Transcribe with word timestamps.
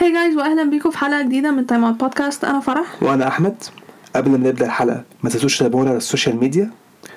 Hi 0.00 0.12
guys 0.12 0.36
واهلا 0.36 0.64
بيكم 0.70 0.90
في 0.90 0.98
حلقة 0.98 1.22
جديدة 1.22 1.50
من 1.50 1.66
Time 1.66 1.84
Out 1.84 2.00
Podcast 2.00 2.44
أنا 2.44 2.60
فرح. 2.60 3.02
وأنا 3.02 3.28
أحمد. 3.28 3.54
قبل 4.16 4.30
ما 4.30 4.36
نبدأ 4.38 4.66
الحلقة 4.66 5.02
ما 5.22 5.30
تنسوش 5.30 5.58
تتابعونا 5.58 5.88
على 5.88 5.96
ال 5.96 6.02
social 6.02 6.36
media. 6.36 6.70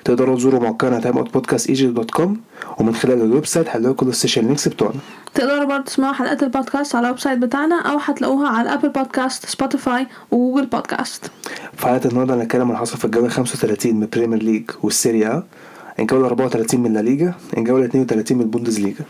تقدروا 0.04 0.36
تزوروا 0.36 0.60
موقعنا 0.60 1.00
Time 1.00 1.18
Out 1.18 1.32
Podcast 1.32 1.68
Egypt 1.68 1.92
dot 1.96 2.10
com 2.10 2.40
ومن 2.78 2.94
خلال 2.94 3.22
ال 3.22 3.46
website 3.46 3.68
هتلاقوا 3.68 3.94
كل 3.96 4.06
ال 4.08 4.13
social 4.13 4.44
links 4.46 4.68
بتوعنا. 4.68 4.94
تقدروا 5.34 5.64
برضه 5.64 5.84
تسمعوا 5.84 6.12
حلقات 6.14 6.42
البودكاست 6.42 6.94
على 6.94 7.06
ال 7.06 7.20
website 7.20 7.38
بتاعنا 7.38 7.80
أو 7.82 7.98
هتلاقوها 7.98 8.48
على 8.48 8.74
Apple 8.74 8.88
Podcasts 8.88 9.46
Spotify 9.46 10.06
و 10.30 10.35
Google 10.35 10.66
Podcasts 10.66 11.30
في 11.76 11.86
حلقة 11.86 12.08
النهارده 12.08 12.34
هنتكلم 12.34 12.70
عن 12.70 12.76
حصل 12.76 12.96
في 12.98 13.04
الجولة 13.04 13.28
35 13.28 13.94
من 13.94 14.02
ال 14.02 14.07
Premier 14.07 14.42
League 14.42 14.70
وال 14.82 14.97
Serie 14.97 15.34
A 15.34 15.42
الجوله 15.98 16.26
34 16.26 16.80
من 16.80 16.92
La 16.92 17.00
Liga 17.00 17.34
الجوله 17.56 17.84
32 17.84 18.38
من 18.38 18.44
ال 18.44 18.80
Bundesliga 18.80 19.04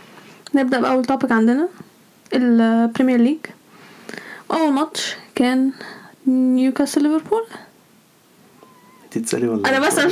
نبدأ 0.55 0.81
بأول 0.81 1.05
topic 1.05 1.33
عندنا 1.33 1.69
ال 2.35 2.45
Premier 2.45 3.21
League 3.21 3.39
أول 4.53 4.73
ماتش 4.73 5.17
كان 5.35 5.73
نيوكاسل 6.27 7.03
ليفربول 7.03 7.45
انت 9.05 9.19
تسالي 9.19 9.49
ولا 9.49 9.69
أنا 9.69 9.87
بس 9.87 9.99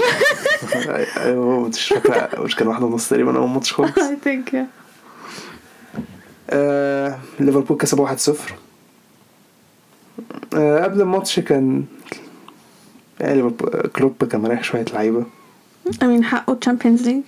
أيوه 1.16 1.68
مش 1.68 1.88
فاكره 1.88 2.40
مش 2.44 2.56
كان 2.56 2.68
واحدة 2.68 2.86
ونص 2.86 3.08
تقريبا 3.08 3.36
اول 3.38 3.48
ماتش 3.48 3.72
خالص. 3.72 3.98
I 3.98 4.16
think 4.24 4.66
آه، 6.50 7.18
ليفربول 7.40 7.76
كسب 7.78 8.06
1-0 8.08 8.30
آه، 10.54 10.84
قبل 10.84 11.00
الماتش 11.00 11.40
كان 11.40 11.84
يعني 13.20 13.34
ليفربول- 13.42 13.88
كلوب 13.96 14.24
كان 14.24 14.40
مريح 14.40 14.64
شوية 14.64 14.84
لعيبة. 14.84 15.24
أمين 16.02 16.24
حقه 16.24 16.54
Champions 16.54 17.02
League 17.08 17.22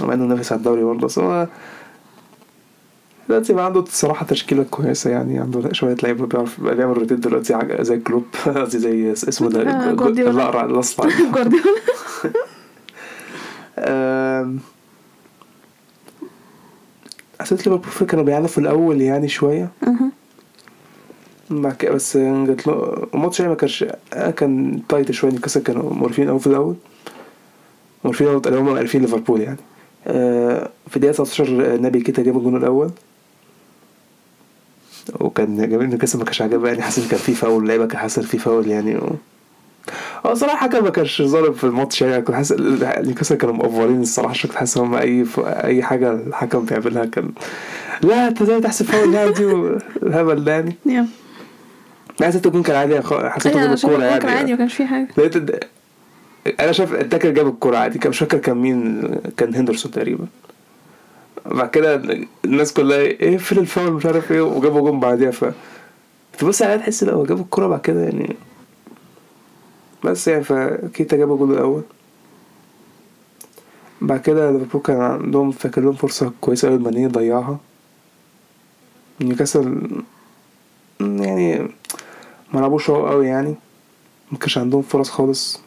مع 0.00 0.14
إنه 0.14 0.24
نافس 0.24 0.52
على 0.52 0.58
الدوري 0.58 0.82
برضه 0.84 1.06
بس 1.06 1.18
هو 1.18 1.48
دلوقتي 3.32 3.52
بقى 3.52 3.64
عنده 3.64 3.80
الصراحة 3.80 4.26
تشكيلة 4.26 4.62
كويسة 4.70 5.10
يعني 5.10 5.38
عنده 5.38 5.72
شوية 5.72 5.96
لعيبة 6.02 6.26
بيعرف 6.26 6.60
بيعمل 6.60 6.98
rotate 6.98 7.18
دلوقتي 7.18 7.58
زي 7.80 7.98
كلوب 7.98 8.24
قصدي 8.56 8.78
زي 8.78 9.12
اسمه 9.12 9.46
آه، 9.48 9.50
ده 9.50 9.62
الأصفر. 10.64 11.08
جوارديولا. 11.34 11.64
آم، 13.78 14.58
حسيت 17.40 17.66
ليفربول 17.66 18.08
كانوا 18.08 18.24
بيعانوا 18.24 18.48
في 18.48 18.58
الأول 18.58 19.00
يعني. 19.00 19.28
بعد 21.50 21.74
كده 21.76 21.92
بس 21.92 22.16
جات 22.16 22.66
له 22.66 23.06
الماتش 23.14 23.40
يعني 23.40 23.50
ما 23.50 23.56
كانش 23.56 23.84
آه، 24.14 24.30
كان 24.30 24.82
tight 24.88 25.10
شوية 25.10 25.30
نيوكاسل 25.30 25.62
كانوا 25.62 25.94
موترين 25.94 26.28
قوي 26.28 26.38
في 26.40 26.46
الأول. 26.46 26.74
موترين 28.04 28.26
قوي 28.26 28.40
هم 28.58 28.68
عارفين 28.68 29.00
ليفربول 29.00 29.40
يعني. 29.40 29.58
آه، 30.06 30.68
في 30.90 30.98
دقيقه 30.98 31.12
19 31.12 31.80
نبي 31.82 32.00
كيتا 32.00 32.22
جاب 32.22 32.36
الجون 32.36 32.56
الأول. 32.56 32.90
وكان 35.20 35.68
جميل 35.70 35.88
نيوكاسل 35.88 36.18
ما 36.18 36.24
كانش 36.24 36.42
عاجبه 36.42 36.68
يعني 36.68 36.82
حاسس 36.82 37.08
كان 37.08 37.18
في 37.18 37.34
فاول 37.34 37.62
اللعيبة 37.62 37.86
كان 37.86 37.98
حاسس 37.98 38.20
في 38.20 38.38
فاول 38.38 38.68
يعني. 38.68 38.96
و... 38.96 39.16
آه 40.24 40.34
صراحة 40.34 40.56
حكم 40.56 40.84
ما 40.84 40.90
كانش 40.90 41.22
ظالم 41.22 41.52
في 41.52 41.64
الماتش 41.64 42.02
يعني 42.02 42.22
كنت 42.22 42.36
حاسس 42.36 42.52
نيوكاسل 42.98 43.34
كانوا 43.34 43.54
معفنين 43.54 44.00
الصراحة 44.00 44.34
كنت 44.42 44.54
حاسس 44.54 44.78
هم 44.78 44.94
أي 44.94 45.24
ف... 45.24 45.40
أي 45.40 45.82
حاجة 45.82 46.12
الحكم 46.12 46.64
بيعملها 46.64 47.04
كان 47.04 47.30
لا 48.02 48.28
أنت 48.28 48.42
إزاي 48.42 48.60
تحسب 48.60 48.86
فاول 48.86 49.14
يعني؟ 49.14 49.32
دي 49.32 49.44
والهبل 49.44 50.44
ده 50.44 50.52
يعني. 50.52 50.76
يا. 50.86 51.06
حسيت 52.22 52.46
الجون 52.46 52.62
كان 52.62 52.76
عادي 52.76 53.00
حسيت 53.00 53.56
جاب 53.56 53.76
شايفه 53.76 53.88
الكورة 53.88 54.04
الجون 54.06 54.18
كان 54.18 54.28
عادي 54.28 54.38
يعني 54.38 54.52
ما 54.52 54.58
كانش 54.58 54.74
فيه 54.74 54.84
حاجة. 54.86 55.08
لقيت 55.16 55.64
أنا 56.60 56.72
شايف 56.72 56.94
ال 56.94 56.99
tackle 56.99 57.30
جاب 57.30 57.48
الكورة 57.48 57.76
عادي 57.76 57.98
كان 57.98 58.10
مش 58.10 58.18
فاكر 58.18 58.38
كان 58.38 58.56
مين 58.56 59.02
كان 59.36 59.54
هندرسون 59.54 59.92
تقريبا. 59.92 60.26
بعد 61.46 61.70
كده 61.70 62.02
الناس 62.44 62.72
كلها 62.72 62.98
إيه 62.98 63.36
فين 63.38 63.58
الفاول؟ 63.58 63.92
مش 63.92 64.06
عارف 64.06 64.32
إيه 64.32 64.40
وجابوا 64.40 64.80
جون 64.80 65.00
بعديها. 65.00 65.30
ف 65.30 65.44
تبص 66.38 66.62
عليها 66.62 66.76
تحس 66.76 67.04
لا 67.04 67.12
هو 67.12 67.24
جاب 67.24 67.40
الكورة 67.40 67.66
بعد 67.66 67.80
كده 67.80 68.00
يعني. 68.02 68.36
بس 70.04 70.28
يعني 70.28 70.44
فكيتا 70.44 71.16
جاب 71.16 71.32
الجول 71.32 71.52
الأول. 71.52 71.82
بعد 74.00 74.20
كده 74.20 74.50
ليفربول 74.50 74.82
كان 74.82 75.00
عندهم 75.00 75.50
فاكر 75.50 75.80
لهم 75.80 75.92
فرصة 75.92 76.32
كويسة 76.40 76.68
أوي 76.68 76.78
ماني 76.78 77.06
ضيعها 77.06 77.58
نيوكاسل 79.20 79.90
يعني 81.00 81.58
ما 82.54 82.60
لعبوش 82.60 82.90
هو 82.90 83.06
قوي 83.06 83.26
يعني. 83.26 83.54
ما 84.32 84.38
كانش 84.38 84.58
عندهم 84.58 84.82
فرص 84.82 85.10
خالص. 85.10 85.60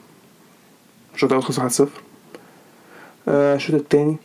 الشوط 1.16 1.30
الأول 1.30 1.44
خلص 1.46 1.60
1 1.60 1.70
0 1.72 1.90
الشوط 3.28 3.76
التاني 3.76 4.18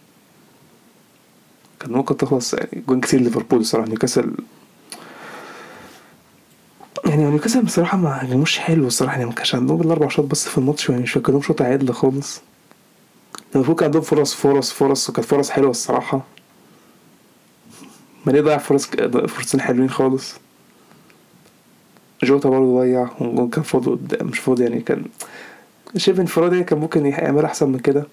كان 1.81 1.93
ممكن 1.93 2.17
تخلص 2.17 2.55
يعني 2.55 2.83
جوان 2.89 3.01
كتير 3.01 3.21
ليفربول 3.21 3.61
الصراحة. 3.61 3.89
نيوكاسل 3.89 4.35
يعني 7.07 7.25
نيوكاسل 7.25 7.63
بصراحة 7.63 7.99
ما 7.99 8.15
عجبوش 8.15 8.59
حلو 8.59 8.87
الصراحة. 8.87 9.13
يعني 9.15 9.27
ما 9.27 9.33
كانش 9.33 9.55
عندهم 9.55 9.81
الأربع 9.81 10.09
شوط 10.09 10.25
بس 10.25 10.49
في 10.49 10.59
الماتش. 10.59 10.89
يعني 10.89 11.03
مش 11.03 11.13
فاكر 11.13 11.33
لهم 11.33 11.43
شوط 11.43 11.63
عدل 11.63 11.93
خالص. 11.93 12.41
ليفربول 13.55 13.77
كان 13.77 13.85
عندهم 13.85 14.03
فرص 14.03 14.35
فرص 14.35 14.73
فرص 14.73 15.11
وكانت 15.11 15.29
فرص 15.29 15.51
حلوة 15.51 15.71
الصراحة. 15.71 16.23
ماني 18.27 18.41
ضيع 18.41 18.59
فرص 18.59 18.87
فرصتين 19.29 19.61
حلوين 19.61 19.91
خالص؟ 19.91 20.35
جوتا 22.23 22.49
برضه 22.49 22.81
ضيع 22.81 23.09
والجون 23.21 23.51
كان 23.51 23.63
فاضي 23.63 23.91
قدام 23.91 24.27
مش 24.27 24.39
فاضي 24.39 24.63
يعني. 24.63 24.81
كان 24.81 25.05
شبه 25.97 26.21
انفرادي 26.21 26.65
كان 26.65 26.79
ممكن 26.79 27.07
يعمل 27.07 27.45
أحسن 27.45 27.69
من 27.69 27.79
كده. 27.79 28.07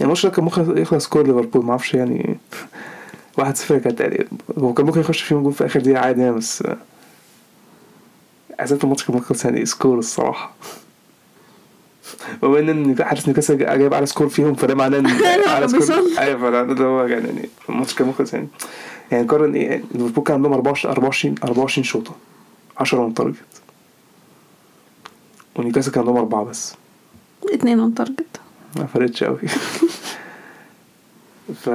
الماتش 0.00 0.26
ده 0.26 0.32
كان 0.32 0.44
ممكن 0.44 0.78
يخلص 0.78 1.04
score 1.04 1.26
ليفربول 1.26 1.64
ما 1.64 1.70
أعرفش 1.70 1.94
يعني 1.94 2.38
واحد 3.38 3.56
صفر 3.56 3.78
كانت 3.78 4.00
يعني 4.00 4.26
هو 4.58 4.74
كان 4.74 4.86
ممكن 4.86 5.00
يخش 5.00 5.22
فيهم 5.22 5.42
جول 5.42 5.52
في 5.52 5.66
آخر 5.66 5.80
دقيقة 5.80 6.00
عادي 6.00 6.20
يعني 6.20 6.32
بس 6.36 6.62
حسيت 8.60 8.84
الماتش 8.84 9.04
كان 9.04 9.16
ممكن 9.16 9.34
يعني 9.44 9.66
score 9.66 9.98
الصراحة. 9.98 10.52
وبما 12.42 12.72
إن 12.72 12.96
حارس 13.04 13.26
نيوكاسل 13.26 13.58
جايب 13.58 13.94
على 13.94 14.06
score 14.06 14.28
فيهم 14.28 14.54
فده 14.54 14.74
معناه 14.74 14.98
إن 14.98 15.06
على 15.54 15.68
score. 15.68 16.04
أيوه 16.18 16.38
فده 16.40 16.62
ده 16.62 16.84
هو 16.84 17.06
يعني 17.06 17.26
يعني 17.28 17.48
الماتش 17.68 17.94
كان 17.94 18.06
ممكن 18.06 18.24
يعني 18.32 18.48
يعني 19.12 19.26
قارن 19.26 19.54
إيه 19.54 19.68
يعني 19.70 19.84
ليفربول 19.94 20.24
كان 20.24 20.34
عندهم 20.36 20.52
24 20.52 20.92
24 20.94 21.34
24 21.44 21.84
شوطة 21.84 22.12
10 22.78 23.06
من 23.06 23.14
تارجت 23.14 23.36
ونيوكاسل 25.56 25.90
كان 25.90 26.00
عندهم 26.00 26.16
أربعة 26.16 26.44
بس. 26.44 26.74
اتنين 27.52 27.80
on 27.80 27.94
target 27.94 28.40
ما 28.76 28.86
فرقتش 28.86 29.22
أوي. 29.22 29.38
ف 31.54 31.70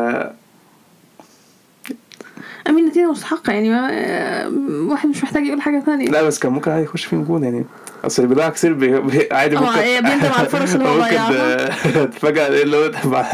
أمين 2.69 2.85
نتيجه 2.85 3.11
مستحقة 3.11 3.53
يعني 3.53 3.69
ما 3.69 4.91
واحد 4.91 5.09
مش 5.09 5.23
محتاج 5.23 5.45
يقول 5.45 5.61
حاجة 5.61 5.83
ثانية. 5.85 6.07
لا 6.07 6.23
بس 6.23 6.39
كان 6.39 6.51
ممكن 6.51 6.71
عادي 6.71 6.83
يخش 6.83 7.05
فيهم 7.05 7.23
جون 7.23 7.43
يعني. 7.43 7.65
أصل 8.03 8.27
بيضيع 8.27 8.49
كتير 8.49 8.73
بي... 8.73 8.99
بي... 8.99 9.27
عادي 9.31 9.57
آه، 9.57 9.59
ممكن 9.59 9.79
هي 9.79 10.01
بيندم 10.01 10.31
على 10.31 10.45
الفرص 10.45 10.73
اللي 10.73 10.87
هو 10.89 10.99
ضيعها. 10.99 12.47
إيه 12.53 12.63
اللي 12.63 12.77
هو 12.77 13.25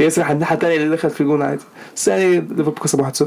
يسرح 0.00 0.30
الناحية 0.30 0.54
التانية 0.54 0.76
اللي 0.76 0.96
دخل 0.96 1.10
في 1.10 1.24
جون 1.24 1.42
عادي. 1.42 1.62
بس 1.96 2.08
يعني 2.08 2.40
ليفربول 2.40 2.74
كسب 2.84 3.26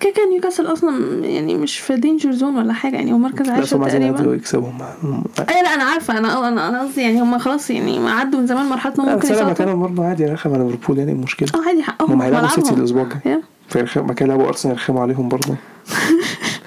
كده 0.00 0.12
كان 0.12 0.28
نيوكاسل 0.28 0.66
أصلا 0.66 1.24
يعني 1.26 1.54
مش 1.54 1.78
في 1.78 1.96
دينجر 1.96 2.32
زون 2.32 2.56
ولا 2.56 2.72
حاجة 2.72 2.96
يعني 2.96 3.12
هو 3.12 3.18
مركز 3.18 3.46
لا 3.46 3.52
بس 3.52 3.58
عاشر 3.60 3.76
هم 3.76 3.82
عايزين 3.82 4.02
يعدوا 4.02 4.16
تقريبا 4.16 4.32
ويكسبوا. 4.32 4.68
هم 4.68 5.24
أي 5.38 5.62
لا 5.62 5.74
أنا 5.74 5.84
عارفة 5.84 6.18
أنا 6.18 6.48
أنا 6.48 6.68
أنا 6.68 6.80
قصدي 6.82 7.00
يعني 7.00 7.22
هم 7.22 7.38
خلاص 7.38 7.70
يعني 7.70 8.10
عدوا 8.10 8.40
من 8.40 8.46
زمان 8.46 8.66
مرحلة 8.66 8.94
إنهم 8.94 9.08
ممكن 9.12 9.28
بس 9.28 9.60
أنا 9.60 9.74
برضه 9.74 10.04
عادي 10.04 10.26
رخم 10.26 10.54
على 10.54 10.64
ليفربول 10.64 10.98
يعني 10.98 11.12
المشكلة 11.12 11.48
آه 11.54 11.68
عادي 11.68 11.82
حقهم 11.82 12.12
هم 12.12 12.22
هيلعبوا. 12.22 12.48
سيتي 12.48 12.74
الأسبوع 12.74 13.02
الجاي. 13.02 13.40
فيرخم 13.68 14.10
مكان 14.10 14.28
لعبوا 14.28 14.48
أرسنال 14.48 14.74
يرخموا 14.74 15.02
عليهم 15.02 15.28
برضه. 15.28 15.54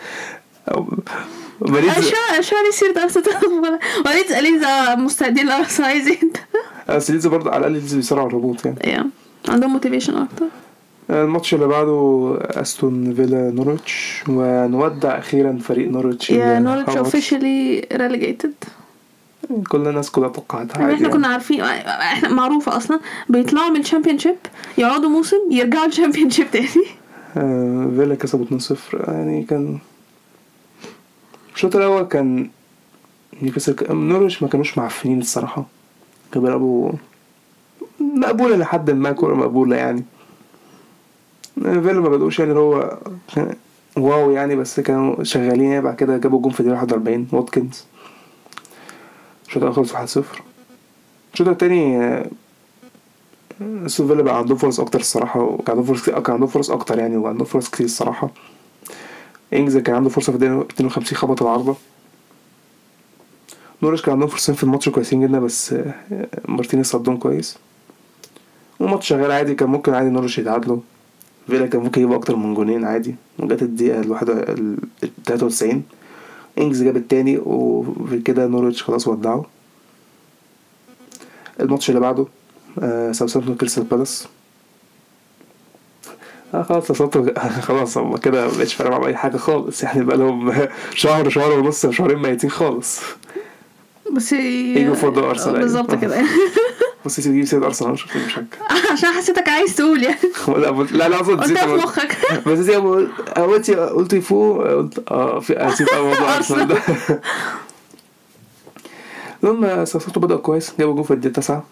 آه، 0.70 0.88
باريس 1.62 1.94
شو 2.00 2.16
شو 2.42 2.56
سيرة 2.72 3.04
أرسنال. 3.04 3.26
وليد 4.06 4.32
اليزا 4.38 4.96
مستعدين 4.96 5.46
لأرسنال 5.48 5.90
عايزين 5.90 6.32
بس 6.90 7.12
ليدز 7.12 7.28
برضه 7.28 7.50
على 7.50 7.58
الأقل 7.58 7.74
ليدز 7.74 7.96
بيسرعوا 7.96 8.30
الهبوط 8.30 8.66
يعني. 8.66 9.10
عندهم 9.50 9.74
motivation 9.74 10.16
أكتر. 10.16 10.46
الماتش 11.10 11.54
اللي 11.54 11.68
بعده 11.68 12.38
أستون 12.42 13.14
فيلا 13.14 13.52
نورويتش 13.52 14.24
ونودع 14.28 15.18
أخيرا 15.18 15.60
فريق 15.64 15.90
نورويتش 15.92 16.30
يا 16.30 16.60
نورتش. 16.60 16.98
officially 16.98 17.88
relegated 17.94 18.54
كل 19.70 19.88
الناس 19.88 20.12
كلها 20.12 20.30
توقعتها 20.30 20.80
يعني 20.82 20.94
إحنا 20.94 21.08
يعني. 21.08 21.18
كنا 21.18 21.28
عارفين 21.28 21.62
إحنا 21.62 22.30
معروفة 22.30 22.78
أصلا 22.78 23.00
بيطلعوا 23.30 23.70
من 23.70 23.80
ال 23.80 24.20
Championship 24.20 24.36
يقعدوا 24.78 25.10
موسم 25.10 25.38
يرجعوا 25.52 25.86
ال 25.92 26.30
Championship 26.30 26.52
تاني 26.52 26.68
آه 27.38 27.92
فيلا 27.96 28.16
كسبوا 28.16 28.60
2-0 28.60 29.10
يعني 29.10 29.44
كان 29.44 29.80
الشوط 31.56 31.76
الأول 31.76 32.04
كان 32.04 32.50
نيوكاسل 33.42 33.76
نورويتش 33.90 34.44
ما 34.44 34.50
كانوش 34.50 34.78
معفنين 34.78 35.20
الصراحة 35.20 35.66
كانوا 36.32 36.48
بيلعبوا 36.48 36.92
مقبولة 38.00 38.56
لحد 38.56 38.92
ما 38.92 39.12
كورة 39.12 39.36
مقبولة 39.36 39.76
يعني 39.76 40.04
فيلا 41.62 42.02
ما 42.02 42.10
بدأوش 42.10 42.40
يعني 42.40 42.54
هو 42.54 42.98
wow 43.98 44.32
يعني 44.32 44.56
بس 44.56 44.80
كانوا 44.80 45.24
شغالين 45.24 45.72
يعني. 45.72 45.82
بعد 45.82 45.96
كده 45.96 46.18
جابوا 46.18 46.42
جون 46.42 46.52
في 46.52 46.60
الدقيقة 46.60 46.80
41 46.80 47.28
واتكنز. 47.32 47.86
الشوط 49.48 49.64
الأول 49.64 49.76
خلص 49.76 50.18
1-0 50.18 50.24
الشوط 51.34 51.48
التاني 51.48 52.04
آه، 52.04 52.26
أستون 53.62 54.08
فيلا 54.08 54.24
بقى 54.24 54.38
عندهم 54.38 54.58
فرص 54.58 54.80
أكتر 54.80 55.00
الصراحة 55.00 55.42
وكان 55.42 55.78
عندهم 55.78 55.86
فرص 55.86 56.02
كتير 56.02 56.20
كان 56.20 56.34
عندهم 56.34 56.50
فرص 56.50 56.72
أكتر 56.72 57.00
يعني 57.00 57.18
وعندهم 57.18 57.46
فرص 57.46 57.70
كتير 57.70 57.86
الصراحة. 57.86 58.30
إنجز 59.54 59.78
كان 59.78 59.96
عنده 59.96 60.10
فرصة 60.10 60.32
في 60.32 60.36
الدقيقة 60.36 60.62
52 60.72 61.18
خبط 61.18 61.42
العارضة. 61.42 61.76
نورش 63.84 64.02
كان 64.02 64.12
عندهم 64.14 64.30
فرصتين 64.30 64.56
في 64.56 64.64
الماتش 64.64 64.90
كويسين 64.90 65.22
جدا 65.28 65.40
بس 65.40 65.74
آه، 65.74 65.94
مارتينيز 66.48 66.86
صدهم 66.86 67.18
كويس. 67.18 67.58
والماتش 68.80 69.08
شغال 69.08 69.32
عادي 69.32 69.56
كان 69.56 69.70
ممكن 69.70 69.94
عادي 69.94 70.10
نورش 70.10 70.38
يتعادلوا. 70.40 70.80
فيلا 71.48 71.68
كان 71.68 71.82
ممكن 71.82 72.02
يجيبوا 72.02 72.16
أكتر 72.16 72.36
من 72.36 72.54
جونين 72.54 72.86
عادي. 72.86 73.16
وجت 73.40 73.62
الدقيقة 73.62 74.00
الواحد 74.00 74.30
ال 74.30 74.78
93 75.26 75.84
إنجز 76.58 76.84
جاب 76.84 76.98
التاني 76.98 77.38
وفي 77.38 78.20
كده 78.20 78.50
نورويتش 78.50 78.78
خلاص 78.82 79.08
ودعوا 79.08 79.44
الماتش 81.60 81.90
اللي 81.90 82.00
بعده 82.02 82.26
آه 82.82 83.12
كريستال 83.60 83.84
بالاس. 83.84 84.28
آه 86.54 86.64
خلاص 86.64 86.88
ساوثامبتون 86.88 87.34
خلاص 87.68 87.98
هم 87.98 88.18
كده 88.18 88.48
مبقتش 88.48 88.74
فارقة 88.74 88.92
معاهم 88.92 89.04
أي 89.04 89.16
حاجة 89.16 89.38
خالص. 89.38 89.84
يعني 89.84 90.04
بقى 90.04 90.18
لهم 90.18 90.54
شهر 90.96 91.30
شهر 91.30 91.60
ونص 91.60 91.86
شهرين 91.86 92.18
ميتين 92.20 92.50
خالص. 92.50 93.02
بس 94.16 94.32
يجوا 94.32 94.96
فوق 94.96 95.18
أرسنال، 95.18 95.56
أيوة. 95.56 95.60
بالظبط 95.60 95.96
كده. 95.96 96.24
بص 97.06 97.18
يا 97.18 97.24
سيدي 97.24 97.46
سيد 97.46 97.64
أرسنال 97.64 97.92
مش 97.92 98.16
مش 98.16 98.34
حاجة 98.34 98.48
عشان 98.94 99.10
حسيتك 99.12 99.50
عايز 99.50 99.76
تقول 99.76 100.04
يعني. 100.04 100.18
لا 100.48 100.72
لا 100.92 101.10
لا 101.10 101.18
قلتها 101.18 101.68
في 101.68 101.74
مخك. 101.84 102.18
بس 102.48 102.60
ما 102.70 102.90
قلت 102.90 103.12
قلت 103.38 103.72
قلت 103.72 104.14
يفوق 104.14 104.68
قلت 104.68 105.12
آه 105.12 105.40
في 105.40 105.54
نسيت 105.62 105.90
أول 105.90 106.08
موضوع 106.08 106.36
أرسنال 106.36 106.68
ده. 106.68 106.78
المهم 109.44 109.86
ساوثهامبتون 109.86 110.24
بدأوا 110.24 110.40
كويس 110.40 110.74
جابوا 110.80 110.94
جول 110.94 111.04
في 111.04 111.14
الدقيقة 111.14 111.34
9 111.34 111.64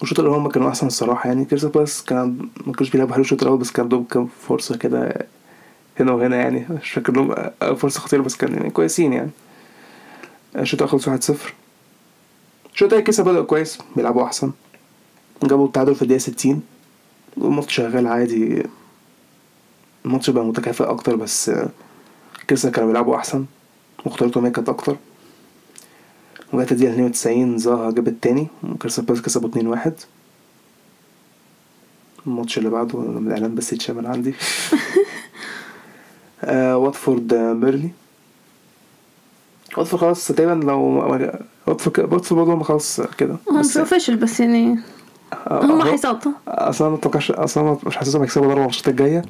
والشوط 0.00 0.20
الأول 0.20 0.34
هما 0.36 0.48
كانوا 0.48 0.68
أحسن 0.68 0.86
الصراحة 0.86 1.28
يعني. 1.28 1.44
كريستال 1.44 1.70
بالاس 1.70 2.04
كان 2.04 2.48
ما 2.66 2.72
كانوش 2.72 2.90
بيلعبوا 2.90 3.12
حلو 3.14 3.22
الشوط 3.22 3.42
الأول 3.42 3.58
بس 3.58 3.70
كان 3.70 3.82
عندهم 3.82 4.04
كام 4.04 4.28
فرصة 4.48 4.76
كده 4.76 5.26
هنا 6.00 6.12
وهنا 6.12 6.36
يعني. 6.36 6.66
مش 6.82 6.90
فاكر 6.90 7.12
لهم 7.12 7.34
فرصة 7.76 8.00
خطيرة 8.00 8.22
بس 8.22 8.36
كان 8.36 8.54
يعني 8.54 8.70
كويسين 8.70 9.12
يعني. 9.12 9.30
الشوط 10.56 10.82
الأول 10.82 11.00
خلص 11.02 11.30
1-0 11.30 11.34
الشوط 12.74 12.94
كريستال 12.94 13.24
بدأوا 13.24 13.44
كويس؟ 13.44 13.78
بيلعبوا 13.96 14.24
أحسن. 14.24 14.52
جابوا 15.42 15.66
التعادل 15.66 15.94
في 15.94 16.02
الدقيقة 16.02 16.20
60 16.20 16.62
والماتش 17.36 17.74
شغال 17.74 18.06
عادي. 18.06 18.62
الماتش 20.04 20.30
بقى 20.30 20.44
متكافئ 20.44 20.84
أكتر 20.84 21.16
بس 21.16 21.50
كريستال 22.48 22.70
كانوا 22.70 22.88
بيلعبوا 22.88 23.16
أحسن. 23.16 23.44
خطورتهم 24.06 24.44
هي 24.44 24.50
كانت 24.50 24.68
أكتر. 24.68 24.96
وجات 26.52 26.72
الدقيقة 26.72 26.92
92 26.92 27.58
زاها 27.58 27.90
جاب 27.90 28.08
التاني. 28.08 28.48
وكريستال 28.62 29.04
بالاس 29.04 29.22
كسبوا 29.22 29.76
2-1 29.86 29.90
الماتش 32.26 32.58
اللي 32.58 32.70
بعده 32.70 32.98
من 32.98 33.26
الإعلان 33.26 33.54
بس 33.54 33.72
يتشال 33.72 33.96
من 33.96 34.06
عندي. 34.06 34.34
آه 36.44 36.76
واتفورد 36.76 37.32
آه، 37.32 37.52
بيرلي. 37.52 37.90
واتفورد 39.76 40.00
خلاص 40.00 40.26
تقريبا 40.28 40.64
لو 40.66 40.78
واتفورد 41.66 42.00
برضه 42.48 42.64
خلاص 42.64 43.00
كده. 43.18 43.36
هم 43.50 43.62
professional 43.76 44.18
بس 44.18 44.40
يعني 44.40 44.78
آه، 45.46 45.64
هم 45.64 45.82
هيسقطوا 45.82 46.32
أصلا 46.48 46.88
ما 46.88 46.94
اتوقعش 46.96 47.30
أصلا 47.30 47.76
مش 47.86 47.96
حاسسهم 47.96 48.22
هيكسبوا 48.22 48.46
ضربه 48.46 48.58
الماتشات 48.60 48.88
الجاية. 48.88 49.22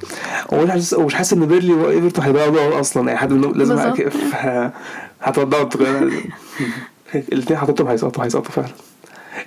ومش 0.53 0.71
حاسس 0.71 0.95
ومش 0.95 1.15
حاسس 1.15 1.33
إن 1.33 1.47
بيرلي 1.47 1.73
وايفرتون 1.73 2.25
هيبقى 2.25 2.51
دوري 2.51 2.81
أصلا 2.81 3.11
اي 3.11 3.17
حد 3.17 3.33
منهم 3.33 3.53
لازم 3.53 3.79
هتودعوا 5.23 5.69
الاثنين 7.15 7.59
حاططهم 7.59 7.89
هيسقطوا 7.89 8.25
هيسقطوا 8.25 8.51
فعلا. 8.51 8.69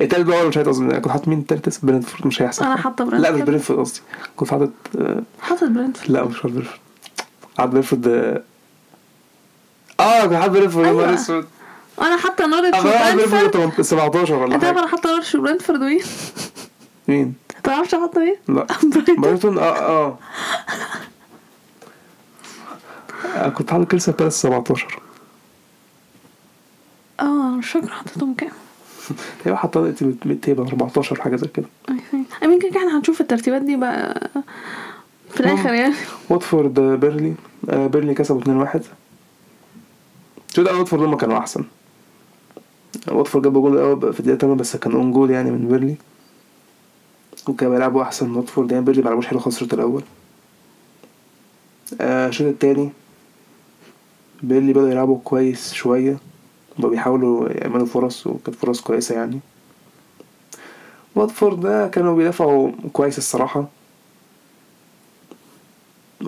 التالت 0.02 0.26
بقى 0.28 0.48
مش 0.48 0.58
هيتقصد 0.58 0.94
كنت 0.94 1.08
حاطط 1.08 1.28
مين 1.28 1.40
التالت؟ 1.40 1.86
برينتفورد 1.86 2.28
مش 2.28 2.42
هيحصل. 2.42 2.66
أنا 2.66 2.76
حاطه 2.76 3.04
لا 3.06 3.10
مش 3.12 3.22
برنتفورد 3.22 3.46
برينتفورد 3.46 3.80
قصدي. 3.80 4.02
كنت 4.38 4.50
حاطط 4.52 4.70
آه، 5.00 5.22
حاطط 5.42 5.64
برنتفورد 5.64 6.12
لا 6.12 6.24
مش 6.24 6.42
حاطط 6.42 6.54
حاطط 7.58 7.70
برينتفورد 7.72 8.42
آه 10.00 10.26
كنت 10.26 10.34
حاطط 10.36 10.52
برينتفورد 10.54 10.86
يا 10.88 10.92
نهار 10.92 11.04
أيوة. 11.06 11.14
أسود. 11.16 11.48
أنا 12.02 12.18
حاطه 12.18 12.46
نورتش 12.48 12.80
برينتفورد 12.82 13.82
17 13.82 14.34
ولا 14.36 14.56
أنت 14.56 14.64
عارف 14.64 14.76
حاجة. 14.78 14.80
أنا 14.84 14.92
حاطة 14.92 15.10
نورتش 15.12 15.36
وبرنتفورد 15.36 15.80
مين؟ 15.80 16.02
مين؟ 17.08 17.34
تعرفش 17.64 17.96
حاطة 17.96 18.22
مين؟ 18.22 18.36
لا. 18.48 18.68
برايتون. 19.18 19.58
آه 19.58 20.18
آه. 23.36 23.50
كنت 23.50 23.72
حاطط 23.72 23.88
كريستال 23.92 24.14
بالاس 24.14 24.42
17 24.42 25.00
آه 27.20 27.24
مش 27.50 27.70
فاكرة 27.72 27.88
حطيتهم 27.90 28.34
كام. 28.34 28.50
تقريبا 29.40 29.58
حطيت 29.60 30.04
تقريبا 30.44 30.68
14 30.68 31.22
حاجة 31.22 31.36
زي 31.36 31.48
كده. 31.48 31.66
I 32.44 32.47
mean 32.47 32.60
كده 32.60 32.70
كده 32.70 32.80
إحنا 32.80 32.98
هنشوف 32.98 33.22
الترتيبات 33.22 33.62
دي 33.62 33.76
بقى 33.76 34.30
في 35.34 35.40
الآخر 35.40 35.74
يعني. 35.74 35.94
واتفورد 36.30 36.80
آه، 36.80 36.96
بيرلي. 36.96 37.34
آه، 37.70 37.88
بيرلي 37.88 38.14
كسبوا 38.14 38.42
2-1 38.42 38.80
ده 40.64 40.78
واتفورد 40.78 41.04
هم 41.04 41.18
كانوا 41.18 41.38
أحسن. 41.38 41.64
واتفورد 43.08 43.44
جابوا 43.44 43.62
جول 43.62 43.78
الأول 43.78 44.14
في 44.14 44.20
الدقيقة 44.20 44.38
8 44.38 44.56
بس 44.60 44.76
كان 44.76 44.94
own 44.94 45.12
goal 45.12 45.32
يعني 45.32 45.52
من 45.52 45.68
بيرلي 45.68 45.96
وكانوا 47.48 47.74
بيلعبوا 47.74 48.02
أحسن 48.04 48.30
من 48.30 48.36
واتفورد 48.38 48.72
يعني 48.72 48.86
بيرلي 48.86 49.02
ما 49.02 49.10
لعبوش 49.10 49.28
حلو 49.28 49.40
خالص 49.40 49.56
الشوط 49.56 49.74
الأول. 49.74 50.04
آه، 52.02 52.28
الشوط 52.28 52.48
التاني 52.48 52.90
بيرلي 54.44 54.74
بدأوا 54.74 54.90
يلعبوا 54.90 55.20
كويس 55.24 55.74
شوية. 55.74 56.18
بقوا 56.80 56.90
بيحاولوا 56.92 57.50
يعملوا 57.50 57.86
فرص 57.86 58.28
وكانت 58.28 58.58
فرص 58.58 58.82
كويسة 58.82 59.16
يعني. 59.16 59.40
واتفورد 61.16 61.60
ده 61.60 61.88
كانوا 61.88 62.16
بيدافعوا 62.16 62.72
كويس 62.94 63.18
الصراحة. 63.18 63.68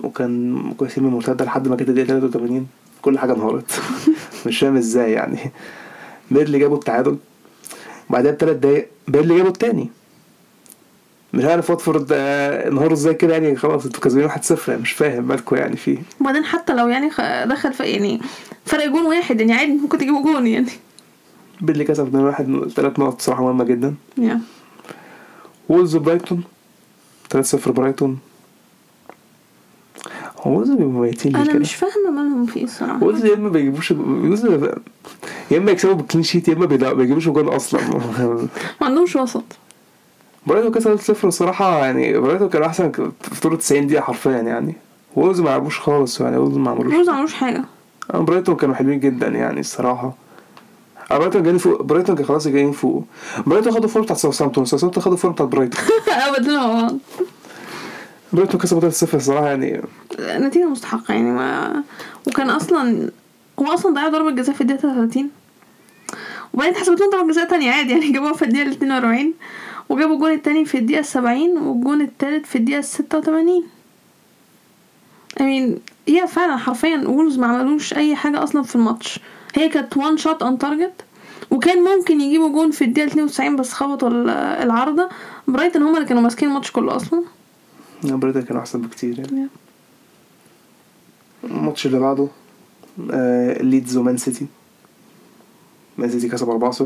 وكان 0.04 0.62
كويسين 0.78 1.02
من 1.04 1.08
المرتدة 1.10 1.44
لحد 1.44 1.68
ما 1.68 1.76
كانت 1.76 1.88
الدقيقة 1.88 2.06
83 2.06 2.66
كل 3.02 3.18
حاجة 3.18 3.32
انهارت. 3.32 3.80
مش 4.46 4.58
فاهم 4.58 4.76
إزاي 4.76 5.12
يعني. 5.12 5.38
بيرلي 6.30 6.58
جابوا 6.58 6.76
التعادل 6.76 7.16
وبعدها 8.10 8.32
بثلاث 8.32 8.56
دقايق 8.56 8.88
بيرلي 9.08 9.36
جابوا 9.36 9.50
التاني. 9.50 9.88
مش 11.32 11.44
عارف 11.44 11.70
واتفورد 11.70 12.08
آه، 12.12 12.68
انهاروا 12.68 12.92
إزاي 12.92 13.14
كده 13.14 13.32
يعني 13.32 13.56
خلاص 13.56 13.84
أنتوا 13.86 14.00
كسبانين 14.00 14.30
1-0 14.30 14.68
يعني 14.68 14.82
مش 14.82 14.92
فاهم 14.92 15.24
مالكوا 15.28 15.58
يعني 15.58 15.76
فيه 15.76 15.98
وبعدين 16.20 16.44
حتى 16.44 16.74
لو 16.74 16.88
يعني 16.88 17.10
دخل 17.44 17.72
في 17.72 17.82
يعني 17.82 18.20
فرق 18.64 18.86
جون 18.86 19.06
واحد 19.06 19.40
يعني 19.40 19.52
عادي 19.52 19.72
ممكن 19.72 19.98
تجيبوا 19.98 20.22
جون 20.22 20.46
يعني. 20.46 20.70
بيرلي 21.60 21.84
كسب 21.84 22.06
2 22.06 22.24
واحد 22.24 22.68
ثلاث 22.76 22.98
نقط 22.98 23.20
صراحة 23.20 23.42
مهمة 23.42 23.64
جدا. 23.64 23.94
يا 24.18 24.40
وولز 25.68 25.96
برايتون 25.96 26.44
3-0 27.36 27.68
برايتون. 27.70 28.18
هو 30.40 30.52
وولز 30.52 30.70
بيبقوا 30.70 31.02
ميتين 31.06 31.36
أنا؟ 31.36 31.54
مش 31.54 31.74
فاهمة 31.74 32.10
مالهم 32.10 32.46
في 32.46 32.56
إيه 32.56 32.64
الصراحه 32.64 33.04
وولز 33.04 33.24
يا 33.24 33.34
إما 33.34 33.48
بيجيبوش 33.48 33.90
وولز 33.90 34.46
يا 35.50 35.58
إما 35.58 35.70
يكسبوا 35.70 35.94
بال 35.94 36.03
clean 36.03 36.24
sheet 36.24 36.48
يا 36.48 36.52
إما 36.54 36.66
ما 36.66 36.92
بيجيبوش 36.92 37.28
جول 37.28 37.56
أصلا. 37.56 37.80
ما 38.80 38.86
عندهمش 38.86 39.16
وسط. 39.16 39.44
برايتون 40.46 40.72
كسب 40.72 41.14
3-0 41.16 41.24
الصراحة 41.24 41.84
يعني 41.84 42.18
برايتون 42.18 42.48
كانوا 42.48 42.66
أحسن 42.66 42.92
في 43.22 43.40
طول 43.40 43.58
90 43.58 43.86
دقيقة 43.86 44.02
حرفيا 44.02 44.30
يعني. 44.30 44.74
وولز 45.16 45.40
ما 45.40 45.48
لعبوش 45.48 45.80
خالص 45.80 46.20
يعني 46.20 46.36
وولز 46.36 46.56
ما 46.56 46.70
عملوش 46.70 46.94
وولز 46.94 47.08
ما 47.08 47.14
عملوش 47.14 47.34
حاجة. 47.34 47.64
برايتون 48.14 48.56
كانوا 48.56 48.74
حلوين 48.74 49.00
جدا 49.00 49.28
يعني 49.28 49.60
الصراحة. 49.60 50.12
أنا 51.10 51.18
برايتون 51.18 51.42
جايين 51.42 51.58
فوق 51.58 51.82
برايتون 51.82 52.16
كان 52.16 52.26
خلاص 52.26 52.48
جايين 52.48 52.72
فوق. 52.72 53.04
برايتون 53.46 53.72
خدوا 53.72 53.88
form 53.88 54.04
بتاعت 54.04 54.18
ساوثهامبتون 54.18 54.64
ساوثهامبتون 54.64 55.02
خدوا 55.02 55.16
form 55.16 55.32
بتاعت 55.32 55.48
برايتون. 55.48 55.80
ابدا. 56.28 56.56
مع 56.56 56.66
بعض 56.66 56.96
برايتون 58.32 58.60
كسبوا 58.60 58.80
3-0 58.90 59.14
الصراحة 59.14 59.46
يعني. 59.46 59.82
نتيجة 60.20 60.64
مستحقة 60.68 61.14
يعني 61.14 61.30
ما 61.30 61.82
وكان 62.26 62.50
أصلا 62.50 63.10
هو 63.60 63.66
أصلا 63.74 63.94
ضيع 63.94 64.08
ضربة 64.08 64.30
جزاء 64.30 64.54
في 64.54 64.60
الدقيقة 64.60 64.80
30 64.94 65.30
وبعدين 66.54 66.72
اتحسبت 66.74 67.00
لهم 67.00 67.10
ضربة 67.10 67.28
جزاء 67.28 67.48
تانية 67.48 67.70
عادي 67.70 67.90
يعني 67.92 68.12
جابوها 68.12 68.32
في 68.32 68.42
الدقيقة 68.44 68.70
42 68.70 69.34
وجابوا 69.88 70.14
الجون 70.14 70.32
التاني 70.32 70.64
في 70.64 70.78
الدقيقة 70.78 71.02
70 71.02 71.58
والجون 71.58 72.00
التالت 72.00 72.46
في 72.46 72.56
الدقيقة 72.56 72.80
86 72.80 73.62
I 75.40 75.42
mean 75.42 75.78
هي 76.08 76.26
فعلا 76.26 76.56
حرفيا 76.56 77.02
وولز 77.06 77.38
ما 77.38 77.46
عملوش 77.46 77.94
أي 77.94 78.16
حاجة 78.16 78.42
أصلا 78.42 78.62
في 78.62 78.76
الماتش. 78.76 79.20
هي 79.54 79.68
كانت 79.68 79.96
one 79.96 80.16
shot 80.16 80.42
on 80.42 80.58
target 80.58 80.92
وكان 81.50 81.78
ممكن 81.84 82.20
يجيبوا 82.20 82.48
جون 82.48 82.70
في 82.70 82.84
الدقيقة 82.84 83.06
92 83.06 83.56
بس 83.56 83.72
خبطوا 83.72 84.08
ال- 84.08 84.28
العارضة. 84.30 85.08
برايتون 85.48 85.82
هما 85.82 85.96
اللي 85.96 86.08
كانوا 86.08 86.22
ماسكين 86.22 86.48
الماتش 86.48 86.70
كله 86.70 86.96
أصلا. 86.96 87.22
برايتون 88.04 88.42
كانوا 88.42 88.60
أحسن 88.60 88.80
بكتير 88.80 89.18
يعني. 89.18 89.48
الماتش 91.44 91.86
اللي 91.86 91.98
بعده 91.98 92.28
آه 93.10 93.62
ليدز 93.62 93.96
ومان 93.96 94.16
سيتي. 94.16 94.46
مان 95.98 96.10
سيتي 96.10 96.28
كسب 96.28 96.72
4-0 96.72 96.84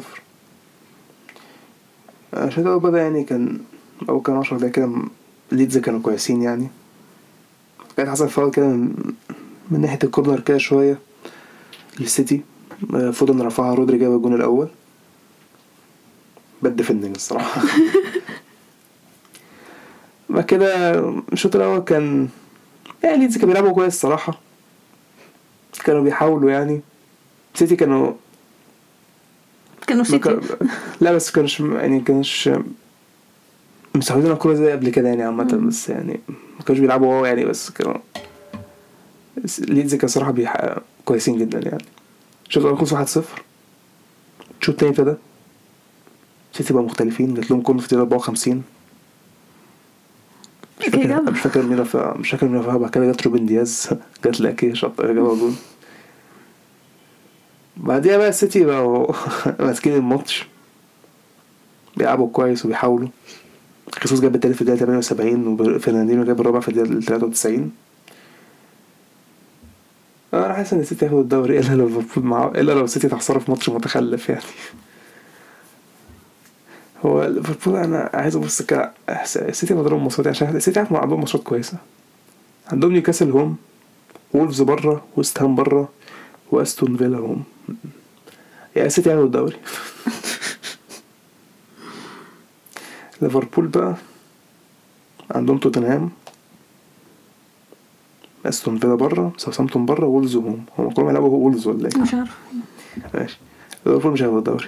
آه، 2.35 2.45
الشوط 2.47 2.59
الأول 2.67 2.81
بدأ 2.81 2.99
يعني 2.99 3.25
كان 3.25 3.61
أول 4.09 4.23
كان 4.23 4.37
10 4.37 4.57
دقايق 4.57 4.73
كده 4.75 4.93
ليدز 5.53 5.79
كانوا 5.79 6.01
كويسين 6.01 6.43
يعني. 6.43 6.69
كان 7.97 8.11
حصل 8.11 8.29
فاول 8.29 8.51
كده 8.51 8.67
من, 8.67 9.81
ناحية 9.81 9.99
الكورنر 10.05 10.41
كده 10.41 10.59
شوية 10.59 10.99
للسيتي. 12.01 12.43
آه، 12.95 13.11
فودن 13.11 13.41
رفعها 13.41 13.75
رودري 13.75 13.99
جاب 13.99 14.17
الجون 14.17 14.35
الأول. 14.35 14.69
bad 16.63 16.77
defending 16.77 17.15
الصراحة. 17.15 17.63
بعد 17.63 17.71
كده 20.47 20.99
الشوط 21.33 21.57
الأول 21.57 21.79
كان 21.81 22.29
يعني 23.05 23.17
ليدز 23.19 23.35
كانوا 23.39 23.49
بيلعبوا 23.55 23.73
كويس 23.75 23.95
الصراحة. 23.95 24.41
كانوا 25.85 26.03
بيحاولوا 26.03 26.51
يعني. 26.51 26.81
سيتي 27.55 27.77
كانوا 27.77 28.13
كانوا 29.87 30.05
سيتي. 30.05 30.19
كان- 30.19 30.41
لا 31.01 31.13
بس 31.13 31.31
كانش 31.31 31.61
يعني 31.61 32.01
كانش 32.01 32.51
مستحوذين 33.95 34.27
على 34.27 34.35
الكورة 34.35 34.55
زي 34.55 34.73
قبل 34.73 34.89
كده 34.89 35.09
يعني 35.09 35.23
عامة. 35.23 35.49
مم. 35.55 35.69
بس 35.69 35.89
يعني 35.89 36.21
ما 36.59 36.65
كانوش 36.67 36.81
بيلعبوا 36.81 37.15
wow 37.15 37.25
يعني. 37.25 37.45
بس 37.45 37.71
كانوا 37.71 37.95
ليدز 39.59 39.95
كان 39.95 40.09
صراحة 40.09 40.31
بيح... 40.31 40.57
كويسين 41.05 41.39
جدا 41.39 41.59
يعني. 41.59 41.85
شوط 42.49 42.63
الأول 42.65 42.79
خلص 42.79 43.19
1-0 43.19 43.23
الشوط 44.61 44.69
التاني 44.75 44.91
ابتدى. 44.93 45.15
سيتي 46.53 46.73
بقى 46.75 46.83
مختلفين. 46.83 47.35
جات 47.35 47.51
لهم 47.51 47.61
كورنر 47.63 47.81
في 47.81 47.93
الدقيقة 47.93 48.15
54 48.15 48.63
مش 50.81 50.87
فاكر. 50.87 51.23
مش 51.31 51.41
فاكر 51.41 51.63
مين 51.63 51.79
رفع 51.81 52.17
مش 52.17 52.31
فاكر 52.31 52.49
مين 52.49 52.61
رفعها 52.61 52.77
بعد 52.79 52.91
كده 52.91 53.13
جت 53.13 53.23
روبن 53.27 53.47
دياز 53.47 53.89
جت 54.25 54.41
lucky 54.41 54.75
shot 54.75 55.01
جابها 55.03 55.35
جول 55.35 55.53
بعديها 57.77 58.17
بقى 58.19 58.29
السيتي 58.29 58.65
بقوا 58.65 59.13
ماسكين 59.67 59.95
الماتش. 59.95 60.47
بيلعبوا 61.97 62.29
كويس 62.33 62.65
وبيحاولوا. 62.65 63.09
خيسوس 63.99 64.21
جاب 64.21 64.35
التالت 64.35 64.55
في 64.55 64.61
الدقيقة 64.63 64.79
78 64.81 65.47
وفرناندينيو 65.47 66.25
جاب 66.25 66.41
الرابع 66.41 66.61
في 66.61 66.69
الدقيقة 66.69 67.01
93 67.01 67.73
أنا 70.35 70.55
حاسس 70.55 70.73
إن 70.73 70.81
السيتي 70.81 71.05
هياخد 71.05 71.19
الدوري 71.19 71.59
إلا 71.59 71.75
لو 71.75 72.03
إلا 72.55 72.73
لو 72.73 72.85
السيتي 72.85 73.09
تخسره 73.09 73.39
في 73.39 73.51
ماتش 73.51 73.69
متخلف 73.69 74.29
يعني. 74.29 74.43
هو 77.07 77.25
ليفربول 77.25 77.77
أنا 77.77 78.11
عايز 78.15 78.37
أبص 78.37 78.63
كده 78.63 78.93
السيتي 79.37 79.75
مضروب 79.75 80.03
ماتشات 80.03 80.27
عشان 80.27 80.57
السيتي 80.57 80.79
عارف 80.79 80.93
عندهم 80.93 81.19
ماتشات 81.19 81.43
كويسة. 81.43 81.79
عندهم 82.73 82.93
نيوكاسل 82.93 83.31
home 83.31 83.57
وولفز 84.35 84.63
بره 84.63 85.05
ويست 85.17 85.43
هام 85.43 85.55
بره 85.55 85.89
وأستون 86.51 86.97
فيلا 86.97 87.19
home. 87.19 87.45
يا 88.77 88.87
السيتي 88.87 89.11
هياخد 89.11 89.23
الدوري. 89.25 89.57
ليفربول 93.23 93.67
بقى 93.67 93.95
عندهم 95.31 95.59
توتنهام. 95.59 96.11
أستون 98.47 98.79
فيلا 98.79 98.95
بره 98.95 99.33
ساوثهامبتون 99.39 99.87
بره 99.87 100.07
وولز 100.07 100.37
home. 100.37 100.65
هم 100.79 100.91
كلهم 100.91 101.07
هيلعبوا 101.07 101.29
وولز 101.29 101.67
ولا 101.67 101.89
إيه؟ 101.97 102.03
مش 102.03 102.15
عارف. 102.15 102.39
ماشي. 103.15 103.39
ليفربول 103.87 104.13
مش 104.13 104.23
هياخد 104.23 104.37
الدوري. 104.37 104.67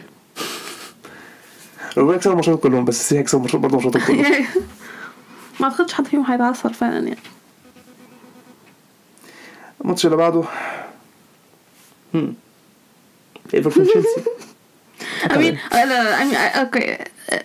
ليفربول 1.97 2.13
هيكسب 2.15 2.31
الماتشات 2.31 2.61
كلهم 2.63 2.85
بس 2.85 3.01
السيتي 3.01 3.19
هيكسب 3.21 3.39
برضه 3.41 3.79
الماتشات 3.79 4.07
كلهم 4.07 4.25
ما 5.61 5.67
اعتقدش 5.67 5.93
حد 5.93 6.07
فيهم 6.07 6.25
هيتعثر 6.27 6.73
فعلا 6.73 6.99
يعني. 6.99 7.19
الماتش 9.81 10.07
اللي 10.07 10.17
بعده. 10.17 10.43
هم. 12.15 12.35
ليفربول 13.55 13.87
تشيلسي. 13.87 14.21
امين 15.37 15.59
لا 15.73 15.87
لا 15.87 16.23
امين 16.23 16.35
أوكي 16.35 16.99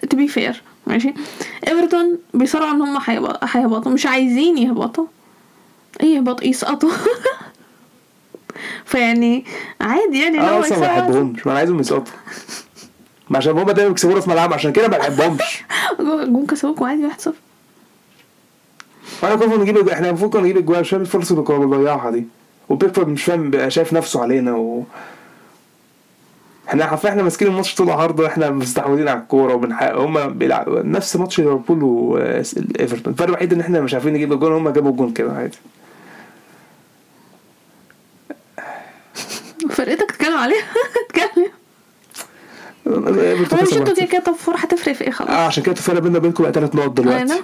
تو 0.09 0.17
بي 0.17 0.27
فير 0.27 0.61
ماشي. 0.87 1.13
إيفرتون 1.67 2.17
بيصارعوا 2.33 2.71
إن 2.71 2.81
هم 2.81 2.97
هيهب- 3.05 3.37
هيهبطوا. 3.43 3.91
مش 3.91 4.05
عايزين 4.05 4.57
يهبطوا. 4.57 5.05
إيه 6.01 6.15
يهبطوا 6.15 6.47
يسقطوا. 6.47 6.91
فيعني 8.85 9.45
عادي 9.81 10.21
يعني 10.21 10.39
أنا 10.39 10.47
لو 10.49 10.59
أصلا 10.59 10.79
ما 10.79 10.87
بحبهمش. 10.87 11.47
أنا 11.47 11.57
عايزهم 11.57 11.79
يسقطوا. 11.79 12.13
عشان 13.37 13.57
هما 13.57 13.71
دايما 13.71 13.89
بيكسبونا 13.89 14.19
في 14.19 14.29
ملعب 14.29 14.53
عشان 14.53 14.71
كده 14.71 14.87
ما 14.87 14.97
بحبهمش. 14.97 15.63
جون 16.33 16.45
كسبوكوا 16.45 16.87
عادي 16.87 17.07
1-0 17.09 17.29
أنا 19.23 19.35
كنا 19.35 19.55
نجيب 19.57 19.89
إحنا 19.89 20.09
المفروض 20.09 20.33
كنا 20.33 20.41
نجيب 20.41 20.57
الجوال 20.57 20.79
مش 20.79 20.89
فاهم 20.89 21.01
الفرصه 21.01 21.33
اللي 21.33 21.43
كنا 21.45 21.57
بنضيعها 21.57 22.09
دي. 22.11 22.25
وبيكفورد 22.69 23.07
مش 23.07 23.23
فاهم 23.23 23.49
بقى 23.49 23.71
شايف 23.71 23.93
نفسه 23.93 24.21
علينا 24.21 24.55
و 24.55 24.83
إحنا 26.69 26.87
حرفيا 26.87 27.09
إحنا 27.09 27.23
ماسكين 27.23 27.47
الماتش 27.47 27.75
طول 27.75 27.87
العرض 27.87 28.19
وإحنا 28.19 28.49
مستحوذين 28.49 29.07
على 29.07 29.19
الكورة 29.19 29.53
وبنحقق. 29.53 29.95
هم 29.97 30.33
بيلعبوا 30.33 30.81
نفس 30.83 31.15
ماتش 31.15 31.39
ليفربول 31.39 31.83
وايفرتون 31.83 33.13
الفرق 33.13 33.27
الوحيد 33.27 33.53
إن 33.53 33.59
إحنا 33.59 33.81
مش 33.81 33.93
عارفين 33.93 34.13
نجيب 34.13 34.33
الجول 34.33 34.51
هم 34.51 34.69
جابوا 34.69 34.91
الجول 34.91 35.13
كده 35.13 35.31
عادي. 35.33 35.57
فرقتك 39.69 40.11
تتكلم 40.11 40.37
عليها؟ 40.37 40.63
اتكلم 41.09 41.27
ايفرتون 41.43 41.60
هو 42.87 42.99
مش 43.61 43.73
أنتوا 43.73 43.93
كده 43.93 44.05
1-0. 44.05 44.11
كده 44.11 44.21
top 44.21 44.33
four 44.33 44.55
هتفرق 44.57 44.93
في 44.95 45.03
إيه 45.03 45.11
خلاص. 45.11 45.29
آه 45.29 45.45
عشان 45.45 45.63
كده 45.63 45.71
الفرق 45.71 45.99
بيننا 45.99 46.17
وبينكم 46.17 46.43
بقى 46.43 46.53
ثلاث 46.53 46.75
نقط 46.75 46.89
دلوقتي. 46.89 47.41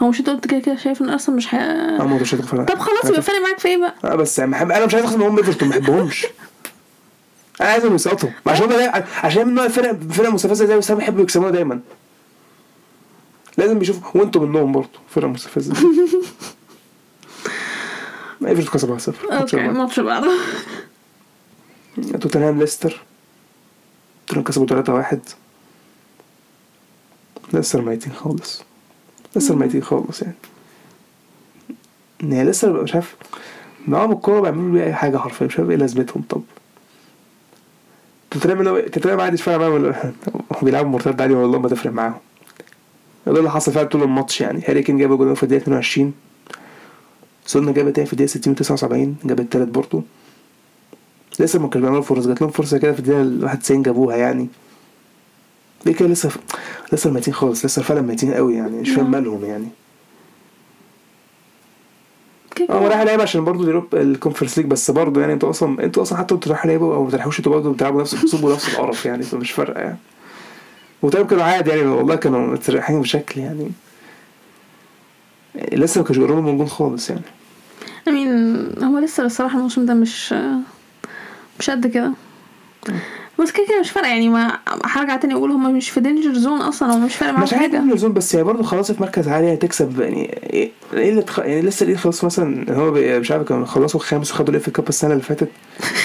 هو 0.00 0.08
مش 0.08 0.20
انت 0.20 0.30
قلت 0.30 0.46
كده 0.46 0.60
كده 0.60 0.76
شايف 0.76 1.02
ان 1.02 1.08
ارسنال 1.10 1.36
مش 1.36 1.54
هي... 1.54 1.60
آه 2.00 2.04
مش 2.06 2.34
هتفرق 2.34 2.64
طب 2.64 2.78
خلاص 2.78 3.04
يبقى 3.04 3.22
فارق 3.22 3.40
معاك 3.40 3.58
في 3.58 3.68
إيه 3.68 3.76
بقى؟ 3.76 3.94
آه 4.04 4.14
بس 4.14 4.38
يعني 4.38 4.62
أنا 4.62 4.86
مش 4.86 4.94
عايز 4.94 5.06
أخسر 5.06 5.18
منهم 5.18 5.36
ايفرتون 5.38 5.68
ما 5.68 5.78
بحبهمش. 5.78 6.26
أنا 7.60 7.68
عايزهم 7.68 7.94
يسقطوا 7.94 8.28
عشان 8.46 8.68
دايما 8.68 9.04
عشان 9.24 9.46
من 9.48 9.54
نوع 9.54 9.64
الفرق 9.64 9.96
فرق 10.10 10.28
مستفزة 10.28 10.64
زي 10.64 10.76
وست 10.76 10.88
هام 10.88 10.96
بيحبوا 10.98 11.22
يكسبونا 11.22 11.50
دايما. 11.50 11.80
لازم 13.58 13.78
بيشوفوا 13.78 14.20
وأنتوا 14.20 14.46
منهم 14.46 14.72
برضه 14.72 14.88
فرق 15.08 15.28
مستفزة. 15.28 15.74
ايفرتون 18.46 18.72
كسب 18.72 18.98
1-0 18.98 19.30
ماتش 19.30 19.54
okay. 19.54 19.66
الماتش 19.66 20.00
بعده 20.00 20.30
توتنهام 22.20 22.58
ليستر. 22.58 23.00
توتنهام 24.30 24.44
كسبوا 24.44 25.02
3-1 25.12 25.16
ليستر 27.52 27.80
ميتين 27.82 28.12
خالص. 28.12 28.62
ليستر 29.36 29.54
ميتين 29.54 29.82
خالص 29.82 30.22
يعني. 30.22 30.34
هي 32.22 32.44
ليستر 32.44 32.82
مش 32.82 32.94
عارف 32.94 33.16
معاهم 33.88 34.12
الكورة 34.12 34.40
بيعملوا 34.40 34.72
بيها 34.72 34.84
أي 34.84 34.94
حاجة 34.94 35.16
حرفيا 35.18 35.46
مش 35.46 35.58
عارف 35.58 35.70
إيه 35.70 35.76
لازمتهم. 35.76 36.22
طب 36.28 36.42
توتنهام 38.30 38.58
إنه- 38.64 38.90
توتنهام 38.90 39.20
عادي 39.20 39.32
مش 39.34 39.42
فارق 39.42 39.58
معاهم 39.58 39.72
ولا- 39.72 40.12
بيلعبوا 40.62 40.90
مرتد 40.90 41.20
عادي 41.20 41.34
والله 41.34 41.58
ما 41.58 41.68
تفرق 41.68 41.92
معاهم. 41.92 42.18
ده 43.26 43.38
اللي 43.38 43.50
حصل 43.50 43.72
فعلا 43.72 43.88
طول 43.88 44.02
الماتش 44.02 44.40
يعني. 44.40 44.62
هاري 44.68 44.82
كين 44.82 44.98
جاب 44.98 45.18
جول 45.18 45.36
في 45.36 45.42
الدقيقة 45.42 45.62
22 45.62 46.12
سون 47.46 47.72
جاب 47.72 47.92
تاني 47.92 48.06
في 48.06 48.12
الدقيقة 48.12 48.30
60 48.30 48.54
و79 48.56 49.26
جاب 49.26 49.40
التالت 49.40 49.68
برضه. 49.68 50.02
ليستر 51.38 51.58
ما 51.58 51.68
كانوا 51.68 51.86
بيعملوا 51.86 52.02
فرص 52.02 52.26
جات 52.26 52.40
لهم 52.40 52.50
فرصة 52.50 52.78
كده 52.78 52.92
في 52.92 52.98
الدقيقه 52.98 53.44
91 53.44 53.82
جابوها 53.82 54.16
يعني. 54.16 54.48
ليه 55.86 55.94
كده؟ 55.94 56.08
ليستر 56.08 56.30
ليستر 56.92 57.10
ميتين 57.10 57.34
خالص 57.34 57.64
ليستر 57.64 57.82
فعلا 57.82 58.00
ميتين 58.00 58.34
قوي 58.34 58.54
يعني 58.54 58.76
مش 58.80 58.90
فاهم. 58.90 59.10
مالهم 59.10 59.44
يعني. 59.44 59.68
آه 62.70 62.88
مريح 62.88 63.00
لعيبه 63.00 63.22
عشان 63.22 63.44
برضه 63.44 63.64
Europa 63.66 63.94
Conference 63.94 64.58
League 64.58 64.66
بس 64.66 64.90
برضه 64.90 65.20
يعني. 65.20 65.32
أنتوا 65.32 65.50
أصلا 65.50 65.84
أنتوا 65.84 66.02
أصلا 66.02 66.18
حتى 66.18 66.34
أنتوا 66.34 66.52
مريحين 66.52 66.70
لعيبه 66.70 66.94
أو 66.94 67.04
ما 67.04 67.10
تروحوش 67.10 67.38
أنتوا 67.38 67.52
برضه 67.52 67.72
بتلعبوا 67.72 68.00
نفس 68.00 68.14
الأسلوب 68.14 68.44
ونفس 68.44 68.68
القرف 68.68 69.06
يعني 69.06 69.22
فمش 69.22 69.50
فارقة 69.50 69.80
يعني. 69.80 69.98
وتقريبا 71.02 71.28
كانوا 71.30 71.44
عادي 71.44 71.70
يعني 71.70 71.82
والله 71.82 72.16
كانوا 72.16 72.46
متريحين 72.46 73.00
بشكل 73.02 73.40
يعني. 73.40 73.70
ليستر 75.72 76.00
ما 76.00 76.06
كانوش 76.06 76.18
بيقربوا 76.18 76.42
من 76.42 76.58
جون 76.58 76.68
خالص 76.68 77.10
يعني. 77.10 77.22
I 78.08 78.12
mean 78.12 78.28
هو 78.84 78.98
ليستر 78.98 79.24
الصراحة 79.24 79.58
الموسم 79.58 79.86
ده 79.86 79.94
مش 79.94 80.34
مش 81.60 81.70
قد 81.70 81.86
كده. 81.86 82.12
بس 83.38 83.50
كده 83.52 83.66
كده 83.68 83.80
مش 83.80 83.90
فارقة 83.90 84.08
يعني 84.08 84.28
ما 84.28 84.58
هرجع 84.84 85.16
تاني 85.16 85.34
أقول 85.34 85.50
هما 85.50 85.68
مش 85.68 85.90
في 85.90 86.00
danger 86.00 86.32
zone 86.34 86.60
أصلا 86.60 86.92
هو 86.92 86.98
مش 86.98 87.14
فارق 87.14 87.32
معاهم 87.32 87.42
مش 87.44 87.54
حاجة. 87.54 87.80
I 87.80 87.82
mean 87.82 87.92
ال 87.92 87.96
zone 87.96 88.12
بس 88.12 88.36
هي 88.36 88.42
برضه 88.44 88.62
خلاص 88.62 88.92
في 88.92 89.02
مركز 89.02 89.28
عالي 89.28 89.54
هتكسب 89.54 90.00
يعني 90.00 90.22
إيه 90.52 90.70
إيه 90.92 91.10
اللي 91.10 91.22
تخ... 91.22 91.38
يعني 91.38 91.62
ليستر 91.62 91.86
إيه 91.86 91.96
خلاص 91.96 92.24
مثلا 92.24 92.72
هو 92.76 92.90
مش 93.20 93.30
عارف 93.30 93.48
كانوا 93.48 93.66
خلصوا 93.66 94.00
الخامس 94.00 94.30
وخدوا 94.32 94.54
ال 94.54 94.59
FA 94.59 94.70
Cup 94.70 94.88
السنة 94.88 95.12
اللي 95.12 95.22
فاتت. 95.22 95.48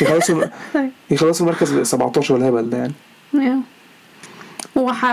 يخلصوا 0.02 0.44
يخلصوا 1.12 1.46
مركز 1.46 1.80
17 1.82 2.34
ولا 2.34 2.50
هبل 2.50 2.70
ده 2.70 2.78
يعني. 2.78 3.62
وح... 4.76 5.04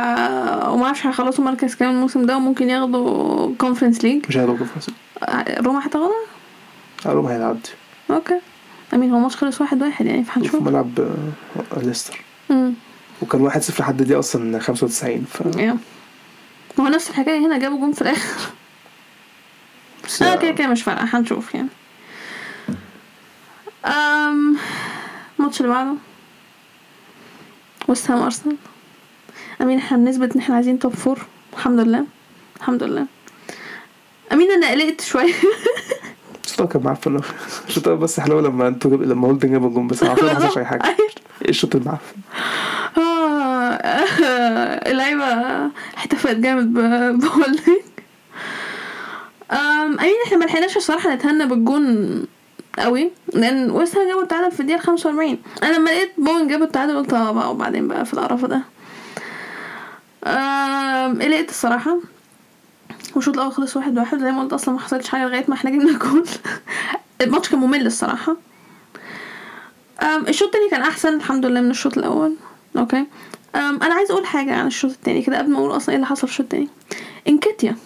وما 0.69 0.85
أعرفش 0.85 1.07
هيخلصوا 1.07 1.45
مركز 1.45 1.75
كام 1.75 1.91
الموسم 1.91 2.27
ده 2.27 2.37
وممكن 2.37 2.71
ياخدوا 2.71 3.55
Conference 3.59 4.05
League 4.05 4.25
مش 4.29 4.37
هياخدوا 4.37 4.57
Conference 4.57 4.91
روما 5.67 5.87
هتاخدها؟ 5.87 6.11
قالوا 7.05 7.23
ما 7.23 7.31
هيعدي 7.31 7.61
okay. 8.11 8.41
I 8.95 8.98
mean 8.98 9.11
هو 9.11 9.17
الماتش 9.17 9.37
خلص 9.37 9.61
واحد 9.61 9.83
واحد 9.83 10.07
يعني 10.07 10.25
في 10.25 10.31
فهنشوف 10.33 10.63
ملعب 10.63 11.01
آه، 11.01 11.79
ليستر. 11.83 12.21
امم 12.51 12.75
وكان 13.23 13.51
1-0 13.51 13.81
لحد 13.81 14.03
دي 14.03 14.15
أصلا 14.19 14.59
95 14.59 15.25
ف 15.25 15.43
يا. 15.59 15.77
هو 16.81 16.87
نفس 16.89 17.11
الحكاية 17.11 17.39
هنا 17.47 17.59
جابوا 17.59 17.79
جون 17.79 17.93
في 17.93 18.03
الآخر. 18.03 18.41
بس 20.05 20.23
آه 20.23 20.37
كده 20.37 20.53
كده 20.53 20.67
مش 20.67 20.83
فارقة 20.83 21.05
هنشوف 21.19 21.55
يعني. 21.55 21.69
أم 23.87 24.57
الماتش 25.39 25.61
اللي 25.61 25.73
بعده. 25.73 25.95
وست 27.89 28.11
هام 28.11 28.23
أرسنال. 28.23 28.57
I 29.63 29.66
mean 29.66 29.79
إحنا 29.79 29.97
بنثبت 29.99 30.35
إن 30.35 30.41
إحنا 30.41 30.55
عايزين 30.55 30.79
top 30.79 30.95
four 30.95 31.19
الحمد 31.53 31.81
لله 31.81 32.05
الحمد 32.57 32.83
لله. 32.83 33.07
I 34.33 34.37
mean 34.37 34.51
أنا 34.51 34.71
قلقت 34.71 35.01
شوية. 35.01 35.35
الشوط 36.63 36.73
كان 36.73 36.83
معفن 36.83 37.13
أوي. 37.15 37.23
الشوط 37.69 37.89
بس 37.89 38.21
حلو 38.21 38.41
لما 38.41 38.69
أنتوا 38.69 38.91
لما 38.97 39.29
هولدنج 39.29 39.53
جاب 39.53 39.67
الجون 39.67 39.87
بس 39.87 40.03
عارفين 40.05 40.25
ما 40.27 40.35
حصلش 40.35 40.59
اي 40.59 40.65
حاجة. 40.65 40.85
أيوة. 40.85 40.97
إيه 41.43 41.49
الشوط 41.49 41.75
المعفن 41.77 42.17
آه، 42.99 43.01
اللعيبة 44.91 45.25
احتفلت 45.97 46.37
جامد 46.39 46.73
بهولدنج 47.21 47.79
I 49.53 49.65
mean 49.65 50.15
إحنا 50.27 50.37
ما 50.39 50.45
لحقناش 50.45 50.77
الصراحة 50.77 51.15
نتهنى 51.15 51.47
بالجون 51.47 52.25
قوي 52.79 53.11
لأن 53.35 53.71
ويست 53.71 53.97
هام 53.97 54.09
جابوا 54.09 54.23
التعادل 54.23 54.51
في 54.53 54.61
الدقيقة 54.61 54.81
45 54.81 55.39
أنا 55.63 55.77
لما 55.77 55.91
لقيت 55.91 56.13
بوين 56.19 56.49
جابوا 56.49 56.67
التعادل 56.67 56.97
قلت 56.97 57.13
آه 57.13 57.33
بقى 57.33 57.51
وبعدين 57.51 57.89
بقى 57.89 58.05
في 58.05 58.15
القرف 58.15 58.45
ده. 58.45 58.61
آم، 60.27 61.23
قلقت 61.23 61.51
الصراحة. 61.51 61.97
والشوط 63.17 63.35
الأول 63.35 63.53
خلص 63.53 63.77
واحد 63.77 63.99
واحد 63.99 64.19
زي 64.19 64.33
ما 64.33 64.43
قلت 64.43 64.53
أصلا 64.53 64.75
ما 64.75 64.81
حصلش 64.81 65.09
حاجة 65.09 65.25
لغاية 65.29 65.45
ما 65.49 65.55
إحنا 65.55 65.71
جبنا 65.71 65.99
جول 66.05 66.25
الماتش 67.21 67.49
كان 67.49 67.59
ممل 67.59 67.87
الصراحة. 67.87 68.37
الشوط 70.29 70.49
التاني 70.49 70.71
كان 70.71 70.83
أحسن 70.83 71.15
الحمد 71.15 71.47
لله 71.47 71.61
من 71.61 71.71
الشوط 71.71 71.99
الأول. 71.99 72.37
okay. 72.77 73.05
أنا 73.55 73.95
عايزه 73.95 74.15
أقول 74.15 74.27
حاجة 74.27 74.55
عن 74.55 74.67
الشوط 74.67 74.91
التاني 74.91 75.23
كده 75.23 75.39
قبل 75.39 75.51
ما 75.51 75.59
أقول 75.59 75.77
أصلا 75.77 75.89
إيه 75.89 75.97
اللي 75.97 76.07
حصل 76.07 76.27
في 76.27 76.33
الشوط 76.33 76.41
التاني. 76.45 76.69
إنكيتيا. 77.29 77.77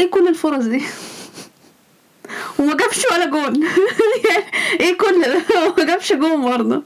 إيه 0.00 0.10
كل 0.10 0.28
الفرص 0.28 0.64
دي؟ 0.64 0.82
وما 2.58 2.76
جابش 2.76 3.06
ولا 3.12 3.26
جون. 3.26 3.62
يعني 4.30 4.44
إيه 4.80 4.98
كل 4.98 5.22
ده؟ 5.22 5.42
ما 5.78 5.84
جابش 5.84 6.12
جون 6.12 6.42
برضه. 6.42 6.82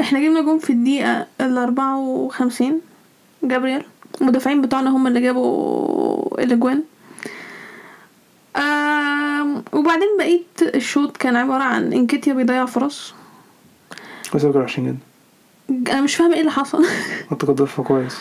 إحنا 0.00 0.20
جبنا 0.20 0.40
جون 0.40 0.58
في 0.58 0.70
الدقيقة 0.70 1.26
الأربعة 1.40 1.98
وخمسين. 1.98 2.80
جابريل 3.42 3.82
المدافعين 4.20 4.62
بتوعنا 4.62 4.90
هم 4.90 5.06
اللي 5.06 5.20
جابوا 5.20 6.42
الأجوان. 6.42 6.82
أم 8.56 9.64
وبعدين 9.72 10.08
بقيت 10.18 10.62
الشوط 10.74 11.16
كان 11.16 11.36
عبارة 11.36 11.62
عن 11.62 11.92
إنكيتيا 11.92 12.32
بيضيع 12.32 12.66
فرص. 12.66 13.14
بس 14.34 14.44
وحشين 14.44 14.86
جدا. 14.86 15.92
أنا 15.92 16.00
مش 16.00 16.14
فاهمة 16.14 16.34
إيه 16.34 16.40
اللي 16.40 16.52
حصل. 16.52 16.84
أنت 17.32 17.44
كنت 17.44 17.62
كويس. 17.62 18.16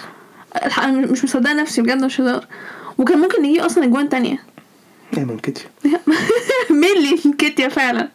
أنا 0.78 0.92
مش 0.92 1.24
مصدقة 1.24 1.54
نفسي 1.54 1.82
بجد 1.82 2.04
مش 2.04 2.22
هزار. 2.22 2.46
وكان 2.98 3.20
ممكن 3.20 3.42
نجيب 3.44 3.62
أصلا 3.62 3.84
أجوان 3.84 4.10
تانية. 4.10 4.44
ايمن 5.18 5.38
كتير 5.38 5.68
مينلي 6.70 7.20
انكيتيا 7.26 7.68
فعلا. 7.70 8.10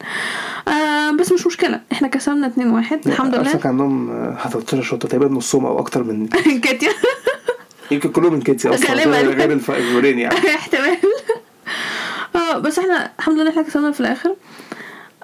آه 0.68 1.10
بس 1.10 1.32
مش 1.32 1.46
مشكلة. 1.46 1.80
إحنا 1.92 2.08
كسبنا 2.08 2.46
2 2.46 2.70
واحد. 2.70 3.00
الحمد 3.08 3.34
لله. 3.34 3.52
كان 3.52 3.60
عندهم 3.70 4.10
آه، 4.10 4.48
13 4.48 4.82
شوطه 4.82 5.08
تقريبا 5.08 5.28
نصهم 5.34 5.66
أو 5.66 5.78
أكتر 5.78 6.02
من 6.02 6.28
انكيتيا 6.46 6.92
يمكن 7.90 8.10
كلهم 8.10 8.32
من 8.32 8.42
كيتي 8.42 8.68
أصلا. 8.74 8.92
غير 8.92 9.52
الجولين 9.68 10.18
يعني. 10.18 10.34
احتمال. 10.54 10.96
آه 12.36 12.58
بس 12.58 12.78
إحنا 12.78 13.10
الحمد 13.18 13.38
لله 13.38 13.50
إحنا 13.50 13.62
كسبنا 13.62 13.92
في 13.92 14.00
الآخر. 14.00 14.36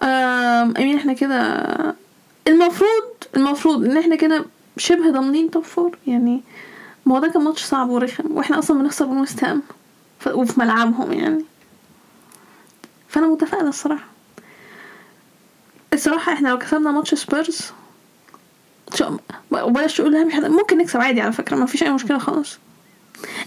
آم، 0.03 0.75
أمين 0.79 0.97
إحنا 0.97 1.13
كده 1.13 1.65
المفروض 2.49 3.05
المفروض 3.37 3.85
إن 3.85 3.97
إحنا 3.99 4.17
كده 4.17 4.45
شبه 4.77 5.11
ضامنين 5.11 5.51
top 5.51 5.65
four 5.65 5.97
يعني 6.07 6.41
ما 7.07 7.15
هو 7.15 7.21
ده 7.21 7.29
كان 7.29 7.43
ماتش 7.45 7.63
صعب 7.65 7.89
ورخم 7.91 8.25
وإحنا 8.37 8.59
أصلا 8.59 8.79
بنخسر 8.83 9.07
من 9.07 9.19
ويست 9.21 9.45
هام 9.45 9.63
ف- 10.21 10.27
وفي 10.29 10.61
ملعبهم 10.61 11.13
يعني. 11.13 11.45
فأنا 13.09 13.27
متفائلة 13.27 13.69
الصراحة. 13.69 14.05
الصراحة 15.93 16.33
إحنا 16.33 16.49
لو 16.49 16.59
كسبنا 16.59 16.91
ماتش 16.91 17.15
سبيرز 17.15 17.61
شو- 18.95 19.17
بلاش 19.51 19.97
تقول 19.97 20.27
مش 20.27 20.35
ممكن 20.35 20.79
نكسب 20.79 21.01
عادي 21.01 21.21
على 21.21 21.33
فكرة 21.33 21.57
ما 21.57 21.67
فيش 21.67 21.83
أي 21.83 21.91
مشكلة 21.91 22.19
خالص. 22.19 22.59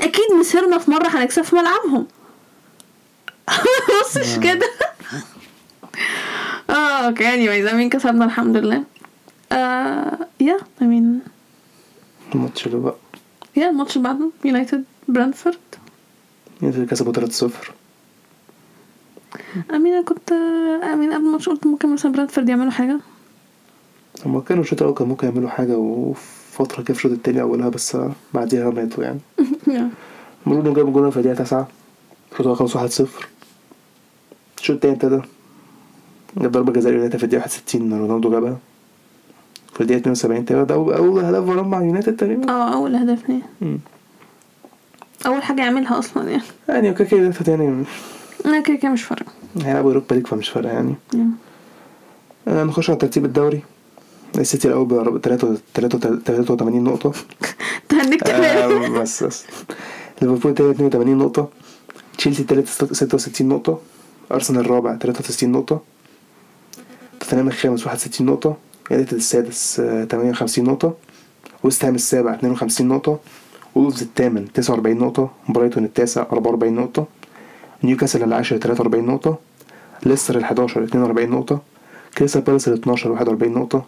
أكيد 0.02 0.32
مسيرنا 0.40 0.78
في 0.78 0.92
مرة 0.92 1.08
هنكسب 1.08 1.42
في 1.42 1.56
ملعبهم. 1.56 2.08
بصش 4.02 4.38
كده. 4.40 4.70
آه 6.70 6.74
okay 7.08 7.24
anyway 7.24 7.72
I 7.72 7.75
mean 7.75 7.90
كسبنا 7.90 8.26
الحمد 8.26 8.58
لله. 8.58 8.84
آه 9.52 10.28
يا 10.40 10.58
I 10.82 10.89
mean 10.89 11.20
الماتش 12.36 12.68
اللي 12.68 12.78
بقى. 12.80 12.96
يا 13.56 13.70
الماتش 13.70 13.98
اللي 13.98 14.08
بعده 14.08 14.30
يونايتد 14.46 14.84
برينتفورد 15.08 15.58
يونايتد 16.62 16.90
كسبوا 16.90 17.14
3-0 17.14 17.72
I 19.76 19.81
mean 19.81 20.04
كنت 20.04 20.32
I 20.94 20.98
mean 20.98 21.14
قبل 21.14 21.26
الماتش 21.26 21.50
قلت 21.50 21.68
ممكن 21.68 21.94
مثلا 21.94 22.12
برينتفورد 22.12 22.50
يعملوا 22.50 22.72
حاجة؟ 22.72 23.00
هما 24.26 24.42
كانوا 24.42 24.64
الشوط 24.64 24.82
الأول 24.82 24.98
كان 24.98 25.08
ممكن 25.08 25.28
يعملوا 25.28 25.50
حاجة 25.50 25.78
وفترة 25.78 26.84
كده 26.84 26.94
في 26.94 27.00
الشوط 27.00 27.12
التاني 27.12 27.42
أولها 27.42 27.70
بس 27.70 27.98
بعديها 28.34 28.70
ماتوا 28.70 29.04
يعني. 29.04 29.20
إنهم 30.48 30.74
جابوا 30.74 30.92
جول 30.94 31.12
في 31.12 31.18
الدقيقة 31.18 31.44
9 31.44 31.68
الشوط 32.32 32.42
الأول 32.42 32.58
خلص 32.58 32.78
1-0 32.78 33.08
الشوط 34.60 34.76
التاني 34.76 34.94
ابتدى. 34.94 35.22
جاب 36.38 36.52
ضربة 36.52 36.72
جزاء 36.74 36.94
يونايتد 36.94 37.18
في 37.18 37.24
الدقيقة 37.24 37.42
61 37.44 37.94
رونالدو 37.94 38.32
جابها. 38.32 38.58
في 39.74 39.82
الدقيقة 39.82 40.00
72 40.00 40.46
تقريبا. 40.46 40.64
ده 40.64 40.76
اول 40.76 40.94
أول 40.94 41.26
هدف 41.26 41.46
فاران 41.46 41.68
مع 41.68 41.82
يونايتد 41.84 42.16
تقريبا. 42.16 42.52
آه 42.52 42.74
أول 42.74 42.96
هدف 42.96 43.30
ليه. 43.30 43.42
أول 45.26 45.44
حاجة 45.44 45.62
يعملها 45.62 46.00
أصلا 46.00 46.30
يعني. 46.30 46.44
يعني 46.70 46.94
كده 46.94 47.08
كده 47.08 47.34
يعني 47.48 47.84
أنا 48.46 48.60
كده 48.62 48.76
كده 48.76 48.92
مش 48.92 49.04
فارقة. 49.04 49.32
هيلعبوا 49.62 49.90
Europa 49.90 50.14
League 50.14 50.28
فمش 50.28 50.50
فارقة 50.50 50.72
يعني. 50.74 50.96
آه، 52.48 52.64
نخش 52.64 52.90
على 52.90 53.00
ترتيب 53.00 53.26
الدوري. 53.26 53.62
السيتي 54.38 54.68
الأول 54.68 54.86
ب 54.86 55.18
83 55.22 56.84
نقطة. 56.84 57.12
تهنيك 57.90 58.22
تمام 58.22 58.84
آه، 58.84 59.00
بس 59.02 59.24
بس. 59.24 59.44
ليفربول 60.22 60.54
تاني 60.54 60.72
82 60.72 61.18
نقطة. 61.18 61.50
تشيلسي 62.18 62.44
تالت 62.44 62.68
66 62.94 63.48
نقطة. 63.48 63.80
أرسنال 64.32 64.60
الرابع 64.62 64.96
63 64.98 65.52
نقطة. 65.52 65.82
توتنهام 67.20 67.48
الخامس 67.48 67.86
61 67.88 68.26
نقطة. 68.26 68.58
يونايتد 68.92 69.14
السادس 69.14 69.80
آه، 69.80 70.06
58 70.06 70.66
نقطة. 70.66 70.94
ويست 71.64 71.86
هام 71.86 71.96
السابع 71.96 72.34
52 72.34 72.88
نقطة. 72.88 73.20
وولفز 73.76 74.02
الثامن 74.02 74.48
49 74.54 74.98
نقطة. 74.98 75.30
برايتون 75.50 75.84
التاسع 75.86 76.22
44 76.32 76.74
نقطة. 76.76 77.08
نيوكاسل 77.84 78.24
العاشر 78.24 78.58
43 78.58 79.06
نقطة 79.06 79.38
ليستر 80.06 80.38
ال 80.38 80.44
11 80.44 80.84
42 80.84 81.30
نقطة 81.30 81.62
كريستال 82.18 82.42
بالاس 82.42 82.68
ال 82.68 82.74
12 82.74 83.12
41 83.12 83.54
نقطة 83.54 83.86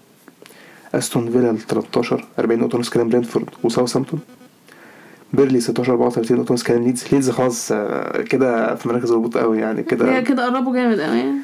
أستون 0.95 1.31
فيلا 1.31 1.49
ال 1.49 1.59
13 1.59 2.25
40 2.39 2.59
نقطة 2.59 2.77
نص 2.77 2.89
كلام 2.89 3.09
برينتفورد 3.09 3.49
وساوثهامبتون 3.63 4.19
بيرلي 5.33 5.59
16 5.61 5.91
34 5.91 6.37
نقطة 6.37 6.53
نص 6.53 6.63
كلام 6.63 6.83
ليدز. 6.83 7.05
ليدز 7.11 7.29
خلاص 7.29 7.71
آه، 7.71 8.21
كده 8.21 8.75
في 8.75 8.87
مراكز 8.89 9.11
الهبوط 9.11 9.37
قوي 9.37 9.59
يعني 9.59 9.83
كده 9.83 10.21
كده 10.21 10.45
قربوا 10.45 10.73
جامد 10.73 10.99
قوي. 10.99 11.17
يعني 11.17 11.37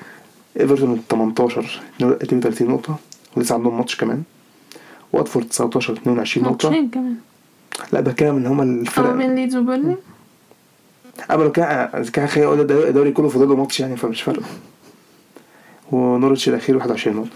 إيفرتون 0.60 0.94
ال 0.94 1.08
18 1.08 1.82
32 2.02 2.68
نقطة 2.68 2.96
ولسه 3.36 3.56
عندهم 3.56 3.78
ماتش 3.78 3.96
كمان. 3.96 4.24
واتفورد 5.14 5.48
19 5.48 5.94
22 5.94 6.48
نقطة 6.48 6.70
ماتشين 6.70 6.90
كمان. 6.90 7.16
لا 7.94 8.02
بتكلم 8.02 8.36
إن 8.36 8.46
هما 8.46 8.64
آه 8.64 8.66
الفرق 8.66 9.14
بين 9.14 9.36
ليدز 9.36 9.56
وبيرلي؟ 9.56 9.96
اما 11.32 11.44
لو 11.44 11.52
كان 11.52 12.28
خير 12.28 12.64
ده 12.64 12.90
الدوري 12.90 13.12
كله 13.12 13.30
فاضل 13.30 13.48
له 13.50 13.56
ماتش 13.56 13.80
يعني 13.80 13.98
فمش 13.98 14.22
فارقة. 14.22 14.46
ونوريتش 15.92 16.50
الأخير 16.50 16.78
21 16.78 17.16
نقطة. 17.18 17.30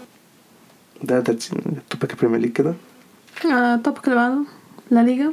ده 1.02 1.18
ال 1.52 1.63
topic 1.63 2.16
Premier 2.20 2.40
League 2.40 2.52
كده. 2.52 2.74
آه، 3.44 3.74
ال 3.74 3.79
topic 3.79 4.02
اللي 4.04 4.14
بعده 4.16 4.38
لا 4.90 5.00
ليجا. 5.00 5.32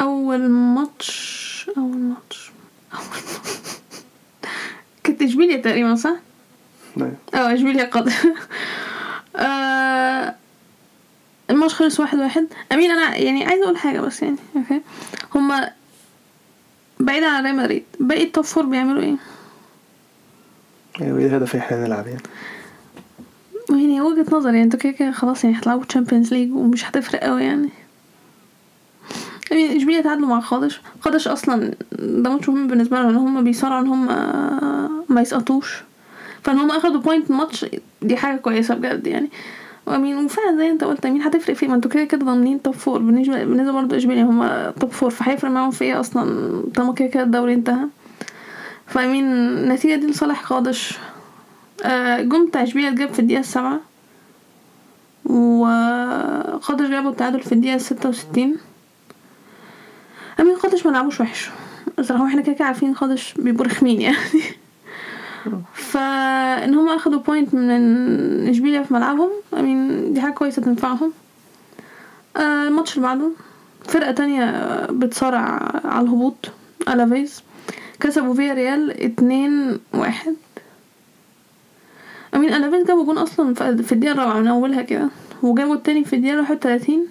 أول 0.00 0.48
ماتش 0.50 1.70
أول 1.78 1.96
ماتش 1.96 2.50
أول 2.94 3.02
ماتش. 3.04 3.78
كانت 5.04 5.22
إشبيليا 5.22 5.56
تقريبا 5.56 5.94
صح. 5.94 6.16
آه 7.34 7.54
إشبيليا 7.54 7.90
آه، 9.36 10.34
الماتش 11.50 11.74
خلص 11.74 12.00
واحد 12.00 12.18
واحد. 12.18 12.46
I 12.72 12.76
mean 12.76 12.90
أنا 12.90 13.16
يعني 13.16 13.44
عايزه 13.44 13.64
أقول 13.64 13.76
حاجة 13.76 14.00
بس 14.00 14.22
يعني 14.22 14.36
okay. 14.56 14.80
هما 15.34 15.70
بعيد 17.00 17.24
عن 17.24 17.44
ريال 17.44 17.56
مدريد. 17.56 17.82
باقي 18.00 18.22
ال 18.22 18.28
top 18.28 18.44
four 18.44 18.66
بيعملوا 18.66 19.02
إيه؟ 19.02 19.16
أيوه 21.00 21.18
إيه 21.18 21.26
الهدف 21.26 21.56
إحنا 21.56 21.84
نلعب 21.86 22.06
يعني؟ 22.06 22.22
يعني 23.70 24.00
وجهة 24.00 24.26
نظري 24.32 24.52
يعني 24.52 24.62
أنتوا 24.64 24.78
كده 24.78 24.92
كده 24.92 25.12
خلاص 25.12 25.44
يعني 25.44 25.58
هتلعبوا 25.58 25.84
Champions 25.84 26.34
League 26.34 26.52
ومش 26.52 26.84
هتفرق 26.84 27.20
قوي 27.20 27.42
يعني. 27.44 27.68
يعني 29.50 29.76
إشبيليا 29.76 30.00
تعادلوا 30.00 30.28
مع 30.28 30.40
قادش 30.40 30.80
قادش 31.00 31.28
أصلا 31.28 31.74
ده 31.92 32.30
ماتش 32.30 32.48
مهم 32.48 32.68
بالنسبة 32.68 32.96
لهم 33.00 33.08
ان 33.08 33.16
هم 33.16 33.44
بيصارعوا 33.44 33.80
إن 33.82 33.86
هم 33.86 34.06
ما 35.08 35.20
يسقطوش. 35.20 35.82
فإن 36.42 36.58
هم 36.58 36.70
أخدوا 36.70 37.00
point 37.00 37.30
ماتش 37.30 37.66
دي 38.02 38.16
حاجة 38.16 38.36
كويسة 38.36 38.74
بجد 38.74 39.06
يعني. 39.06 39.30
و 39.88 39.94
I 39.94 40.00
mean 40.00 40.24
وفعلا 40.24 40.56
زي 40.56 40.70
أنت 40.70 40.84
قلت 40.84 41.06
I 41.06 41.09
mean 41.09 41.22
هتفرق 41.22 41.56
فيه 41.56 41.68
ما 41.68 41.74
أنتوا 41.74 41.90
كده 41.90 42.04
كده 42.04 42.26
ضامنين 42.26 42.62
top 42.62 42.74
four 42.74 42.98
بالنسبة 42.98 43.72
برضه 43.72 43.96
اشبيليا 43.96 44.22
هم 44.22 44.70
top 44.80 44.90
four 44.90 45.10
فهيفرق 45.10 45.50
معاهم 45.50 45.70
في 45.70 45.84
إيه 45.84 46.00
أصلا؟ 46.00 46.62
طالما 46.74 46.94
كده 46.94 47.08
كده 47.08 47.22
الدوري 47.22 47.54
انتهى. 47.54 47.86
فأمين 48.86 49.24
النتيجة 49.24 49.94
دي 50.00 50.06
لصالح 50.06 50.42
خادش 50.42 50.98
آه، 51.84 52.20
جم 52.20 52.46
بتاع 52.46 52.62
اشبيليا 52.62 52.88
اتجاب 52.88 53.12
في 53.12 53.18
الدقيقة 53.18 53.40
السابعة. 53.40 53.80
وقادش 55.24 56.88
جابوا 56.88 57.10
التعادل 57.10 57.40
في 57.40 57.52
الدقيقة 57.52 57.78
ستة 57.78 58.08
وستين. 58.08 58.56
أمين 60.40 60.56
قادش 60.56 60.86
ما 60.86 60.90
لعبوش 60.90 61.20
وحش. 61.20 61.50
الصراحة 61.98 62.26
إحنا 62.26 62.42
كده 62.42 62.52
كده 62.52 62.64
عارفين 62.64 62.94
قادش 62.94 63.34
بيبقوا 63.38 63.66
رخمين 63.66 64.00
يعني. 64.00 64.16
فإن 65.74 66.74
هما 66.74 66.96
أخدوا 66.96 67.20
بوينت 67.20 67.54
من 67.54 68.48
إشبيليا 68.48 68.82
في 68.82 68.94
ملعبهم. 68.94 69.30
أمين 69.58 70.12
دي 70.12 70.20
حاجة 70.20 70.32
كويسة 70.32 70.62
تنفعهم. 70.62 71.12
آه، 72.36 72.68
الماتش 72.68 72.96
اللي 72.96 73.06
بعده 73.08 73.30
فرقة 73.84 74.12
تانية 74.12 74.50
بتصارع 74.90 75.72
على 75.84 76.04
الهبوط 76.04 76.50
ألافيز. 76.88 77.42
كسبوا 78.00 78.34
فيا 78.34 78.54
ريال 78.54 79.02
اتنين 79.04 79.78
واحد. 79.94 80.34
I 82.34 82.38
mean 82.38 82.54
ألافيز 82.54 82.86
جابوا 82.86 83.04
جون 83.04 83.18
أصلا 83.18 83.54
في 83.54 83.92
الدقيقة 83.92 84.12
الرابعة 84.12 84.40
من 84.40 84.46
أولها 84.46 84.82
كده 84.82 85.08
وجابوا 85.42 85.74
التاني 85.74 86.04
في 86.04 86.16
الدقيقة 86.16 86.38
واحد 86.38 86.56
وتلاتين. 86.56 87.06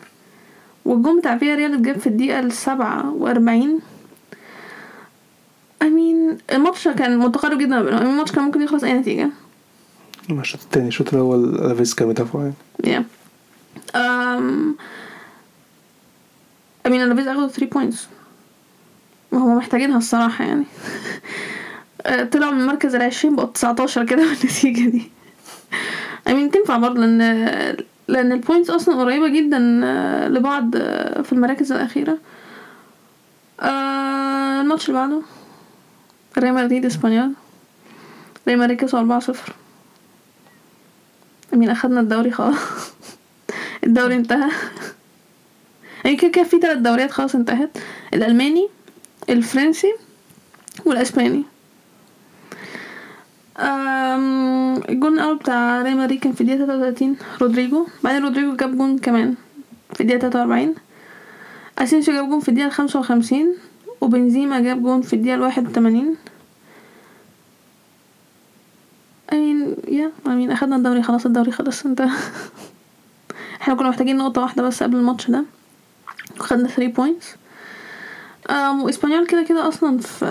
والجون 0.86 1.20
بتاع 1.20 1.38
فيا 1.38 1.56
ريال 1.56 1.74
اتجاب 1.74 1.98
في 2.00 2.08
الدقيقة 2.08 2.40
السبعة 2.40 3.14
وأربعين. 3.14 3.80
I 5.82 5.93
mean 5.93 6.38
الماتش 6.52 6.88
كان 6.88 7.18
متقارب 7.18 7.58
جدا 7.58 7.82
بينهم. 7.82 8.02
الماتش 8.02 8.32
كان 8.32 8.44
ممكن 8.44 8.62
يخلص 8.62 8.84
أي 8.84 8.94
نتيجة. 8.94 9.30
أما 10.30 10.42
الشوط 10.42 10.62
التاني 10.62 10.88
الشوط 10.88 11.14
الأول 11.14 11.56
ألافيز 11.56 11.94
كان 11.94 12.08
مدافع 12.08 12.40
يعني. 12.40 12.54
Yeah. 12.84 13.04
I 16.88 16.90
mean 16.90 16.94
ألافيز 16.94 17.28
أخدوا 17.28 17.48
3 17.48 17.80
points. 17.80 17.98
وهم 19.32 19.58
محتاجينها 19.58 19.98
الصراحة 19.98 20.46
يعني. 20.46 20.66
طلعوا 22.32 22.52
من 22.52 22.62
المركز 22.62 22.96
العشرين 22.96 23.36
بقوا 23.36 23.48
19 23.48 24.06
كده 24.06 24.24
بالنتيجة 24.24 24.90
دي. 24.90 25.12
I 26.28 26.33
mean 26.33 26.52
تنفع 26.54 26.78
برضه 26.78 27.02
لأن 27.02 27.78
لأن 28.08 28.32
ال 28.32 28.37
points 28.37 28.70
أصلا 28.70 29.02
قريبة 29.02 29.28
جدا 29.28 29.60
لبعض 30.28 30.78
في 31.24 31.34
المراكز 31.34 31.72
الأخيرة. 31.72 32.18
آه، 33.60 34.62
الماتش 34.62 34.90
اللي 34.90 35.00
بعده. 35.00 35.22
ريال 36.40 36.54
مدريد 36.54 36.86
اسبانيول 36.86 37.34
ريال 38.48 38.60
مدريد 38.60 38.78
كسبوا 38.78 39.00
أربعة 39.00 39.20
صفر. 39.20 39.54
I 41.54 41.57
mean 41.57 41.70
أخدنا 41.70 42.00
الدوري 42.00 42.32
خلاص. 42.32 42.56
الدوري 43.88 44.16
انتهى. 44.16 44.52
يعني 46.06 46.18
كده 46.18 46.32
كده 46.32 46.44
في 46.44 46.60
تلات 46.60 46.78
دوريات 46.78 47.12
خلاص 47.12 47.36
انتهت. 47.36 47.78
الألماني 48.14 48.68
الفرنسي 49.30 49.94
والأسباني. 50.86 51.44
الجون 54.90 55.14
الأول 55.14 55.38
بتاع 55.38 55.82
ريال 55.82 55.98
مدريد 55.98 56.20
كان 56.20 56.34
في 56.34 56.42
الدقيقة 56.42 56.66
تلاتة 56.66 56.78
وتلاتين. 56.80 57.18
رودريجو. 57.42 57.88
بعدين 58.04 58.24
رودريجو 58.24 58.56
جاب 58.56 58.78
جون 58.78 58.98
كمان 58.98 59.36
في 59.94 60.02
الدقيقة 60.02 60.20
تلاتة 60.20 60.40
وأربعين. 60.40 60.76
أسينسيو 61.78 62.14
جاب 62.14 62.30
جون 62.30 62.40
في 62.40 62.50
الدقيقة 62.50 62.70
خمسة 62.70 63.00
وخمسين. 63.00 63.56
وبنزيما 64.02 64.60
جاب 64.60 64.82
جون 64.84 65.02
في 65.02 65.14
الدقيقة 65.14 65.36
الواحد 65.36 65.68
وتمانين. 65.68 66.16
I 69.34 69.42
mean 69.42 69.76
yeah 69.88 70.12
I 70.28 70.33
mean 70.33 70.52
أخدنا 70.52 70.76
الدوري 70.76 71.04
خلاص 71.04 71.26
الدوري 71.26 71.52
خلص 71.52 71.86
انتهى. 71.86 72.02
إحنا 73.62 73.74
كنا 73.76 73.90
محتاجين 73.90 74.18
نقطة 74.18 74.42
واحدة 74.42 74.64
بس 74.64 74.84
قبل 74.84 74.96
الماتش 74.98 75.32
ده. 75.32 75.44
وخدنا 76.40 76.68
3 76.68 76.88
points 76.94 77.36
um 78.50 78.84
وإسبانيول 78.84 79.28
كده 79.28 79.44
كده 79.44 79.68
أصلا 79.68 79.98
في 79.98 80.26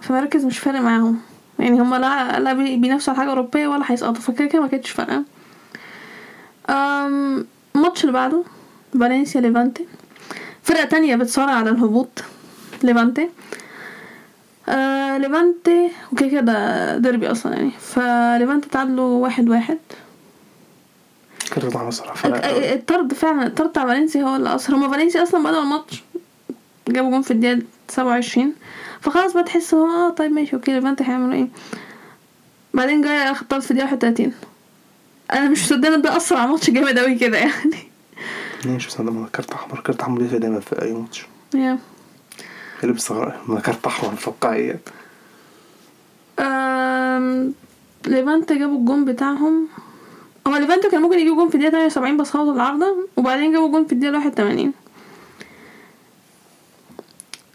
في 0.00 0.12
مراكز 0.12 0.44
مش 0.44 0.58
فارق 0.58 0.80
معاهم. 0.80 1.18
يعني 1.58 1.80
هما 1.80 1.96
لا 1.96 2.40
لا 2.40 2.52
بي- 2.52 2.76
بينافسوا 2.76 3.12
على 3.12 3.20
حاجة 3.20 3.30
أوروبية 3.30 3.68
ولا 3.68 3.84
هيسقطوا 3.86 4.22
فكده 4.22 4.48
كده 4.48 4.62
ما 4.62 4.68
كانتش 4.68 4.90
فارقة. 4.90 5.24
الماتش 7.76 8.00
اللي 8.04 8.12
بعده 8.12 8.42
فالنسيا 8.92 9.40
ليفانتي. 9.40 9.86
فرقة 10.62 10.84
تانية 10.84 11.16
بتصارع 11.16 11.52
على 11.52 11.70
الهبوط. 11.70 12.24
ليفانتي. 12.84 13.28
آه 14.68 15.18
ليفانتي 15.18 15.90
وكده 16.12 16.28
كده 16.28 16.98
ديربي 16.98 17.30
أصلا 17.30 17.52
يعني. 17.52 17.70
فليفانتي 17.70 18.68
تعادلوا 18.68 19.22
واحد 19.22 19.48
واحد. 19.48 19.78
الطرد 22.74 23.14
فعلا 23.14 23.46
الطرد 23.46 23.68
بتاع 23.70 23.86
فالنسيا 23.86 24.22
هو 24.22 24.36
اللي 24.36 24.54
أثر. 24.54 24.74
هما 24.74 24.88
فالنسيا 24.88 25.22
أصلا 25.22 25.42
بدأوا 25.44 25.62
الماتش 25.62 26.02
جابوا 26.88 27.10
جون 27.10 27.22
في 27.22 27.30
الدقيقة 27.30 27.62
سبعة 27.88 28.06
وعشرين. 28.06 28.54
فخلاص 29.00 29.32
بقى 29.32 29.42
تحس 29.44 29.74
هو 29.74 29.86
آه 29.86 30.10
طيب 30.10 30.32
ماشي 30.32 30.56
okay 30.56 30.72
ليفانتي 30.72 31.04
هيعملوا 31.04 31.34
إيه؟ 31.34 31.48
بعدين 32.74 33.02
جاي 33.02 33.30
اخد 33.30 33.46
طرد 33.48 33.60
في 33.60 33.70
الدقيقة 33.70 33.84
واحد 33.86 33.96
وتلاتين. 33.96 34.32
أنا 35.32 35.48
مش 35.48 35.62
مصدقة 35.62 35.94
إن 35.94 36.02
ده 36.02 36.16
أثر 36.16 36.36
على 36.36 36.50
ماتش 36.50 36.70
جامد 36.70 36.98
أوي 36.98 37.14
كده 37.14 37.38
يعني. 37.38 37.76
بس 38.86 39.00
أنا 39.00 39.28
كارت 39.32 39.52
أحمر 39.52 39.80
كارت 39.80 40.00
أحمر 40.00 40.18
بيفرق 40.18 40.38
دايما 40.38 40.60
في 40.60 40.82
أي 40.82 40.92
ماتش؟ 40.92 41.26
كارت 43.64 43.86
أحمر 43.86 44.16
فقاعية 44.16 44.80
um... 46.38 47.52
ليفانتي 48.06 48.58
جابوا 48.58 48.78
الجون 48.78 49.04
بتاعهم. 49.04 49.68
هما 50.46 50.58
ليفانتي 50.58 50.88
كان 50.90 51.02
ممكن 51.02 51.18
يجيبوا 51.18 51.36
جون 51.36 51.48
في 51.48 51.54
الدقيقة 51.54 51.70
78 51.88 52.16
بس 52.16 52.30
خبطوا 52.30 52.52
العارضة 52.54 52.96
وبعدين 53.16 53.52
جابوا 53.52 53.68
جون 53.68 53.86
في 53.86 53.92
الدقيقة 53.92 54.16
81 54.16 54.72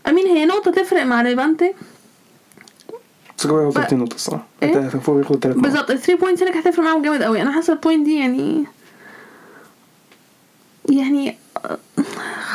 I 0.07 0.11
mean 0.11 0.27
هي 0.27 0.45
نقطة 0.45 0.71
تفرق 0.71 1.03
مع 1.03 1.21
ليفانتي 1.21 1.73
بس 3.37 3.47
جابوا 3.47 3.71
30 3.71 3.99
نقطة 3.99 4.15
الصراحة 4.15 4.45
إيه؟ 4.63 4.87
فوق 4.89 5.17
ياخد 5.19 5.39
تلات 5.39 5.55
نقط 5.57 5.63
بالظبط 5.63 5.91
ال 5.91 5.99
3 5.99 6.15
points 6.21 6.43
هناك 6.43 6.57
هتفرق 6.57 6.85
معاهم 6.85 7.01
جامد 7.01 7.23
قوي 7.23 7.41
أنا 7.41 7.51
حاسة 7.51 7.73
ال 7.73 7.78
point 7.78 8.05
دي 8.05 8.19
يعني 8.19 8.63
يعني 10.89 11.37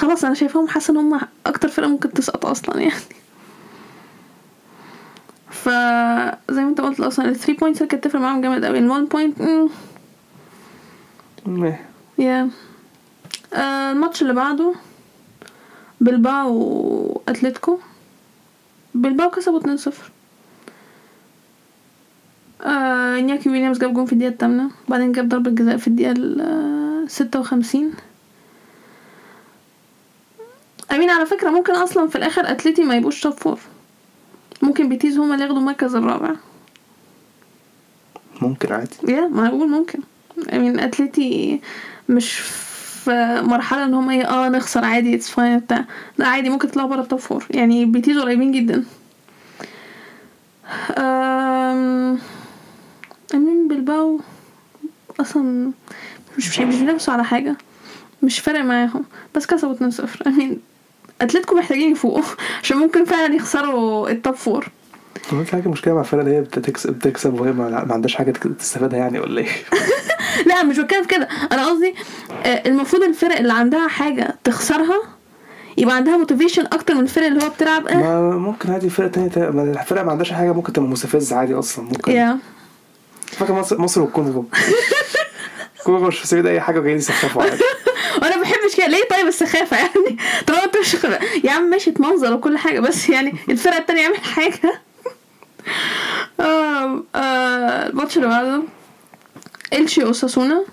خلاص 0.00 0.24
أنا 0.24 0.34
شايفاهم 0.34 0.68
حاسة 0.68 0.92
إن 0.92 0.96
هما 0.96 1.20
أكتر 1.46 1.68
فرقة 1.68 1.88
ممكن 1.88 2.12
تسقط 2.12 2.46
أصلا 2.46 2.80
يعني. 2.80 2.92
فزي 5.50 6.62
ما 6.62 6.68
أنت 6.68 6.80
قلت 6.80 7.00
أصلا 7.00 7.28
ال 7.28 7.36
3 7.36 7.52
points 7.52 7.82
كانت 7.82 8.04
تفرق 8.04 8.20
معاهم 8.20 8.40
جامد 8.40 8.64
قوي 8.64 8.78
ال 8.78 8.90
1 8.90 9.02
point 9.04 9.40
yeah 12.18 12.50
آه 13.54 13.92
الماتش 13.92 14.22
اللي 14.22 14.32
بعده 14.32 14.74
بلباو 16.00 16.52
وأتلتيكو. 17.26 17.78
بلباو 18.94 19.30
كسبوا 19.30 19.60
2-0 19.60 19.92
آه 22.62 23.20
إنياكي 23.20 23.48
ويليامز 23.48 23.78
جاب 23.78 23.94
جون 23.94 24.06
في 24.06 24.12
الدقيقة 24.12 24.32
التامنة 24.32 24.70
بعدين 24.88 25.12
جاب 25.12 25.28
ضربة 25.28 25.50
جزاء 25.50 25.76
في 25.76 25.88
الدقيقة 25.88 26.14
الستة 26.16 27.40
وخمسين. 27.40 27.92
I 30.92 30.96
mean 30.96 31.10
على 31.10 31.26
فكرة 31.26 31.50
ممكن 31.50 31.72
أصلا 31.74 32.08
في 32.08 32.16
الآخر 32.16 32.50
أتلتي 32.50 32.84
ما 32.84 32.96
يبقوش 32.96 33.20
top 33.20 33.32
four 33.32 33.58
ممكن 34.62 34.88
بيتيس 34.88 35.18
هما 35.18 35.34
اللي 35.34 35.44
ياخدوا 35.44 35.60
المركز 35.60 35.94
الرابع. 35.94 36.34
ممكن 38.42 38.72
عادي. 38.72 38.96
yeah 39.08 39.20
ما 39.20 39.40
أنا 39.42 39.50
بقول 39.50 39.68
ممكن. 39.68 39.98
I 40.52 40.58
mean 40.58 40.80
أتلتي 40.80 41.60
مش 42.08 42.32
في 43.04 43.40
مرحلة 43.44 43.84
إن 43.84 43.94
هم 43.94 44.10
إيه 44.10 44.24
آه 44.28 44.48
نخسر 44.48 44.84
عادي 44.84 45.14
it's 45.14 45.30
fine 45.30 45.58
بتاع. 45.58 45.84
لا 46.18 46.26
عادي 46.28 46.50
ممكن 46.50 46.68
تطلعوا 46.70 46.88
بره 46.88 47.00
ال 47.00 47.05
top 47.05 47.18
four 47.18 47.46
يعني 47.50 47.84
بيتيس 47.84 48.18
قريبين 48.18 48.52
جدا. 48.52 48.84
um... 50.98 52.18
I 53.34 53.41
mean 53.41 53.68
بلباو 53.68 54.20
أصلا 55.20 55.72
مش 56.38 56.60
مش 56.60 56.76
بينافسوا 56.76 57.14
على 57.14 57.24
حاجة. 57.24 57.56
مش 58.22 58.38
فارق 58.38 58.60
معاهم. 58.60 59.04
بس 59.34 59.46
كسبوا 59.46 59.72
2 59.74 59.90
0 59.90 60.26
I 60.26 60.33
mean 60.33 60.60
اتلتيكو 61.20 61.54
محتاجين 61.54 61.92
يفوقوا 61.92 62.22
عشان 62.62 62.76
ممكن 62.76 63.04
فعلا 63.04 63.34
يخسروا 63.34 64.10
ال 64.10 64.16
top 64.16 64.34
four 64.34 64.66
هو 65.32 65.44
في 65.44 65.52
حاجة 65.52 65.68
مشكلة 65.68 65.94
مع 65.94 66.00
الفرقة 66.00 66.20
اللي 66.22 66.36
هي 66.36 66.40
بتكسب 66.40 66.92
بتكسب 66.92 67.40
وهي 67.40 67.52
ما 67.52 67.86
عندهاش 67.90 68.14
حاجة 68.14 68.30
تك- 68.30 68.56
تستفادها 68.58 68.98
يعني 68.98 69.18
ولا 69.20 69.40
إيه؟ 69.40 69.48
لا 70.46 70.62
مش 70.62 70.78
بتكلم 70.78 71.04
كده. 71.04 71.28
أنا 71.52 71.66
قصدي 71.66 71.94
آه، 72.44 72.62
المفروض 72.68 73.02
الفرق 73.02 73.36
اللي 73.38 73.52
عندها 73.52 73.88
حاجة 73.88 74.36
تخسرها 74.44 75.02
يبقى 75.76 75.96
عندها 75.96 76.16
motivation 76.16 76.66
أكتر 76.66 76.94
من 76.94 77.00
الفرق 77.00 77.26
اللي 77.26 77.44
هو 77.44 77.48
بتلعب. 77.48 77.86
آه. 77.86 77.94
ما 77.96 78.36
ممكن 78.36 78.70
عادي 78.72 78.90
فرقة 78.90 79.08
تانية 79.08 79.28
تا- 79.28 79.50
ما 79.50 80.10
عندهاش 80.10 80.32
حاجة 80.32 80.52
ممكن 80.52 80.72
تبقى 80.72 80.88
مستفزة 80.88 81.36
عادي 81.36 81.54
أصلا 81.54 81.84
ممكن. 81.84 82.12
Yeah. 82.12 82.38
فاكر 83.26 83.52
مصر 83.52 83.80
مصر 83.80 84.00
والكونغو. 84.02 84.44
الكونغو 85.78 86.06
مش 86.06 86.22
مستفيد 86.22 86.46
أي 86.46 86.60
حاجة 86.60 86.78
وجايين 86.78 86.98
يسخفوا 86.98 87.42
عادي. 87.42 87.62
كده 88.80 88.88
ليه 88.88 89.08
طيب 89.10 89.26
السخافة 89.26 89.76
يعني؟ 89.76 90.16
طالما 90.46 90.64
انت 90.64 90.76
مش 90.76 90.96
يا 91.44 91.50
عم 91.52 91.62
ماشي 91.62 91.90
تمنظر 91.90 92.32
وكل 92.32 92.58
حاجة 92.58 92.80
بس 92.80 93.08
يعني 93.08 93.34
الفرقة 93.48 93.78
التانية 93.78 94.02
يعمل 94.02 94.16
حاجة. 94.16 94.80
آه 96.40 97.02
الماتش 97.86 98.16
اللي 98.16 98.28
بعده. 98.28 98.62
إلشي 99.72 100.04
أوساسونا. 100.04 100.64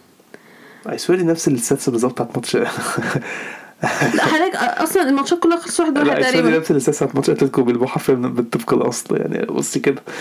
ايسوري 0.91 1.24
نفس 1.24 1.48
السادسة 1.48 1.91
بالظبط 1.91 2.12
بتاعت 2.13 2.36
ماتش. 2.36 2.56
لا 2.56 4.26
حضرتك 4.26 4.56
أصلا 4.56 5.10
الماتشات 5.10 5.39
كلها 5.39 5.58
خلصت 5.58 5.80
واحد 5.80 5.98
لا 5.98 6.04
واحد 6.04 6.22
تقريبا. 6.22 6.50
نفس 6.58 6.72
السادسة 6.72 7.06
بتاعت 7.06 7.15
ماتش 7.15 7.30
أتلتيكو 7.30 7.63
بالبو 7.63 7.88
حرفيا 7.88 8.13
بالطبق 8.13 8.74
الأصل 8.74 9.17
يعني 9.17 9.46
بصي 9.46 9.80
كده. 9.80 10.04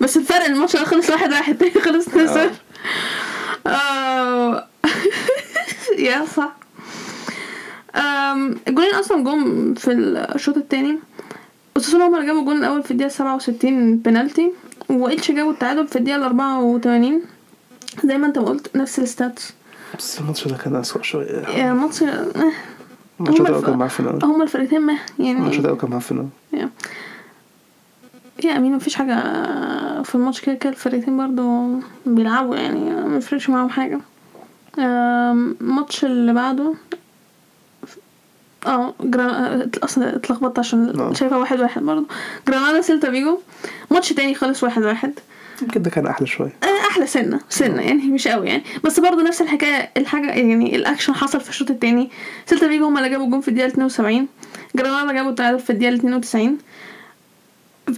بس 0.00 0.16
الفرق 0.16 0.44
الماتش 0.44 0.76
ده 0.76 0.84
خلص 0.84 1.10
واحد 1.10 1.32
واحد 1.32 1.58
تاني 1.58 1.70
خلص 1.80 2.08
2 2.08 2.26
0 2.26 2.40
آه. 2.40 2.50
يا 5.98 6.24
صح. 6.36 6.52
الجولين 8.68 8.94
أصلا 8.94 9.24
جم 9.24 9.74
في 9.74 9.92
الشوط 9.92 10.56
التاني. 10.56 10.98
أوساسونا 11.76 12.06
هما 12.08 12.16
اللي 12.16 12.26
جابوا 12.26 12.40
الجول 12.40 12.56
الأول 12.56 12.82
في 12.82 12.90
الدقيقة 12.90 13.08
67 13.10 13.96
بنالتي 13.96 14.52
وإلش 14.88 15.30
جابوا 15.30 15.52
التعادل 15.52 15.88
في 15.88 15.96
الدقيقة 15.96 16.26
84 16.26 17.22
زي 18.04 18.18
ما 18.18 18.26
أنت 18.26 18.38
ما 18.38 18.44
قلت 18.44 18.76
نفس 18.76 18.98
ال 18.98 19.06
stats. 19.06 19.52
بس 19.98 20.20
الماتش 20.20 20.48
ده 20.48 20.56
كان 20.56 20.76
أسوأ 20.76 21.02
شوية. 21.02 21.26
yeah 21.48 21.72
الماتش 21.72 22.02
آه، 22.02 22.26
الماتش 23.20 23.40
هما 23.40 23.50
ده 23.50 23.60
كان 23.60 23.76
معفن 23.78 24.06
أوي 24.06 24.18
هما 24.22 24.42
الفرقتين 24.44 24.80
ما 24.80 24.98
الماتش 25.20 25.54
يعني 25.56 25.62
ده 25.68 25.74
كان 25.76 25.90
معفن 25.90 26.18
أوي 26.18 26.28
yeah. 28.44 28.56
I 28.56 28.59
mean 28.59 28.72
مفيش 28.76 28.94
حاجة 28.94 29.14
في 30.02 30.14
الماتش 30.14 30.40
كده 30.40 30.54
كده. 30.54 30.70
الفرقتين 30.70 31.16
برضو 31.16 31.68
بيلعبوا 32.06 32.56
يعني 32.56 32.90
مفرقش 32.90 33.48
معاهم 33.50 33.68
حاجة. 33.68 33.94
um, 33.94 34.00
الماتش 34.78 36.04
اللي 36.04 36.32
بعده. 36.32 36.74
آه 38.66 38.94
جرا... 39.00 39.60
أصلا 39.82 40.16
اتلخبطت 40.16 40.58
عشان 40.58 41.00
آه. 41.00 41.12
شايفه 41.12 41.38
واحد 41.38 41.60
واحد 41.60 41.82
برضه. 41.82 42.06
جرانادا 42.48 42.80
سيلتا 42.80 43.10
فيجو. 43.10 43.38
ماتش 43.90 44.12
تاني 44.12 44.34
خلص 44.34 44.62
واحد 44.64 44.82
واحد. 44.82 45.12
يمكن 45.62 45.82
ده 45.82 45.90
كان 45.90 46.06
أحلى 46.06 46.26
شوية. 46.26 46.52
آه، 46.62 46.88
أحلى 46.90 47.06
سنة 47.06 47.40
سنة 47.48 47.82
يعني 47.82 48.02
مش 48.02 48.28
قوي 48.28 48.48
يعني. 48.48 48.62
بس 48.84 49.00
برضه 49.00 49.22
نفس 49.22 49.42
الحكاية 49.42 49.90
الحاجة 49.96 50.26
يعني 50.30 50.76
الأكشن 50.76 51.14
حصل 51.14 51.40
في 51.40 51.48
الشوط 51.48 51.70
التاني. 51.70 52.10
سيلتا 52.46 52.68
فيجو 52.68 52.86
هم 52.86 52.98
اللي 52.98 53.08
جابوا 53.08 53.24
الجون 53.26 53.40
في 53.40 53.48
الدقيقة 53.48 53.66
72 53.68 54.26
جرانادا 54.76 55.12
جابوا 55.12 55.30
التعادل 55.30 55.58
في 55.60 55.70
الدقيقة 55.70 55.94
92 55.94 56.58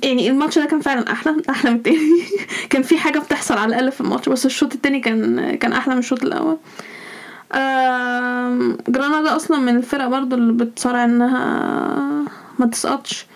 يعني 0.03 0.31
الماتش 0.31 0.59
ده 0.59 0.65
كان 0.67 0.81
فعلا 0.81 1.13
أحلى 1.13 1.37
أحلى 1.51 1.71
من 1.71 1.77
التاني. 1.77 2.23
كان 2.71 2.83
في 2.83 2.99
حاجة 2.99 3.19
بتحصل 3.19 3.55
على 3.59 3.69
الأقل 3.69 3.93
في 3.93 4.01
الماتش 4.01 4.29
بس 4.29 4.47
الشوط 4.47 4.75
التاني 4.75 5.01
كان 5.01 5.55
كان 5.55 5.73
أحلى 5.73 5.95
من 5.95 6.01
الشوط 6.01 6.23
الأول. 6.23 6.57
جرانادا 8.89 9.37
أصلا 9.37 9.59
من 9.59 9.77
الفرق 9.77 10.07
برضو 10.07 10.37
اللي 10.37 10.53
بتصارع 10.53 11.05
إنها 11.05 12.25
ما 12.59 12.67
تسقطش. 12.67 13.27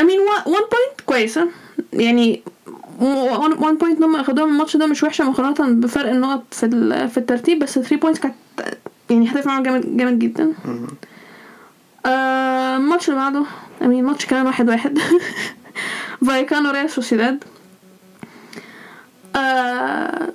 I 0.00 0.04
mean 0.04 0.20
1 0.20 0.44
point 0.46 1.00
كويسه 1.06 1.48
يعني 1.92 2.42
1 3.00 3.78
point 3.78 4.02
هم 4.02 4.16
أخدوها 4.16 4.46
من 4.46 4.52
الماتش 4.52 4.76
ده 4.76 4.86
مش 4.86 5.02
وحشة 5.02 5.24
مقارنة 5.24 5.80
بفرق 5.80 6.10
النقط 6.10 6.44
في 6.50 7.08
في 7.08 7.18
الترتيب 7.18 7.58
بس 7.58 7.74
3 7.74 7.96
points 7.96 8.20
كانت 8.20 8.34
يعني 9.10 9.28
هتفرق 9.28 9.46
معاهم 9.46 9.62
جامد 9.62 9.96
جامد 9.96 10.18
جدا. 10.18 10.52
آه، 12.06 12.76
الماتش 12.76 13.08
اللي 13.08 13.20
بعده. 13.20 13.44
I 13.82 13.86
mean 13.86 14.04
ماتش 14.04 14.26
كمان 14.26 14.46
واحد 14.46 14.68
واحد. 14.68 14.98
فايكانو 16.26 16.70
ريال 16.70 16.90
سوسيداد. 16.90 17.44
آه، 19.36 20.28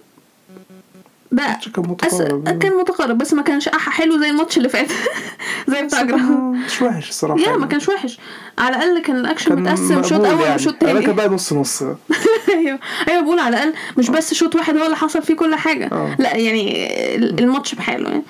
ده 1.31 1.43
كان 1.75 1.95
أس... 2.03 2.13
متقارب 2.13 2.59
كان 2.59 2.71
متقارب 2.77 3.17
بس 3.17 3.33
ما 3.33 3.41
كانش 3.41 3.67
أح 3.67 3.89
حلو 3.89 4.17
زي 4.19 4.29
الماتش 4.29 4.57
اللي 4.57 4.69
فات. 4.69 4.91
زي 5.69 5.83
بتاع 5.83 6.01
جراهام 6.03 6.51
مش 6.65 6.81
وحش 6.81 7.09
الصراحة 7.09 7.39
يا 7.41 7.57
ما 7.57 7.65
كانش 7.65 7.89
وحش. 7.89 8.19
على 8.57 8.75
الأقل 8.75 8.99
كان 9.01 9.15
الأكشن 9.15 9.49
كان 9.49 9.61
متقسم 9.63 10.03
شوط 10.03 10.25
أول 10.25 10.41
يعني. 10.41 10.55
وشوط 10.55 10.83
أنا 10.83 10.93
كان 10.93 11.01
تاني 11.03 11.13
بقى 11.17 11.29
نص 11.29 11.53
نص. 11.53 11.83
أيوه. 12.49 12.79
أيوه 13.09 13.21
بقول 13.21 13.39
على 13.39 13.57
الأقل. 13.57 13.73
مش 13.97 14.09
بس 14.09 14.33
شوط 14.33 14.55
واحد 14.55 14.77
هو 14.77 14.85
اللي 14.85 14.95
حصل 14.95 15.21
فيه 15.21 15.33
كل 15.35 15.55
حاجة. 15.55 15.89
آه. 15.91 16.15
لا 16.19 16.35
يعني 16.35 16.87
ال- 17.15 17.39
الماتش 17.39 17.75
بحاله 17.75 18.09
يعني. 18.09 18.23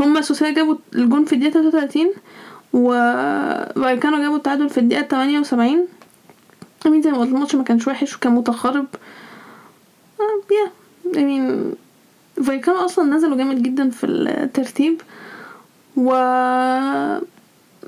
هما 0.00 0.20
سوسيا 0.20 0.50
جابوا 0.50 0.74
الجون 0.94 1.24
في 1.24 1.32
الدقيقة 1.32 1.70
33 1.70 2.06
وفايكانو 2.72 4.18
جابوا 4.22 4.36
التعادل 4.36 4.70
في 4.70 4.78
الدقيقة 4.78 5.02
78 5.08 5.86
I 6.86 6.89
mean 6.89 7.02
زي 7.02 7.10
ما 7.10 7.18
قلت 7.18 7.32
الماتش 7.32 7.54
ما 7.54 7.64
كانش 7.64 7.88
وحش 7.88 8.16
وكان 8.16 8.32
متقارب. 8.32 8.86
آه، 10.20 10.54
yeah 10.54 10.70
I 11.22 11.32
mean 11.32 11.74
فايكانو 12.46 12.78
أصلا 12.78 13.16
نزلوا 13.16 13.36
جامد 13.36 13.62
جدا 13.62 13.90
في 13.90 14.06
الترتيب. 14.06 15.00
و 15.96 16.10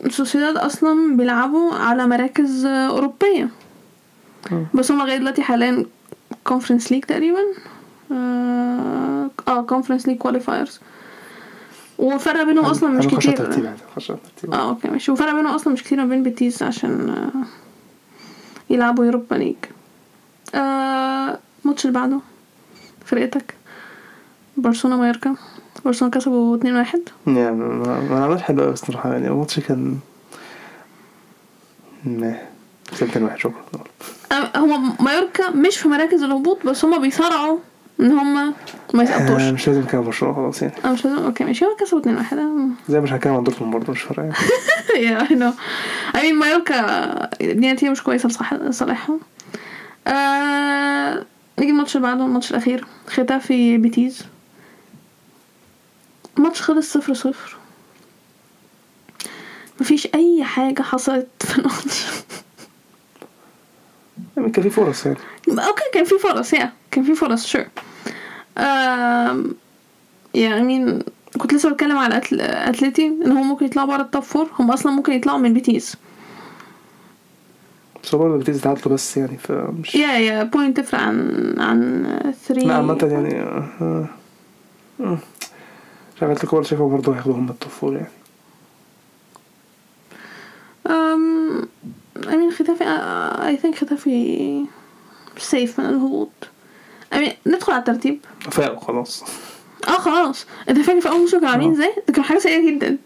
سوسيداد 0.08 0.56
أصلا 0.56 1.16
بيلعبوا 1.16 1.74
على 1.74 2.06
مراكز 2.06 2.66
أوروبية. 2.66 3.48
آه. 4.52 4.66
بس 4.74 4.90
هما 4.92 5.02
لغاية 5.02 5.16
دلوقتي 5.18 5.42
حاليا 5.42 5.86
Conference 6.44 6.92
League 6.92 7.04
تقريبا. 7.04 7.40
آه 8.12 9.30
Conference 9.68 10.08
League 10.08 10.16
qualifiers 10.18 10.80
والفرق 11.98 12.42
بينهم 12.42 12.64
أصلا 12.64 12.88
مش 12.88 13.06
كتير. 13.06 13.36
ترتيب 13.36 13.66
آه 14.52 14.68
okay 14.68 14.88
ماشي. 14.88 15.12
وفرق 15.12 15.34
بينهم 15.34 15.54
أصلا 15.54 15.72
مش 15.72 15.82
كتير 15.82 15.98
ما 15.98 16.04
بين 16.04 16.22
بيتيس 16.22 16.62
عشان 16.62 17.08
آه 17.10 17.44
يلعبوا 18.74 19.04
Europa 19.04 19.34
League. 19.34 19.56
آه 20.54 21.38
الماتش 21.64 21.86
اللي 21.86 21.98
بعده 22.00 22.20
فرقتك 23.06 23.54
برشلونة 24.56 24.96
مايوركا. 24.96 25.36
برشلونة 25.84 26.12
كسبوا 26.14 26.56
2-1 26.56 26.66
يعني 27.26 27.50
ما 27.56 27.68
ما- 27.68 28.00
ما 28.00 28.24
عملش 28.24 28.42
حلو 28.42 28.62
قوي 28.62 28.72
الصراحة 28.72 29.12
يعني 29.12 29.28
الماتش 29.28 29.60
كان 29.60 29.98
مه 32.04 32.40
سنتين 32.92 33.22
واحد 33.22 33.38
شكرا. 33.38 33.62
آه، 34.32 34.58
هما 34.58 34.96
مايوركا 35.00 35.50
مش 35.50 35.76
في 35.78 35.88
مراكز 35.88 36.22
الهبوط 36.22 36.66
بس 36.66 36.84
هما 36.84 36.98
بيصارعوا 36.98 37.58
إن 38.00 38.12
هما 38.12 38.52
ما 38.94 39.02
يسقطوش. 39.02 39.42
آه، 39.42 39.50
مش 39.52 39.68
لازم 39.68 39.84
كان 39.84 40.02
برشلونة 40.04 40.34
خلاص 40.34 40.62
يعني. 40.62 40.74
أنا 40.84 40.92
مش 40.92 41.04
لازم. 41.04 41.18
okay 41.18 41.44
ماشي. 41.44 41.64
هو 41.64 41.76
كسبوا 41.76 42.00
2 42.00 42.16
1 42.16 42.38
زي 42.88 43.00
مش 43.00 43.12
هتكلم 43.12 43.34
عن 43.34 43.42
دورتموند 43.44 43.72
برضه 43.74 43.92
مش 43.92 44.06
يعني 44.18 44.32
yeah 44.96 45.30
I 45.30 45.34
know 45.36 45.52
I 46.16 46.22
mean 46.22 46.34
مايوركا 46.38 47.28
نتيجة 47.42 47.90
مش 47.90 48.02
كويسة 48.02 48.28
لصح- 48.28 48.54
لصالحهم. 48.54 49.20
آه... 50.06 51.24
نيجي 51.58 51.70
الماتش 51.72 51.96
اللي 51.96 52.06
بعده 52.08 52.24
الماتش 52.24 52.50
الأخير. 52.50 52.86
ختافي 53.08 53.76
بيتيس. 53.76 54.22
الماتش 56.38 56.62
خلص 56.62 56.92
صفر 56.92 57.14
صفر. 57.14 57.56
مفيش 59.80 60.08
أي 60.14 60.44
حاجة 60.44 60.82
حصلت 60.82 61.28
في 61.40 61.58
الماتش. 61.58 62.04
كان 64.36 64.62
في 64.62 64.70
فرص 64.70 65.06
يعني. 65.06 65.18
okay 65.48 65.82
كان 65.92 66.04
في 66.04 66.18
فرص 66.18 66.52
yeah 66.52 66.72
كان 66.90 67.04
في 67.04 67.14
فرص 67.14 67.46
sure 67.46 67.64
I 70.36 70.50
mean 70.50 71.02
كنت 71.38 71.54
لسه 71.54 71.70
بتكلم 71.70 71.98
على. 71.98 72.20
اتلتيكو 72.40 73.06
إن 73.06 73.32
هم 73.32 73.48
ممكن 73.48 73.66
يطلعوا 73.66 73.88
بره 73.88 74.02
ال 74.02 74.07
top 74.07 74.22
four 74.22 74.48
هم 74.58 74.70
أصلا 74.70 74.92
ممكن 74.92 75.12
يطلعوا 75.12 75.38
من 75.38 75.54
بيتيس 75.54 75.96
بس 78.02 78.14
هو 78.14 78.20
برضه 78.20 78.38
بتيجي 78.38 78.58
تعادلوا 78.58 78.94
بس 78.94 79.16
يعني 79.16 79.38
فمش 79.38 79.94
yeah 79.94 80.08
yeah 80.18 80.42
point 80.42 80.80
تفرق 80.80 81.00
عن 81.00 81.54
عن 81.58 82.04
3 82.44 82.66
لا 82.66 82.74
عامة 82.74 82.98
يعني 83.12 83.40
آه، 83.40 83.68
آه، 83.80 84.08
آه. 85.00 85.18
مش 86.16 86.22
عارف 86.22 86.32
اتلتيكو 86.32 86.56
برضه 86.56 86.68
شايفه 86.68 86.88
برضه 86.88 87.14
هياخدوا 87.14 87.34
هم 87.34 87.48
ال 87.50 87.55
top 87.55 87.70
four 87.72 87.92
يعني. 87.94 88.08
um, 90.88 91.33
I 92.16 92.34
mean 92.34 92.54
ختافي 92.54 92.84
I 93.58 93.62
think 93.62 93.74
ختافي 93.76 94.64
safe 95.38 95.80
من 95.80 95.86
الهبوط. 95.86 96.30
I 97.14 97.16
mean 97.16 97.32
ندخل 97.46 97.72
على 97.72 97.80
الترتيب. 97.80 98.20
فاقوا 98.50 98.80
خلاص. 98.80 99.24
آه 99.88 99.90
خلاص. 99.90 100.46
انت 100.68 100.78
فاكر 100.78 101.00
في 101.00 101.08
اول 101.08 101.20
موسم 101.20 101.38
كانوا 101.38 101.52
عاملين. 101.52 101.72
إزاي؟ 101.72 101.94
ده 102.08 102.14
كان 102.14 102.24
حاجة 102.24 102.38
سيئة 102.38 102.70
جدا. 102.70 102.98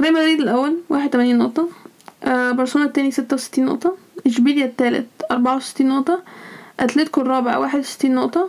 ريال 0.00 0.12
مدريد 0.12 0.40
الأول 0.40 0.76
81 0.88 1.38
نقطة. 1.38 1.68
آه 2.24 2.50
برشلونة 2.50 2.88
التاني 2.88 3.10
66 3.10 3.64
نقطة. 3.64 3.96
إشبيليا 4.26 4.64
التالت 4.64 5.06
64 5.30 5.88
نقطة. 5.88 6.22
أتلتيكو 6.80 7.20
الرابع 7.20 7.56
61 7.56 8.14
نقطة. 8.14 8.48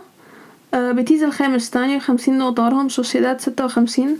آه 0.74 0.92
بيتيس 0.92 1.22
الخامس 1.22 1.70
58 1.70 2.38
نقطة. 2.38 2.64
وراهم 2.64 2.88
سوسيداد 2.88 3.40
56 3.40 4.18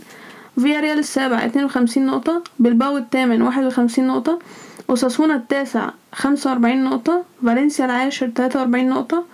فياريال 0.61 0.99
السابع 0.99 1.45
52 1.45 2.05
نقطة 2.05 2.43
بلباو 2.59 2.97
الثامن 2.97 3.41
51 3.41 4.07
نقطة 4.07 4.39
اوساسونا 4.87 5.35
التاسع 5.35 5.89
45 6.13 6.83
نقطة 6.83 7.23
فالنسيا 7.45 7.85
العاشر 7.85 8.29
43 8.35 8.89
نقطة 8.89 9.25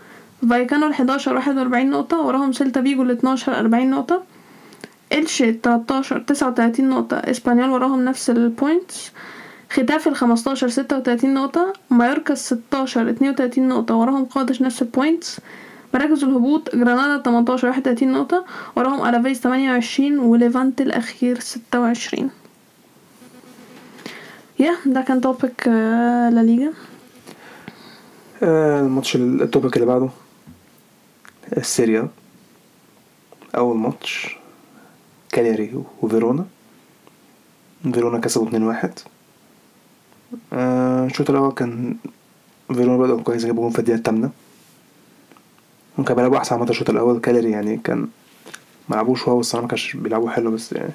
فايكانو 0.49 0.87
ال 0.87 0.91
11 0.91 1.35
41 1.35 1.89
نقطة 1.89 2.21
وراهم 2.21 2.51
سيلتا 2.51 2.81
فيجو 2.81 3.03
ال 3.03 3.11
12 3.11 3.59
40 3.59 3.89
نقطة 3.89 4.23
إلشي 5.13 5.53
13 5.53 6.19
39 6.19 6.89
نقطة 6.89 7.17
إسبانيول 7.17 7.69
وراهم 7.69 8.05
نفس 8.05 10.07
ال 10.07 10.08
points 10.08 10.12
ختافي 10.12 10.15
ال 10.15 10.15
15 10.15 10.67
36 10.67 11.33
نقطة 11.33 11.73
مايوركا 11.89 12.33
ال 12.33 12.37
16 12.37 13.09
32 13.09 13.67
نقطة 13.67 13.95
وراهم 13.95 14.25
قادش 14.25 14.61
نفس 14.61 14.81
ال 14.81 14.90
points 14.90 15.39
مراكز 15.93 16.23
الهبوط 16.23 16.75
جرانادا 16.75 17.23
18 17.23 17.67
31 17.67 18.11
نقطة 18.11 18.45
وراهم 18.75 19.05
ألافيز 19.09 19.39
28 19.39 20.19
وليفانتي 20.19 20.81
الأخير 20.81 21.39
26 21.39 22.29
yeah 24.59 24.75
ده 24.85 25.01
كان 25.01 25.21
topic 25.21 25.67
لا 25.67 26.43
ليجا. 26.43 26.73
آه، 28.43 28.79
الماتش 28.81 29.15
ال- 29.15 29.41
ال 29.41 29.47
topic 29.47 29.75
اللي 29.75 29.85
بعده. 29.87 30.09
السيريا 31.57 32.07
أول 33.57 33.77
ماتش. 33.77 34.37
كالياري 35.31 35.83
وفيرونا. 36.01 36.45
فيرونا 37.93 38.19
كسبوا 38.19 38.47
اتنين 38.47 38.63
واحد. 38.63 38.91
آه، 40.53 41.05
الشوط 41.05 41.29
الأول 41.29 41.51
كان 41.53 41.95
فيرونا 42.67 42.97
بدأوا 43.03 43.21
كويس 43.21 43.45
جابوا 43.45 43.61
جون 43.63 43.71
في 43.71 43.79
الدقيقة 43.79 43.97
التامنة. 43.97 44.29
وكان 46.01 46.15
بيلعبوا 46.15 46.37
أحسن 46.37 46.55
عامة 46.55 46.69
الشوط 46.69 46.89
الأول. 46.89 47.19
كالياري 47.19 47.51
يعني 47.51 47.77
كان 47.77 48.07
ملعبوش 48.89 49.27
wow 49.27 49.39
الصراحة 49.39 49.65
مكانش 49.65 49.95
بيلعبوا 49.95 50.29
حلو 50.29 50.51
بس 50.51 50.73
يعني 50.73 50.91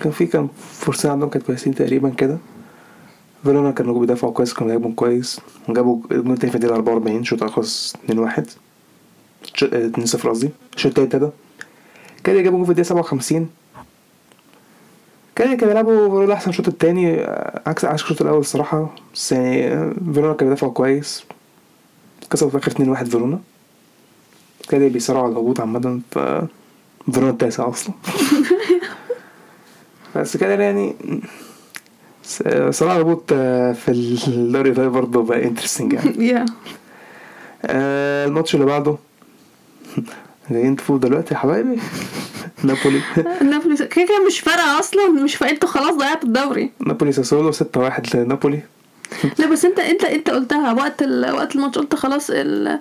كان 0.00 0.12
في 0.12 0.26
كان 0.26 0.48
فرصتين 0.72 1.10
عندهم 1.10 1.28
كانت 1.30 1.46
كويسين 1.46 1.74
تقريبا 1.74 2.08
كده. 2.10 2.38
فيرونا 3.44 3.70
كانوا 3.70 4.00
بيدافعوا 4.00 4.32
كويس 4.32 4.54
كانوا 4.54 4.72
بيلعبوا 4.72 4.94
كويس. 4.94 5.40
جابوا 5.68 5.98
الجون 6.10 6.32
التاني 6.32 6.50
في 6.50 6.56
الدقيقة 6.56 6.74
44 6.76 7.24
شوط 7.24 7.44
خلص 7.44 7.94
2 8.04 8.18
1 8.18 8.46
2 9.64 10.06
0 10.06 10.30
قصدي. 10.30 10.50
الشوط 10.76 10.98
التاني 10.98 11.06
ابتدى. 11.06 11.30
كالياري 12.24 12.42
جابوا 12.44 12.58
جول 12.58 12.66
في 12.66 12.72
الدقيقة 12.72 12.88
57 12.88 13.48
كالياري 15.36 15.56
كانوا 15.56 15.74
بيلعبوا 15.74 16.04
overall 16.04 16.32
أحسن 16.32 16.50
الشوط 16.50 16.68
التاني 16.68 17.20
آه، 17.20 17.62
عكس 17.66 17.84
عكس 17.84 18.02
الشوط 18.02 18.22
الأول 18.22 18.38
الصراحة. 18.40 18.94
بس 19.14 19.32
يعني 19.32 19.72
آه، 19.72 19.92
فيرونا 20.14 20.34
كانوا 20.34 20.52
بيدافعوا 20.52 20.72
كويس. 20.72 21.24
كسبوا 22.30 22.50
في 22.50 22.56
الآخر 22.56 22.70
2-1 23.04 23.08
فيرونا. 23.10 23.40
كالياري 24.68 24.90
بيصارعوا 24.92 25.24
على 25.24 25.32
الهبوط 25.32 25.60
عامة 25.60 26.00
ف 26.10 26.18
فيرونا 27.12 27.30
التاسع 27.30 27.68
أصلا. 27.68 27.94
بس 30.16 30.36
كالياري 30.36 30.62
يعني 30.64 30.94
صراع 32.70 32.96
الهبوط 32.96 33.32
في 33.74 33.88
الدوري 34.28 34.70
الإيطالي 34.70 34.88
برضه 34.88 35.22
بقى 35.22 35.44
interesting 35.44 35.92
يعني. 35.92 36.26
yeah 36.28 36.44
آه، 37.64 38.26
الماتش 38.26 38.54
اللي 38.54 38.66
بعده. 38.66 38.96
جايين 40.50 40.76
تفوق 40.76 40.96
دلوقتي 40.96 41.34
يا 41.34 41.38
حبايبي. 41.38 41.80
نابولي. 42.64 43.00
نابولي 43.42 43.76
كده 43.76 43.86
كده 43.88 44.26
مش 44.26 44.40
فارقة 44.40 44.78
أصلا 44.80 45.08
مش 45.08 45.36
فارقة 45.36 45.52
أنتوا 45.54 45.68
خلاص 45.68 45.94
ضيعتوا 45.96 46.28
الدوري. 46.28 46.70
نابولي 46.86 47.12
ساسولو 47.12 47.52
6-1 47.52 48.14
لنابولي. 48.14 48.60
لا 49.38 49.46
بس 49.46 49.64
انت 49.64 49.78
انت 49.78 50.04
انت 50.04 50.30
قلتها 50.30 50.72
وقت 50.72 51.02
ال... 51.02 51.32
وقت 51.34 51.54
الماتش 51.56 51.78
قلت 51.78 51.94
خلاص 51.94 52.30
ال... 52.30 52.78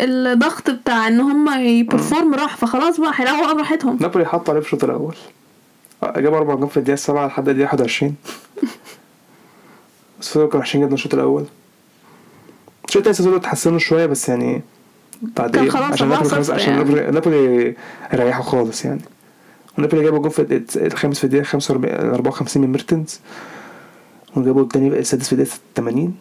الضغط 0.00 0.70
بتاع 0.70 1.08
ان 1.08 1.20
هم 1.20 1.60
ي 1.60 1.69
perform 1.69 2.34
راح 2.34 2.56
فخلاص 2.56 3.00
بقى 3.00 3.12
هيلعبوا 3.14 3.44
بقى 3.44 3.54
براحتهم. 3.54 3.98
نابولي 4.00 4.26
حطوا 4.26 4.54
عليه 4.54 4.60
في 4.60 4.66
الشوط 4.66 4.84
الأول. 4.84 5.14
آه، 6.02 6.20
جاب 6.20 6.34
أربع 6.34 6.54
جون 6.54 6.68
في 6.68 6.76
الدقيقة 6.76 6.94
السابعة 6.94 7.26
لحد 7.26 7.48
الدقيقة 7.48 7.66
21 7.72 8.14
بس 10.20 10.34
كانوا 10.34 10.56
وحشين 10.56 10.86
جدا 10.86 10.94
الشوط 10.94 11.14
الأول. 11.14 11.44
الشوط 12.84 12.96
التاني 12.96 13.14
ساسولو 13.14 13.36
اتحسنوا 13.36 13.78
شوية 13.78 14.06
بس 14.06 14.28
يعني 14.28 14.62
بعد 15.22 15.56
إيه 15.56 15.76
عشان 15.76 16.08
نابولي 16.08 16.28
4-0 16.30 16.32
خلاص 16.32 16.50
عشان 16.50 16.72
يعني. 16.72 16.84
نابولي 16.84 17.10
نابولي 17.10 17.74
ريحوا 18.14 18.42
خالص 18.42 18.84
يعني. 18.84 19.00
ونابولي 19.78 20.02
جابوا 20.04 20.18
جون 20.18 20.30
في 20.30 20.62
الخامس 20.76 21.18
في 21.18 21.24
الدقيقة 21.24 21.44
45 21.44 22.10
54 22.14 22.62
من 22.62 22.72
ميرتنز. 22.72 23.20
وجابوا 24.36 24.62
التاني 24.62 24.90
بقى 24.90 24.98
السادس 24.98 25.26
في 25.26 25.32
الدقيقة 25.32 25.58
80 25.76 26.14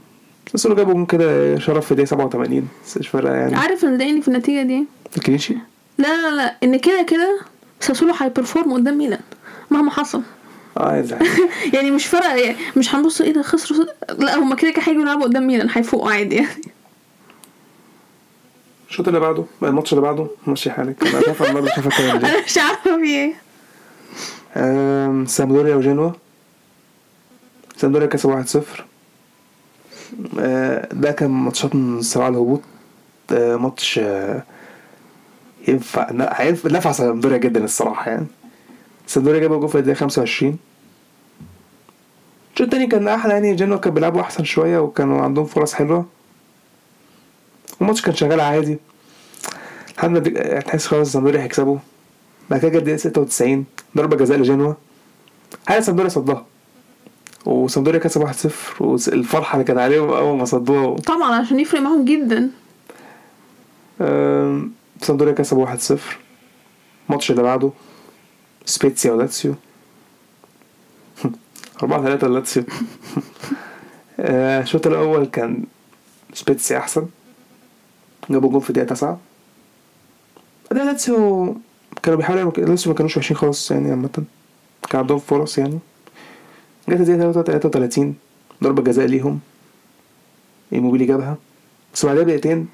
ساسولو 0.52 0.76
جابوا 0.76 0.94
جون 0.94 1.06
كده 1.06 1.60
شرف 1.60 1.86
في 1.86 1.92
الدقيقة 1.92 2.10
87 2.10 2.68
بس 2.86 2.98
مش 2.98 3.08
فارقة 3.08 3.34
يعني. 3.34 3.56
عارف 3.56 3.84
اللي 3.84 3.96
مضايقني 3.96 4.22
في 4.22 4.28
النتيجة 4.28 4.62
دي؟ 4.68 4.86
ال 5.18 5.21
clean 5.21 5.37
sheet؟ 5.37 5.56
لا 5.98 6.08
لا 6.22 6.36
لا. 6.36 6.56
إن 6.64 6.78
كده 6.80 7.06
كده 7.10 7.40
ساسولو 7.80 8.14
هي 8.14 8.27
perform 8.27 8.74
قدام 8.74 8.98
ميلان 8.98 9.20
مهما 9.72 9.92
حصل. 9.92 10.22
آه 10.78 11.06
يعني 11.74 11.92
مش 11.92 12.06
فارقة 12.06 12.36
يعني 12.36 12.58
مش 12.78 12.96
هنبص 12.96 13.22
إيه 13.22 13.34
ده 13.34 13.42
خسروا 13.42 13.86
لا 14.20 14.38
هما 14.40 14.56
كده 14.56 14.72
كده 14.72 14.82
هيجوا 14.86 15.02
يلعبوا 15.02 15.24
قدام 15.24 15.48
ميلان 15.48 15.70
هيفوقوا 15.74 16.12
عادي 16.12 16.36
يعني. 16.36 16.62
الشوط 18.90 19.08
اللي 19.08 19.20
بعده 19.20 19.46
الماتش 19.64 19.94
اللي 19.94 20.02
بعده 20.02 20.28
ماشي 20.48 20.72
حالك. 20.72 21.08
أنا 21.08 21.22
كده 21.22 21.60
ليه 21.60 21.70
أنا 22.30 22.44
مش 22.46 22.58
عارفه 22.58 22.98
في 23.04 23.06
إيه. 23.06 23.34
سامدوريا 25.26 25.76
وجنوا. 25.76 26.12
سامدوريا 27.84 28.08
كسب 28.08 28.30
1-0 28.30 28.82
آه، 30.40 30.88
ده 30.94 31.12
كان 31.12 31.30
ماتشات 31.30 31.76
من 31.76 32.02
صراع 32.02 32.28
الهبوط. 32.28 32.62
آه، 33.32 33.56
ماتش 33.56 34.00
آه، 34.00 34.44
ينفع 35.68 36.12
نفع 36.66 36.92
سامدوريا 36.92 37.38
جدا 37.38 37.64
الصراحة 37.64 38.12
يعني. 38.12 38.28
سامدوريا 39.08 39.40
جاب 39.40 39.60
جول 39.60 39.70
في 39.70 39.78
الدقيقة 39.78 39.98
25 39.98 40.58
الشوط 42.54 42.68
التاني 42.68 42.88
كان 42.88 43.08
أحلى 43.08 43.34
يعني. 43.34 43.56
جنوا 43.56 43.78
كان 43.78 43.94
بيلعبوا 43.94 44.22
أحسن 44.22 44.44
شوية 44.44 44.80
وكانوا 44.80 45.22
عندهم 45.22 45.46
فرص 45.46 45.74
حلوة. 45.74 46.06
الماتش 47.82 48.02
كان 48.02 48.16
شغال 48.16 48.40
عادي. 48.40 48.78
لحد 49.98 50.10
ما 50.10 50.20
تحس 50.60 50.88
خلاص 50.88 51.12
سامدوريا 51.12 51.42
هيكسبوا. 51.42 51.78
بعد 52.50 52.60
كده 52.60 52.70
جت 52.70 52.76
الدقيقة 52.76 52.98
96 52.98 53.66
ضربة 53.98 54.18
جزاء 54.18 54.38
لجنوا. 54.38 54.74
حارس 55.68 55.86
سامدوريا 55.86 56.10
صدها؟ 56.10 56.53
وسامدوريا 57.46 58.00
كسب 58.00 58.22
1-0 58.28 58.82
والفرحة 58.82 59.54
اللي 59.54 59.64
كانت 59.66 59.80
عليهم 59.80 60.10
أول 60.10 60.38
ما 60.38 60.46
صدوها 60.46 60.96
طبعا 60.98 61.36
عشان 61.36 61.60
يفرق 61.60 61.82
معاهم 61.82 62.06
جدا. 62.06 62.50
أم، 64.02 64.72
سامدوريا 65.02 65.34
كسب 65.34 65.58
1-0 65.58 66.00
الماتش 67.10 67.32
اللي 67.32 67.44
بعده 67.44 67.72
سبيتسيا 68.66 69.12
ولاتسيو. 69.12 69.56
4 71.84 72.02
3 72.04 72.28
لاتسيو. 72.28 72.64
آه، 74.20 74.62
الشوط 74.62 74.88
الأول 74.88 75.26
كان 75.26 75.64
سبيتسيا 76.34 76.78
أحسن. 76.78 77.06
جابوا 78.30 78.50
جول 78.50 78.62
في 78.62 78.70
الدقيقة 78.70 78.88
9 78.94 79.20
بعدين 80.72 80.86
لاتسيو 80.88 81.56
كانوا 82.04 82.18
بيحاولوا 82.18 82.52
لاتسيو 82.52 82.92
ما 82.92 82.98
كانوش 82.98 83.18
وحشين 83.18 83.38
خالص 83.38 83.72
يعني 83.72 83.92
عامة. 83.92 84.10
كان 84.90 85.00
عندهم 85.02 85.20
فرص 85.20 85.58
يعني. 85.58 85.80
جت 86.90 87.00
الدقيقة 87.10 87.32
33 87.32 88.16
ضربة 88.64 88.84
جزاء 88.84 89.06
ليهم. 89.06 89.40
إيموبيلي 90.74 91.06
جابها. 91.06 91.38
بس 91.94 92.06
بعدها 92.06 92.24
بدقيقتين 92.24 92.68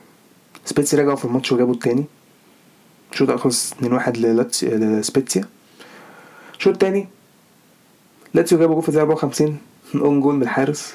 سبيتسيا 0.65 0.99
رجعوا 0.99 1.15
في 1.15 1.25
الماتش 1.25 1.51
وجابوا 1.51 1.73
التاني. 1.73 2.05
الشوط 3.11 3.31
خلص 3.31 3.73
2-1 3.73 4.17
للاتسيو 4.17 4.69
لسبيتسيا 4.71 5.45
الشوط 6.57 6.73
التاني 6.73 7.07
لاتسيو 8.33 8.59
جابوا 8.59 8.73
جول 8.73 8.83
في 8.83 8.89
الدقيقة 8.89 9.03
54 9.03 9.57
own 9.95 10.21
goal 10.21 10.35
من 10.35 10.41
الحارس. 10.41 10.93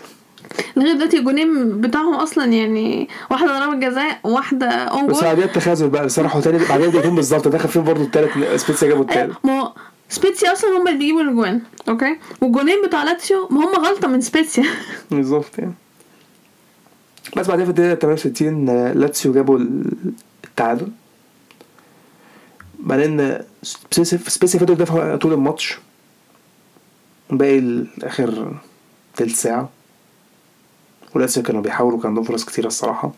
لغايه 0.77 0.93
دلوقتي 0.93 1.19
الجونين 1.19 1.81
بتاعهم 1.81 2.15
أصلا 2.15 2.45
يعني 2.45 3.09
واحدة 3.31 3.59
ضربة 3.59 3.89
جزاء 3.89 4.21
وواحده 4.25 4.67
أون 4.67 5.07
بس 5.07 5.15
جول. 5.15 5.25
بعدها 5.25 5.45
التعادل 5.45 5.89
بقى 5.89 6.05
بس 6.05 6.19
راحوا 6.19 6.41
تاني 6.41 6.59
بعدها 6.59 6.87
بدقيقتين 6.87 7.15
بالظبط. 7.15 7.49
دخل 7.49 7.69
فيهم 7.69 7.85
برضه 7.85 8.03
التالت 8.03 8.57
سبيتسيا 8.57 8.89
جابوا 8.89 9.03
التالت. 9.03 9.37
أيوة، 9.45 9.63
ما 9.63 9.73
سبيتسيا 10.09 10.53
أصلا 10.53 10.71
هم 10.71 10.89
اللي 10.89 10.99
بيجيبوا 10.99 11.23
الاجوان 11.23 11.61
okay؟ 11.89 12.17
والجونين 12.41 12.87
بتوع 12.87 13.03
لاتسيو 13.03 13.49
ما 13.51 13.61
هم 13.65 13.85
غلطة 13.85 14.09
من 14.09 14.21
سبيتسيا 14.21 14.65
بالظبط 15.11 15.59
يعني. 15.59 15.75
بس 17.37 17.47
بعدين 17.49 17.65
في 17.65 17.71
الدقيقة 17.71 17.95
68 17.95 18.69
آه، 18.69 18.93
لاتسيو 18.93 19.33
جابوا 19.33 19.59
التعادل. 20.45 20.89
بعدين 22.79 23.39
سبيتسيا 23.63 24.19
سبيتسيا 24.19 24.59
فضلوا 24.59 24.75
يدافعوا 24.77 25.17
طول 25.17 25.33
الماتش. 25.33 25.79
باقي 27.31 27.59
الآخر 27.59 28.59
تلت 29.17 29.35
ساعة. 29.35 29.69
ولاتسيو 31.15 31.43
كانوا 31.43 31.61
بيحاولوا 31.63 31.99
كان 31.99 32.09
عندهم 32.09 32.25
فرص 32.25 32.45
كتيرة 32.45 32.67
الصراحة. 32.67 33.13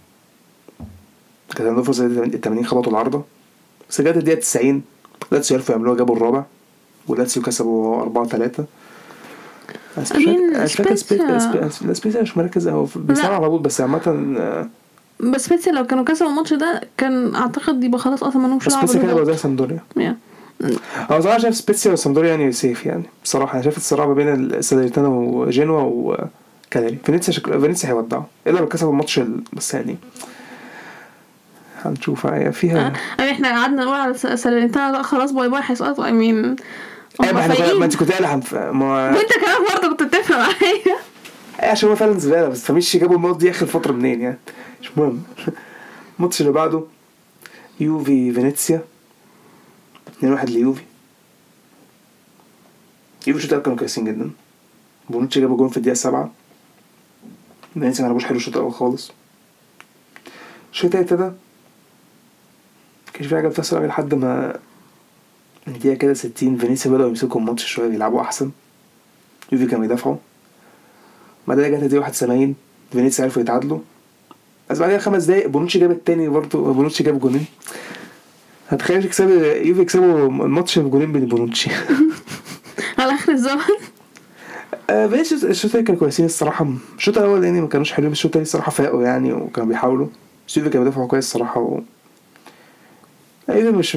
كان 1.57 1.67
عندهم 1.67 1.85
فرصة 1.85 2.07
ال 2.07 2.41
80 2.41 2.67
خبطوا 2.67 2.93
العارضة. 2.93 3.25
بس 3.91 4.01
جت 4.01 4.17
الدقيقة 4.17 4.41
90 4.41 4.83
لاتسيو 5.33 5.57
عرفوا 5.57 5.75
يعملوها 5.75 5.97
جابوا 5.97 6.17
الرابع. 6.17 6.45
ولاتسيو 7.09 7.43
كسبوا 7.43 8.01
4 8.03 8.27
3 8.27 8.65
بس 9.99 10.13
مش 12.07 12.37
مركز 12.37 12.69
أوي. 12.69 12.89
بيصنع 12.97 13.35
على 13.35 13.49
طول 13.49 13.61
بس 13.63 13.81
عامة 13.81 14.35
آه، 14.39 14.69
بس 15.21 15.45
سبيتسيا 15.45 15.73
لو 15.73 15.87
كانوا 15.87 16.05
كسبوا 16.05 16.31
الماتش 16.31 16.53
ده 16.55 16.81
كان 16.97 17.35
أعتقد 17.35 17.85
يبقى 17.85 17.99
خلاص 17.99 18.23
أصلا 18.23 18.43
ما 18.43 18.49
لهمش 18.49 18.67
بس 18.67 18.73
دعوه 18.75 18.87
سبيتسيا 18.87 19.15
كده. 19.15 19.25
زي 19.25 19.37
سامدوريا. 19.37 19.81
أنا 19.97 20.17
بصراحة 21.19 21.39
شايف 21.39 21.55
سبيتسيا 21.57 21.93
وسامدوريا 21.93 22.31
يعني 22.31 22.53
safe 22.53 22.87
يعني 22.87 23.03
بصراحة. 23.25 23.55
أنا 23.55 23.63
شايف 23.63 23.77
الصراع 23.77 24.07
ما 24.07 24.15
بين 24.15 24.29
الساليرنيتانا 24.35 25.09
وجينوا 25.09 25.81
وكالياري 25.83 26.99
فينيسيا 27.05 27.33
شكل 27.33 27.61
فينيسيا 27.61 27.89
هيودعوا. 27.89 28.23
إلا 28.47 28.59
لو 28.59 28.69
كسبوا 28.69 28.91
الماتش 28.93 29.19
ال- 29.19 29.41
بس 29.53 29.75
يعني 29.75 29.97
هنشوف. 31.85 32.25
يعني 32.25 32.53
فيها 32.53 32.93
يعني 33.19 33.31
إحنا 33.31 33.49
قعدنا 33.61 33.85
نقول 33.85 34.01
على 34.01 34.15
س- 34.15 34.27
ساليرنيتانا 34.27 34.93
لا 34.93 35.03
خلاص 35.03 35.33
bye 35.33 35.49
bye 35.49 35.61
هيسقطوا. 35.65 36.05
اي 36.05 36.13
مين 36.13 36.57
ما 37.21 37.41
إحنا 37.41 37.75
ما 37.75 37.85
انت 37.85 37.97
كنت 37.97 38.13
هنف... 38.13 38.55
ما 38.55 39.11
وانت 39.11 39.33
كمان 39.33 39.57
برضه 39.75 39.89
كنت 39.89 40.03
بتتفق 40.03 40.37
معايا 40.37 40.99
إيه 41.63 41.69
عشان 41.71 41.89
هو 41.89 41.97
فعلا 41.97 42.19
زبالة 42.19 42.49
بس 42.49 42.65
فمش 42.65 42.97
جابوا 42.97 43.17
النقط 43.17 43.37
دي 43.37 43.51
آخر 43.51 43.67
فترة 43.67 43.93
منين 43.93 44.21
يعني؟ 44.21 44.39
مش 44.83 44.99
مهم. 44.99 45.23
الماتش 46.19 46.41
اللي 46.41 46.53
بعده 46.53 46.83
يوفي 47.81 48.33
فينيسيا. 48.33 48.85
2 50.19 50.33
1 50.33 50.51
ليوفي. 50.51 50.83
يوفي 53.27 53.45
الشوط 53.45 53.63
كانوا 53.63 53.79
كويسين 53.79 54.05
جدا. 54.05 54.31
بونوتشي 55.11 55.41
جابوا 55.41 55.57
جون 55.57 55.69
في 55.69 55.77
الدقيقة 55.77 55.95
7 55.95 56.33
فينيسيا 57.75 58.03
ما 58.03 58.09
لعبوش 58.09 58.25
حلو 58.25 58.37
الشوط 58.37 58.57
الأول 58.57 58.73
خالص. 58.73 59.13
الشوط 60.73 60.85
التاني 60.85 61.05
ابتدى. 61.05 61.31
كانش 63.15 63.27
في 63.27 63.35
حاجة 63.35 63.49
بتحصل 63.49 63.87
لحد 63.87 64.15
ما 64.15 64.59
من 65.67 65.75
الدقيقه 65.75 65.95
كده 65.95 66.15
60 66.15 66.57
فينيسيا 66.57 66.91
بدأوا 66.91 67.09
يمسكوا 67.09 67.41
الماتش 67.41 67.67
شوية 67.67 67.89
بيلعبوا 67.89 68.21
أحسن. 68.21 68.51
يوفي 69.53 69.67
كانوا 69.67 69.81
بيدافعوا. 69.81 70.17
بعدها 71.49 71.69
جت 71.69 71.85
دي 71.85 71.99
71 71.99 72.55
فينيسيا 72.93 73.25
عرفوا 73.25 73.43
يتعادلوا. 73.43 73.79
بس 74.71 74.79
بعدها 74.79 74.99
خمس 74.99 75.25
دقايق 75.25 75.47
بونوتشي 75.47 75.79
جاب 75.79 75.91
التاني 75.91 76.29
برضه 76.29 76.73
بونوتشي 76.73 77.05
جاب 77.05 77.21
جونين. 77.21 77.47
هتخيل 78.69 79.05
يكسبوا 79.05 79.45
يوفي 79.45 79.81
يكسبوا 79.81 80.27
الماتش 80.29 80.79
بجونين 80.79 81.09
من 81.09 81.27
بونوتشي. 81.27 81.71
على 82.99 83.15
آخر 83.15 83.33
الزمن. 83.33 83.61
آه، 84.91 85.07
فينيسيوس 85.07 85.45
الشوط 85.45 85.65
التاني 85.65 85.85
كانوا 85.85 86.01
كويسين 86.01 86.27
الصراحة. 86.27 86.67
الشوط 86.97 87.19
الأول 87.19 87.45
يعني 87.45 87.61
ما 87.61 87.69
كانوش 87.69 87.93
حلوين 87.93 88.13
الشوط 88.13 88.27
التاني 88.27 88.43
الصراحة 88.43 88.71
فاقوا 88.71 89.03
يعني 89.03 89.33
وكانوا 89.33 89.69
بيحاولوا. 89.69 90.07
بس 90.49 90.57
يوفي 90.57 90.71
كانوا 90.71 90.85
بيدافعوا 90.85 91.09
كويس 91.09 91.25
الصراحة 91.25 91.61
و... 91.61 91.81
يوفي 93.49 93.71
مش 93.79 93.95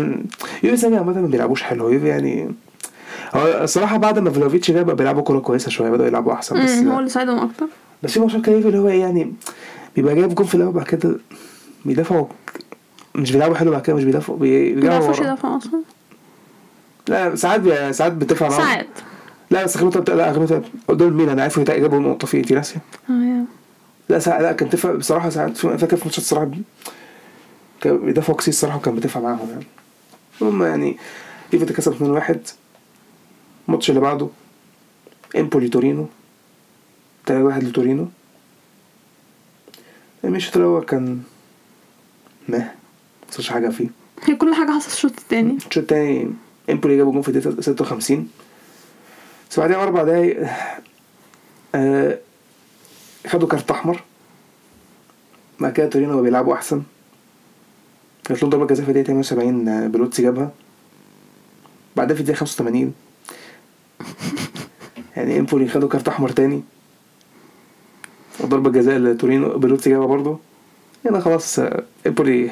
يوفي 0.63 0.77
ثانية 0.77 0.97
عامة 0.97 1.21
ما 1.21 1.27
بيلعبوش 1.27 1.63
حلو. 1.63 1.89
يوفي 1.89 2.07
يعني 2.07 2.51
هو 3.35 3.63
الصراحة 3.63 3.97
بعد 3.97 4.19
ما 4.19 4.31
فلوفيتش 4.31 4.71
جه 4.71 4.81
بقى 4.81 4.95
بيلعبوا 4.95 5.21
كورة 5.21 5.39
كويسة 5.39 5.69
شوية 5.69 5.89
بدأوا 5.89 6.07
يلعبوا 6.07 6.33
أحسن 6.33 6.63
بس 6.63 6.71
هو 6.71 6.99
اللي 6.99 7.09
ساعدهم 7.09 7.39
أكتر. 7.39 7.65
بس 8.03 8.11
في 8.11 8.19
ماتشات 8.19 8.45
كده 8.45 8.55
يوفي 8.55 8.67
اللي 8.67 8.79
هو 8.79 8.87
يعني 8.89 9.33
بيبقى 9.95 10.15
جايب 10.15 10.35
جول 10.35 10.47
في 10.47 10.55
الأول 10.55 10.73
بعد 10.73 10.85
كده 10.85 11.15
بيدافعوا 11.85 12.25
مش 13.15 13.31
بيلعبوا 13.31 13.55
حلو 13.55 13.71
بعد 13.71 13.81
كده 13.81 13.95
مش 13.95 14.03
بيدافعوا 14.03 14.37
بيرجعوا 14.39 14.99
بيعرفوش 14.99 15.19
يدافعوا 15.19 15.57
أصلا. 15.57 15.81
لا 17.07 17.35
ساعات 17.35 17.59
بي... 17.61 17.93
ساعات 17.93 18.11
بتدفع 18.11 18.49
معاهم. 18.49 18.61
ساعات. 18.63 18.87
لا 19.51 19.63
بس 19.63 19.75
اخر 19.77 20.13
لا 20.15 20.31
اخر 20.31 20.61
قدام 20.87 21.17
مين؟ 21.17 21.29
أنا 21.29 21.41
عارف 21.41 21.59
جابوا 21.59 21.99
نقطة 21.99 22.27
في 22.27 22.37
انت 22.37 22.51
ناسية 22.53 22.79
آه 23.09 23.13
يا. 23.13 23.45
لا 24.09 24.19
ساعات 24.19 24.41
لا 24.41 24.51
كان 24.51 24.69
تفرق 24.69 24.95
بصراحة 24.95 25.29
ساعات. 25.29 25.57
فاكر 25.57 25.97
في 25.97 26.05
ماتشات 26.05 26.17
الصراحة 26.17 26.49
كان 27.81 27.97
بيدافعوا 27.97 28.37
كتير 28.37 28.53
الصراحة 28.53 28.77
وكان 28.77 28.95
بيدافع 28.95 29.19
معاهم 29.19 29.49
يعني. 29.49 29.65
المهم 30.41 30.63
يعني 30.63 30.97
يوفي 31.53 31.73
كسب 31.73 32.21
2-1 32.21 32.37
الماتش 33.67 33.89
اللي 33.89 34.01
بعده 34.01 34.27
إمبولي 35.37 35.69
تورينو 35.69 36.07
3-1 37.27 37.31
لتورينو. 37.33 38.07
الماتش 40.23 40.55
الأول 40.55 40.83
كان 40.83 41.23
ما 42.47 42.71
مصيرش 43.29 43.49
حاجة 43.49 43.69
فيه. 43.69 43.89
هي 44.23 44.35
كل 44.35 44.53
حاجة 44.55 44.71
حصلت 44.71 44.93
الشوط 44.93 45.19
التاني. 45.19 45.57
الشوط 45.57 45.77
التاني 45.77 46.33
إمبولي 46.69 46.97
جابوا 46.97 47.11
جون 47.13 47.21
في 47.21 47.29
الدقيقة 47.29 47.61
56 47.61 48.29
بس 49.51 49.59
بعدها 49.59 49.83
أربع 49.83 50.03
دقايق 50.03 50.49
آه 51.75 52.19
خدوا 53.27 53.47
كارت 53.47 53.71
أحمر. 53.71 54.03
بعد 55.59 55.73
كده 55.73 55.87
تورينو 55.87 56.21
بيلعبوا 56.21 56.53
أحسن. 56.53 56.83
كانت 58.29 58.41
لهم 58.41 58.49
ضربة 58.49 58.65
جزاء 58.65 58.85
في 58.85 58.91
الدقيقة 58.91 59.07
78 59.07 59.67
آه، 59.67 59.87
بيلوتي 59.87 60.21
جابها. 60.21 60.51
بعدها 61.95 62.15
في 62.15 62.21
الدقيقة 62.21 62.37
85 62.39 62.93
يعني 65.17 65.39
امبولي 65.39 65.67
خدوا 65.67 65.89
كارت 65.89 66.07
أحمر 66.07 66.29
تاني. 66.29 66.63
وضربة 68.39 68.69
جزاء 68.71 68.97
لتورينو 68.97 69.57
بيلوتي 69.57 69.89
جابها 69.89 70.07
برضه. 70.07 70.39
هنا 71.05 71.19
خلاص 71.19 71.59
آه، 71.59 71.83
امبولي 72.07 72.51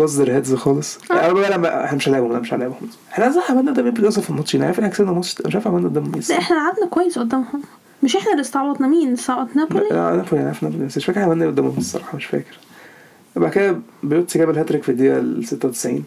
lost 0.00 0.10
their 0.18 0.28
heads 0.28 0.54
خالص. 0.54 0.98
أنا 1.10 1.56
بقى 1.56 1.84
إحنا 1.84 1.96
مش 1.96 2.08
هنلاعبهم 2.08 2.32
لا 2.32 2.38
مش 2.38 2.54
هنلاعبهم 2.54 2.78
إحنا 3.12 3.32
صح 3.32 3.50
عملنا 3.50 3.70
قدام 3.72 3.86
امبولي 3.86 4.08
أصلا 4.08 4.24
في 4.24 4.30
الماتش؟ 4.30 4.56
أنا 4.56 4.64
عارف 4.66 4.78
إحنا 4.78 4.88
كسبنا 4.90 5.10
الماتش 5.10 5.42
مش 5.46 5.54
عارف 5.54 5.66
عملنا 5.68 5.88
قدام 5.88 6.02
مين. 6.02 6.22
لا 6.30 6.38
إحنا 6.38 6.56
لعبنا 6.56 6.86
كويس 6.90 7.18
قدامهم. 7.18 7.62
مش 8.02 8.16
إحنا 8.16 8.30
اللي 8.32 8.40
استعوضنا 8.40 8.88
مين؟ 8.88 9.12
استعوض 9.12 9.48
نابولي؟ 9.56 9.88
لا 9.90 9.96
نابولي 10.16 10.40
أنا 10.40 10.46
عارف 10.46 10.62
نابولي. 10.62 10.86
بس 10.86 10.96
مش 10.96 11.04
فاكر 11.04 11.20
عملنا 11.20 11.44
إيه 11.44 11.50
قدامهم 11.50 11.74
الصراحة 11.78 12.16
مش 12.16 12.24
فاكر. 12.24 12.58
بعد 13.36 13.50
كده 13.52 13.80
بيلوتي 14.02 14.38
جاب 14.38 14.50
الهاتريك 14.50 14.82
في 14.82 14.88
الدقيقة 14.88 15.18
ال 15.18 15.46
96 15.46 16.04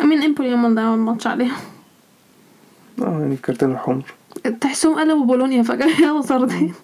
مين 0.00 0.22
إمبولي 0.22 0.54
هم 0.54 0.66
اللي 0.66 0.76
ضيعوا 0.76 0.94
الماتش 0.94 1.26
عليهم. 1.26 1.56
آه 3.02 3.20
يعني 3.20 3.34
الكارتين 3.34 3.72
الحمر. 3.72 4.02
تحسهم 4.60 4.98
قلبوا 4.98 5.24
بولونيا 5.24 5.62
فجأة. 5.62 5.86
يلا 6.02 6.20
طردين. 6.22 6.74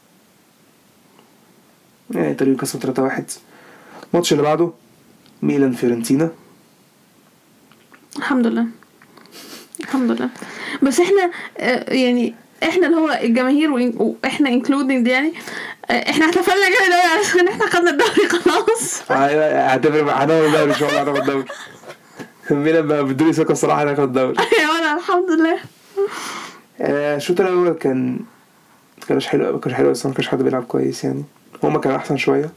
يعني 2.11 2.34
تقريبا 2.34 2.59
كسبوا 2.59 2.80
3 2.80 3.03
1 3.03 3.30
الماتش 4.12 4.32
اللي 4.32 4.42
بعده 4.42 4.72
ميلان 5.42 5.72
فيورنتينا. 5.72 6.30
الحمد 8.16 8.46
لله. 8.46 8.66
الحمد 9.80 10.11
لله. 10.11 10.30
بس 10.82 11.01
إحنا 11.01 11.30
آه، 11.59 11.94
يعني 11.94 12.34
إحنا 12.62 12.86
اللي 12.86 12.96
هو 12.96 13.20
الجماهير 13.22 13.70
وإحنا 13.72 14.49
including 14.49 15.07
يعني 15.07 15.32
إحنا 15.91 16.26
احتفلنا 16.26 16.68
جامد 16.68 16.93
قوي 16.93 17.20
عشان 17.20 17.49
إحنا 17.49 17.66
خدنا 17.66 17.91
الدوري 17.91 18.28
خلاص. 18.28 19.03
هعتبر 19.11 20.01
هناخد 20.01 20.30
الدوري 20.30 20.70
إن 20.70 20.74
شاء 20.74 20.89
الله 20.89 21.03
هناخد 21.03 21.16
الدوري. 21.20 21.45
ميلان 22.51 22.86
بقى 22.86 23.05
بدوني 23.05 23.32
ثقة 23.32 23.53
الصراحة 23.53 23.82
هناخد 23.82 24.01
الدوري. 24.03 24.34
وأنا 24.70 24.97
الحمد 24.97 25.30
لله. 25.30 25.59
آه، 26.80 27.16
الشوط 27.16 27.41
الأول 27.41 27.72
كان 27.72 28.18
كانش 29.09 29.26
حلو 29.26 29.53
ما 29.53 29.59
كانش 29.59 29.74
حلو 29.74 29.91
بس 29.91 30.07
ما 30.07 30.12
كانش 30.12 30.28
حد 30.28 30.43
بيلعب 30.43 30.64
كويس 30.64 31.05
يعني. 31.05 31.24
هما 31.62 31.78
كانوا 31.78 31.97
أحسن 31.97 32.16
شوية. 32.16 32.51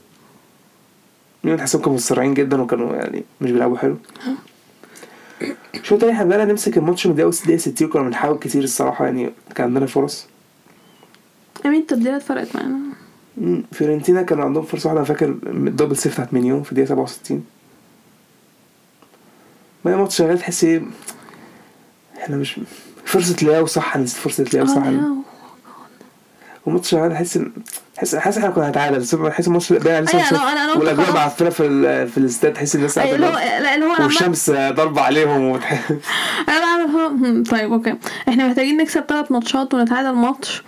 مين 1.43 1.57
تحسهم 1.57 1.81
كانوا 1.81 1.95
متسرعين 1.95 2.33
جدا 2.33 2.61
وكانوا 2.61 2.95
يعني 2.95 3.23
مش 3.41 3.51
بيلعبوا 3.51 3.77
حلو. 3.77 3.97
الشوط 5.75 5.91
التاني 5.93 6.11
إحنا 6.11 6.23
بدأنا 6.25 6.45
نمسك 6.45 6.77
الماتش 6.77 7.05
من 7.05 7.11
الدقيقة 7.11 7.29
الدقيقة 7.29 7.57
60 7.57 7.87
وكنا 7.87 8.01
بنحاول 8.01 8.39
كتير 8.39 8.63
الصراحة 8.63 9.05
يعني 9.05 9.33
كان 9.55 9.67
عندنا 9.67 9.85
فرص. 9.85 10.27
أمين 11.65 11.81
التبديلات 11.81 12.21
فرقت 12.21 12.55
معانا. 12.55 12.79
فيورنتينا 13.71 14.21
كانوا 14.21 14.45
عندهم 14.45 14.63
فرصة 14.63 14.87
واحدة 14.87 14.99
أنا 14.99 15.07
فاكر 15.07 15.25
الدبل 15.45 15.97
سيف 15.97 16.13
بتاعت 16.13 16.33
مليون 16.33 16.63
في 16.63 16.71
الدقيقة 16.71 16.87
67 16.87 17.45
ما 19.85 19.93
الماتش 19.93 20.17
شغال 20.17 20.39
تحس 20.39 20.63
إيه 20.63 20.81
إحنا 22.17 22.37
مش 22.37 22.59
فرصة 23.05 23.35
لياو 23.41 23.65
صح 23.65 23.97
نسيت 23.97 24.17
فرصة 24.19 24.43
لياو 24.53 24.65
صح 24.65 24.87
لا. 24.87 25.15
والماتش 26.65 26.89
شغال 26.89 27.11
ان 27.35 27.51
حس 27.97 28.15
حاسس 28.15 28.37
إحنا 28.37 28.49
كنا 28.49 28.67
هنتعادل 28.67 28.99
بس 28.99 29.15
حاسس 29.15 29.47
الماتش 29.47 29.73
باين 29.73 29.95
عليه 29.95 30.09
أيوة، 30.13 30.23
صفر 30.23 30.37
أنا- 30.37 30.77
والأجواء. 30.77 31.13
معفنه 31.13 31.49
في 31.49 31.65
ال- 31.65 32.07
في 32.07 32.17
الاستاد 32.17 32.53
تحس 32.53 32.75
الناس 32.75 32.97
أي 32.97 33.15
اللي 33.15 33.25
هو 33.27 33.31
قاعدة 33.31 33.59
لا 33.59 33.75
اللي 33.75 33.85
هو 33.85 34.03
والشمس 34.03 34.49
ضربة 34.49 35.01
عليهم. 35.01 35.59
أنا 36.49 36.85
بعمل 36.85 37.43
طيب 37.43 37.71
okay 37.73 37.95
إحنا 38.29 38.47
محتاجين 38.47 38.77
نكسب 38.77 39.01
ثلاث 39.09 39.31
ماتشات 39.31 39.73
ونتعادل 39.73 40.11
ماتش 40.11 40.63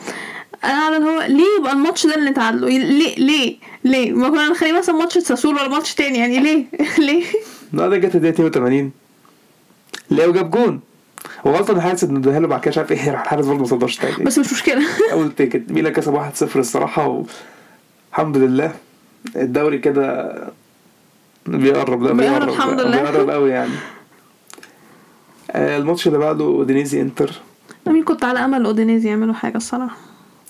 أنا 0.63 0.89
بعمل 0.89 1.05
هو 1.05 1.21
ليه 1.21 1.59
يبقى 1.59 1.73
الماتش 1.73 2.05
ده 2.07 2.15
اللي 2.15 2.29
نتعادله 2.29 2.67
ليه؟ 2.67 3.15
ليه؟ 3.15 3.57
ليه؟ 3.83 4.11
ما 4.11 4.29
كنا 4.29 4.49
نخليه 4.49 4.77
مثلا 4.77 4.95
ماتش 4.95 5.17
ساسولو 5.17 5.55
ولا 5.55 5.67
ماتش 5.67 5.93
تاني 5.95 6.17
يعني 6.17 6.39
ليه؟ 6.39 6.65
ليه؟ 7.07 7.23
النهارده 7.73 7.97
جت 7.97 8.15
الدقيقة 8.15 8.47
82 8.47 8.91
لياو 10.11 10.31
جاب 10.31 10.51
جون. 10.51 10.79
هو 11.47 11.51
غلطة 11.55 11.71
الحارس 11.71 12.03
انه 12.03 12.19
اداها 12.19 12.39
له 12.39 12.47
بعد 12.47 12.59
كده 12.59 12.69
مش 12.71 12.77
عارف 12.77 12.91
إيه 12.91 13.11
راح 13.11 13.21
الحارس 13.21 13.45
برضه 13.45 13.59
ما 13.59 13.65
صدرش 13.65 13.95
تاني. 13.97 14.23
بس 14.23 14.39
مش 14.39 14.53
مشكلة. 14.53 14.83
I'll 15.13 15.31
take 15.31 15.54
it. 15.54 15.71
ميلان 15.71 15.93
كسب 15.93 16.31
1-0 16.53 16.55
الصراحة 16.57 17.07
والحمد 18.11 18.37
لله. 18.37 18.73
الدوري 19.35 19.77
كده 19.77 20.33
بيقرب 21.45 22.03
لا 22.03 22.13
بيقرب 22.13 22.49
الحمد 22.49 22.81
لله. 22.81 23.01
بيقرب 23.01 23.29
قوي 23.29 23.49
يعني. 23.49 23.71
آه، 25.51 25.77
الماتش 25.77 26.07
اللي 26.07 26.17
بعده 26.17 26.45
أودينيزي 26.45 27.01
إنتر. 27.01 27.31
I 27.87 27.90
mean 27.90 28.03
كنت 28.03 28.23
على 28.23 28.39
أمل 28.45 28.65
أودينيزي 28.65 29.09
يعملوا 29.09 29.33
حاجة 29.33 29.57
الصراحة؟ 29.57 29.97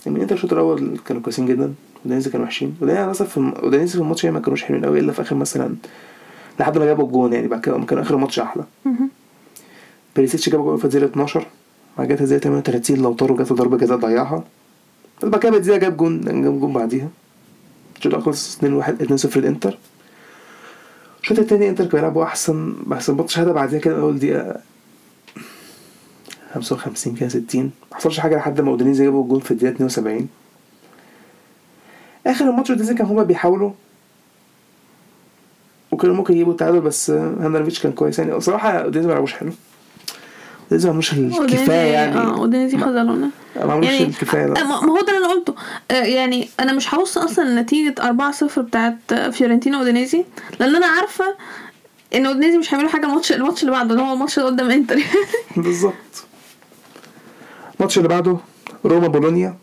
يعني 0.05 0.21
انتر 0.21 0.35
الشوط 0.35 0.53
الأول 0.53 0.99
كانوا 1.07 1.21
كويسين 1.21 1.45
جدا 1.45 1.73
اودينيزي 2.05 2.29
كانوا 2.29 2.45
وحشين. 2.45 2.75
مثلا 2.81 3.27
في 3.27 3.37
الم- 3.37 3.51
اودينيزي 3.53 3.93
في 3.93 3.99
الماتش 3.99 4.23
يعني 4.23 4.33
ما 4.35 4.41
كانوش 4.41 4.63
حلوين 4.63 4.85
قوي 4.85 4.99
إلا 4.99 5.11
في 5.11 5.21
آخر 5.21 5.35
مثلا 5.35 5.75
لحد 6.59 6.77
ما 6.77 6.85
جابوا 6.85 7.05
الجون 7.05 7.33
يعني 7.33 7.47
بعد 7.47 7.61
كده 7.61 7.79
كانوا 7.85 8.03
آخر 8.03 8.15
الماتش 8.15 8.39
أحلى. 8.39 8.63
بيريسيتش 10.15 10.49
جاب 10.49 10.61
جول 10.61 10.77
في 10.77 10.85
الدقيقة 10.85 11.05
12 11.05 11.45
بعد 11.97 12.07
كده 12.07 12.19
الدقيقة 12.23 12.39
38 12.41 12.97
لاوتارو 13.01 13.37
جات 13.37 13.51
له 13.51 13.57
ضربة 13.57 13.77
جزاء 13.77 13.97
ضيعها. 13.97 14.43
بس 15.21 15.25
بعد 15.29 15.41
كده 15.41 15.51
بنزيما 15.51 15.77
جاب 15.77 15.97
جون 15.97 16.21
جاب 16.21 16.59
جون 16.59 16.73
بعديها. 16.73 17.07
الشوط 17.97 18.05
الأول 18.07 18.23
خلص 18.25 18.57
2 18.57 18.73
1 18.73 19.01
2 19.01 19.17
0 19.17 19.39
الإنتر 19.39 19.77
الشوط 21.21 21.39
التاني 21.39 21.69
إنتر 21.69 21.83
كانوا 21.85 21.99
بيلعبوا 21.99 22.23
أحسن 22.23 22.73
بس 22.87 23.09
الماتش 23.09 23.39
هدي 23.39 23.51
بعديها 23.51 23.79
كده 23.79 23.99
أول 24.01 24.19
دقيقة 24.19 24.55
55 26.53 27.15
كده 27.15 27.29
60 27.29 27.71
ما 27.91 27.97
حصلش 27.97 28.19
حاجة 28.19 28.35
لحد 28.35 28.61
ما 28.61 28.71
أودينيزي 28.71 29.03
جابوا 29.03 29.23
الجون 29.23 29.39
في 29.39 29.51
الدقيقة 29.51 29.71
72 29.71 30.27
آخر 32.27 32.49
الماتش 32.49 32.69
أودينيزي 32.69 32.95
كان 32.95 33.07
هما 33.07 33.23
بيحاولوا. 33.23 33.71
وكانوا 35.91 36.15
ممكن 36.15 36.33
يجيبوا 36.33 36.51
التعادل 36.51 36.79
بس 36.81 37.09
هاندانوفيتش 37.11 37.79
كان 37.83 37.91
كويس. 37.91 38.19
يعني 38.19 38.35
بصراحة 38.35 38.69
أودينيزي 38.71 39.07
ما 39.07 39.13
لعبوش 39.13 39.33
حلو. 39.33 39.51
أودينيزي 40.63 40.87
ما 40.87 40.93
عملوش 40.93 41.13
الكفاية 41.13 41.91
يعني. 41.93 42.17
آه 42.17 42.37
اودينيزي 42.37 42.77
خذلونا 42.77 43.29
ما 43.55 43.73
عملوش 43.73 43.85
يعني 43.89 44.03
الكفاية 44.03 44.45
لا. 44.45 44.61
آه، 44.61 44.63
ما 44.63 44.75
هو 44.75 45.01
ده 45.01 45.17
اللي 45.17 45.25
أنا 45.25 45.33
قلته. 45.33 45.55
آه، 45.91 45.93
يعني 45.93 46.49
أنا 46.59 46.73
مش 46.73 46.93
هبص 46.93 47.17
أصلا 47.17 47.43
لنتيجة 47.43 47.95
4-0 47.99 48.59
بتاعت 48.59 49.13
فيورنتينا 49.13 49.79
أودينيزي 49.79 50.25
لأن 50.59 50.75
أنا 50.75 50.85
عارفة 50.85 51.25
إن 52.15 52.25
أودينيزي 52.25 52.57
مش 52.57 52.73
هيعملوا 52.73 52.89
حاجة 52.91 53.05
الماتش 53.05 53.31
الماتش 53.31 53.61
اللي 53.61 53.71
بعده 53.71 53.91
اللي 53.91 54.01
هو 54.01 54.13
الماتش 54.13 54.37
اللي 54.37 54.49
قدام 54.49 54.71
إنتر. 54.71 54.99
بالظبط. 55.57 56.25
الماتش 57.83 57.97
اللي 57.97 58.09
بعده 58.09 58.37
روما 58.85 59.07
بولونيا. 59.07 59.55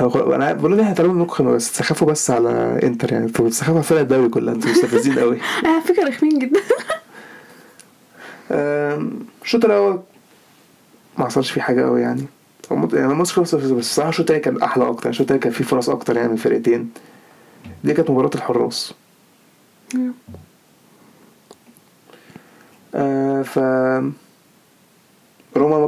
هو 0.00 0.34
أنا 0.34 0.52
بولونيا 0.52 0.92
هتعملوا 0.92 1.14
منكم 1.14 1.54
بس 1.54 1.72
تسخفوا 1.72 2.06
بس 2.06 2.30
على 2.30 2.80
إنتر 2.82 3.12
يعني 3.12 3.24
أنتوا 3.24 3.46
بتسخفوا 3.46 3.74
على 3.74 3.82
فرق 3.82 4.00
الدوري 4.00 4.28
كلها 4.28 4.54
أنتوا 4.54 4.70
مستفزين 4.70 5.18
قوي. 5.18 5.38
على 5.64 5.80
فكرة 5.88 6.08
رخمين 6.08 6.38
جدا. 6.38 6.60
الشوط 9.42 9.64
الأول 9.64 10.00
ما 11.18 11.24
حصلش 11.26 11.50
فيه 11.50 11.60
حاجة 11.60 11.82
قوي 11.82 12.00
يعني. 12.00 12.24
يعني 12.70 13.12
الماتش 13.12 13.32
خلص 13.32 13.54
بس 13.54 13.64
الصراحه 13.70 14.08
الشوط 14.10 14.20
التاني 14.30 14.40
كان 14.40 14.62
أحلى 14.62 14.88
أكتر 14.88 15.08
الشوط 15.10 15.20
التاني 15.20 15.40
كان 15.40 15.52
فيه 15.52 15.64
فرص 15.64 15.88
أكتر 15.90 16.16
يعني 16.16 16.28
من 16.28 16.34
الفرقتين. 16.34 16.90
دي 17.84 17.94
كانت 17.94 18.10
مباراة 18.10 18.30
الحراس. 18.34 18.94
آه 22.94 23.42
ف 23.42 23.58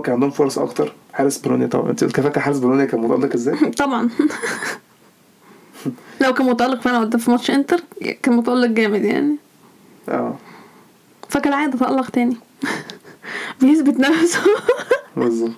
روما 0.01 0.07
كان 0.07 0.15
عندهم 0.15 0.31
فرص 0.31 0.59
أكتر. 0.59 0.93
حارس 1.13 1.39
بولونيا 1.39 1.67
طبعا. 1.67 1.91
أنت 1.91 2.05
فاكر 2.05 2.41
حارس 2.41 2.59
بولونيا 2.59 2.85
كان 2.85 3.01
متألق 3.01 3.35
إزاي؟ 3.35 3.71
طبعا. 3.85 4.11
لو 6.21 6.35
كان 6.35 6.47
متألق 6.47 6.81
فعلا 6.81 6.99
قدام 6.99 7.21
في 7.21 7.31
ماتش 7.31 7.51
إنتر 7.51 7.81
كان 8.23 8.37
متألق 8.37 8.67
جامد 8.67 9.05
يعني. 9.05 9.37
آه. 10.09 10.37
فكالعادة 11.29 11.79
تألق 11.79 12.11
تاني. 12.11 12.37
بيثبت 13.61 14.01
نفسه. 14.01 14.41
بالظبط. 15.17 15.53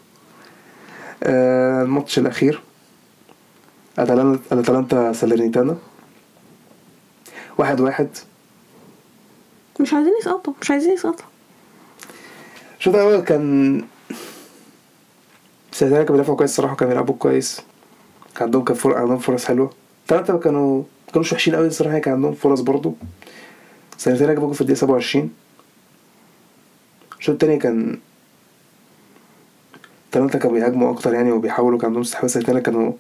آه، 1.23 1.83
الماتش 1.83 2.19
الأخير. 2.19 2.61
اتلانتا 3.99 4.61
أتلانتا 4.61 5.13
سالرنيتانا. 5.13 5.77
واحد 7.59 7.81
واحد. 7.81 8.09
مش 9.81 9.95
عايزين 9.95 10.13
يسقطوا. 10.21 10.53
مش 10.61 10.71
عايزين 10.71 10.93
يسقطوا. 10.93 11.27
الشوط 12.79 12.95
الأول 12.95 13.21
كان 13.21 13.85
سالرنيتانا 15.73 16.05
كانوا 16.05 16.17
بيدافعوا 16.17 16.37
كويس 16.37 16.51
الصراحة 16.51 16.75
كانوا 16.77 16.93
بيلعبوا 16.93 17.15
كويس. 17.19 17.61
كان 18.35 18.45
عندهم 18.45 18.65
كان 18.65 18.77
فرق 18.77 18.97
عندهم 18.97 19.19
فرص 19.19 19.45
حلوة. 19.45 19.71
اتلانتا 20.07 20.37
كانوا 20.37 20.83
كانوش 21.13 21.33
وحشين 21.33 21.55
قوي 21.55 21.67
الصراحة 21.67 21.99
كان 21.99 22.15
عندهم 22.15 22.35
فرص 22.35 22.61
برضو. 22.61 22.95
سالرنيتانا 23.99 24.33
جابوا 24.35 24.53
في 24.53 24.61
الدقيقة 24.61 24.79
27 24.79 25.31
الشوط 27.19 27.33
التاني 27.33 27.57
كان 27.57 27.99
اتلانتا 30.11 30.39
كانوا 30.39 30.57
بيهاجموا 30.57 30.93
أكتر 30.93 31.15
يعني 31.15 31.33
وبيحاولوا 31.33 31.79
كان 31.79 31.87
عندهم 31.87 32.03
استحواذ. 32.03 32.31
سالرنيتانا 32.31 32.61
كانوا 32.61 32.93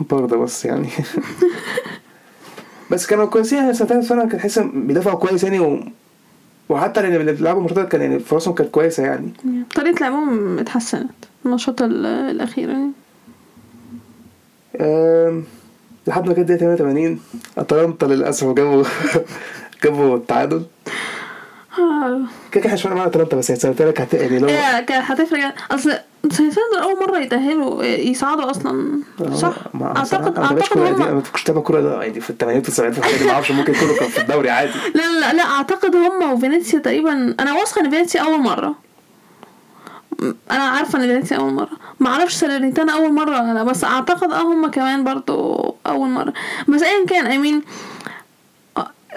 برضه 0.10 0.36
بس 0.36 0.64
يعني. 0.64 0.88
بس 2.90 3.06
كانوا 3.06 3.24
كويسين 3.26 3.58
يعني 3.58 3.74
سنتين 3.74 4.02
كان 4.02 4.28
تحس 4.28 4.58
بيدافعوا 4.58 5.18
كويس 5.18 5.44
يعني 5.44 5.92
وحتى 6.72 7.00
اللي 7.00 7.32
بيلعبوا 7.32 7.62
مرتد 7.62 7.88
كان 7.88 8.00
يعني 8.00 8.18
فرصهم 8.18 8.54
كانت 8.54 8.70
كويسة 8.70 9.02
يعني 9.02 9.32
طريقة 9.74 10.00
لعبهم 10.00 10.58
اتحسنت 10.58 11.10
النشاط 11.46 11.82
ال- 11.82 12.06
الاخير 12.06 12.68
يعني. 12.68 12.90
لحد 16.06 16.26
ما 16.28 16.34
كانت 16.34 16.50
الدقيقة 16.50 16.76
88 16.76 17.20
أتلانتا 17.58 18.06
للأسف 18.06 18.46
جابوا 18.46 18.84
جابوا 19.84 20.16
التعادل. 20.16 20.62
كده 21.76 22.26
كده 22.52 22.66
إحنا 22.66 22.76
شفنا 22.76 22.94
معانا 22.94 23.10
اتلانتا 23.10 23.36
بس 23.36 23.50
يعني 23.50 23.60
سنتين 23.60 23.90
كانت 23.90 24.14
يعني 24.14 24.38
لو 24.38 24.48
هي 24.48 24.84
كانت 24.84 25.10
هتفرق. 25.10 25.54
أصل 25.70 25.92
دول 26.24 26.82
أول 26.82 27.00
مرة 27.00 27.18
يتأهلوا 27.18 27.84
يصعدوا 27.84 28.50
أصلا. 28.50 29.00
صح؟ 29.34 29.54
ما 29.74 29.96
اعتقد 29.96 30.38
أعتقد 30.38 30.78
هم 30.78 31.14
ما 31.14 31.20
كنتش 31.20 31.42
تابع 31.44 31.60
كوره 31.60 31.80
ده 31.80 32.02
يعني 32.02 32.20
في 32.20 32.30
الثمانينات 32.30 32.66
والسبعينات 32.66 32.98
والحاجات 32.98 33.18
دي 33.20 33.24
ما 33.26 33.32
أعرفش 33.32 33.50
ممكن 33.50 33.72
يكونوا 33.74 33.94
كانوا 33.94 34.10
في 34.10 34.20
الدوري 34.20 34.50
عادي. 34.50 34.72
لا 34.94 35.20
لا 35.20 35.32
لا 35.32 35.42
أعتقد 35.42 35.96
هم 35.96 36.32
وفينيسيا 36.32 36.78
تقريبا 36.78 37.34
أنا 37.40 37.52
واثقة 37.52 37.80
إن 37.80 37.90
فينيسيا 37.90 38.20
أول 38.20 38.40
مرة. 38.40 38.74
أنا 40.50 40.62
عارفة 40.62 40.98
إن 40.98 41.06
فينيسيا 41.06 41.36
أول 41.36 41.52
مرة. 41.52 41.70
ما 42.00 42.10
أعرفش 42.10 42.34
سالرنيتانا 42.34 42.92
أول 42.94 43.12
مرة 43.12 43.40
ولا 43.42 43.54
لأ 43.54 43.62
بس 43.62 43.84
أعتقد 43.84 44.32
آه 44.32 44.42
هم 44.42 44.66
كمان 44.70 45.04
برضو 45.04 45.56
أول 45.86 46.08
مرة. 46.08 46.32
بس 46.68 46.82
ايا 46.82 47.06
كان 47.06 47.26
I 47.26 47.38
mean 47.38 47.62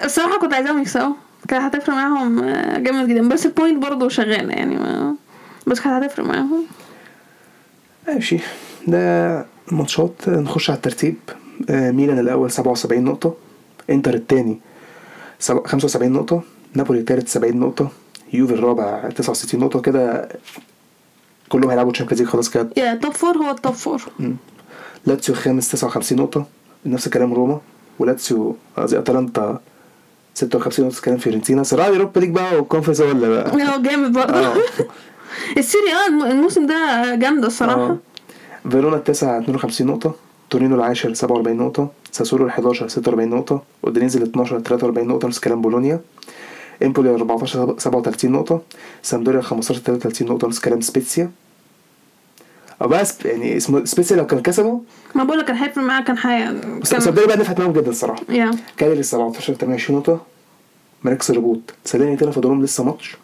الصراحه 0.04 0.38
كنت 0.38 0.54
عايزاهم 0.54 0.80
يكسبوا. 0.82 1.14
كانت 1.48 1.76
هتفرق 1.76 1.94
معاهم 1.94 2.38
آه، 2.42 2.78
جامد 2.78 3.08
جدا. 3.08 3.28
بس 3.28 3.46
ال 3.46 3.52
point 3.52 3.82
برضو 3.82 4.08
شغالة 4.08 4.52
يعني 4.54 4.74
ما 4.76 5.14
بس 5.66 5.80
كانت 5.80 6.04
هتفرق 6.04 6.26
معاهم. 6.26 6.64
ماشي. 8.08 8.38
ده 8.88 9.46
ماتشات. 9.72 10.28
نخش 10.28 10.70
على 10.70 10.76
الترتيب. 10.76 11.16
آه، 11.70 11.90
ميلان 11.90 12.18
الأول 12.18 12.50
77 12.50 13.04
نقطة. 13.04 13.34
إنتر 13.90 14.14
الثاني 14.14 14.60
75 15.40 16.12
نقطة. 16.12 16.42
نابولي 16.74 17.00
الثالث 17.00 17.32
70 17.32 17.56
نقطة. 17.60 17.88
يوفي 18.32 18.54
الرابع 18.54 19.08
69 19.10 19.60
نقطة. 19.60 19.80
كده 19.80 20.28
كلهم 21.48 21.70
هيلعبوا 21.70 21.92
Champions 21.92 22.20
League 22.22 22.30
خلاص 22.30 22.50
كده. 22.50 22.68
yeah 22.76 22.94
top 22.94 23.12
four 23.12 23.36
هو 23.36 23.50
ال 23.50 23.56
top 23.56 23.72
four. 23.74 24.02
لاتسيو 25.06 25.34
الخامس 25.34 25.68
59 25.72 26.18
نقطة. 26.18 26.46
نفس 26.86 27.06
الكلام 27.06 27.34
روما. 27.34 27.60
ولاتسيو 27.98 28.56
قصدي 28.76 28.98
أتلانتا 28.98 29.60
56 30.40 30.86
نقطة 30.86 31.00
كلام 31.00 31.18
فيورنتينا 31.18 31.62
صراع 31.62 31.88
Europa 31.88 32.20
League 32.20 32.30
بقى 32.30 32.56
وال 32.56 32.63
Conference 32.63 33.00
ولا 33.00 33.28
بقى. 33.28 33.52
هو 33.76 33.82
جامد 33.82 34.12
برضه. 34.12 34.34
آه. 34.34 34.54
ال 35.58 35.62
Serie 35.62 35.84
A 35.92 36.08
الم- 36.08 36.24
الموسم 36.24 36.66
ده 36.66 37.14
جامدة 37.14 37.46
الصراحة. 37.46 37.80
آه. 37.86 37.96
فيرونا 38.70 38.96
التاسع 38.96 39.38
52 39.38 39.86
نقطة. 39.86 40.14
تورينو 40.50 40.76
العاشر 40.76 41.14
47 41.14 41.56
نقطة. 41.56 41.88
ساسولو 42.12 42.44
ال 42.44 42.50
11 42.50 42.88
46 42.88 43.28
نقطة. 43.30 43.62
أودينيزي 43.84 44.18
ال 44.18 44.22
12 44.24 44.60
43 44.60 45.08
نقطة. 45.08 45.28
نفس 45.28 45.38
كلام 45.38 45.60
بولونيا. 45.60 46.00
إمبولي 46.82 47.10
ال 47.10 47.14
14 47.14 47.74
37 47.78 48.32
نقطة. 48.32 48.62
سامبدوريا 49.02 49.38
ال 49.40 49.44
15 49.44 49.80
33 49.80 50.28
نقطة. 50.28 50.48
نفس 50.48 50.60
كلام 50.60 50.80
سبيتسيا. 50.80 51.30
أو 52.82 52.88
بقى 52.88 53.04
سب... 53.04 53.26
يعني 53.26 53.56
اسمه 53.56 53.84
سبيتسيا 53.84 54.16
لو 54.16 54.26
كان 54.26 54.40
كسبوا 54.42 54.80
ما 55.14 55.24
بقول 55.24 55.38
لك 55.38 55.44
كان 55.44 55.56
هيفرق 55.56 55.84
معاه 55.84 56.00
كان 56.02 56.18
حي 56.18 56.52
بس 56.80 56.90
كان 56.92 57.00
سامبدوريا 57.00 57.26
بقى 57.28 57.36
نفعت 57.36 57.58
معاهم 57.60 57.72
جدا 57.72 57.90
الصراحة. 57.90 58.22
yeah. 58.28 58.50
كالياري 58.76 59.02
17 59.02 59.54
28 59.54 59.98
نقطة. 59.98 60.20
مراكز 61.04 61.30
الهبوط 61.30 61.60
ساليرنيتانا 61.84 62.32
فاضلهم 62.32 62.62
لسه 62.62 62.84
ماتش. 62.84 63.16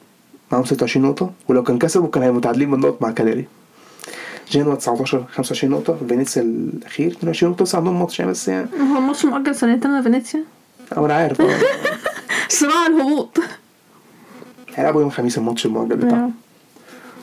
معاهم 0.52 0.64
26 0.64 1.06
نقطة. 1.06 1.30
ولو 1.48 1.62
كان 1.62 1.78
كسبوا 1.78 2.08
كان 2.08 2.22
هيبقوا 2.22 2.38
متعادلين 2.38 2.70
من 2.70 2.80
نقط 2.80 3.02
مع 3.02 3.10
كالياري 3.10 3.46
جنوا 4.50 4.74
19 4.74 5.24
25 5.32 5.72
نقطة. 5.74 5.96
فينيسيا 6.08 6.42
الأخير. 6.42 7.10
22 7.12 7.52
نقطة. 7.52 7.62
لسه 7.62 7.78
عندهم 7.78 8.00
ماتش 8.00 8.18
يعني 8.18 8.30
بس 8.30 8.48
يعني 8.48 8.66
هو 8.92 8.98
الماتش 8.98 9.24
مؤجل 9.24 9.54
سنتين 9.54 10.02
فينيسيا؟ 10.02 10.44
أو 10.96 11.06
أنا 11.06 11.14
عارف. 11.14 11.40
آه. 11.40 11.58
صراع 12.48 12.86
الهبوط. 12.86 13.38
هيلعبوا 14.74 15.00
يوم 15.00 15.08
الخميس 15.10 15.38
الماتش 15.38 15.66
المؤجل 15.66 15.96
بتاعهم. 15.96 16.32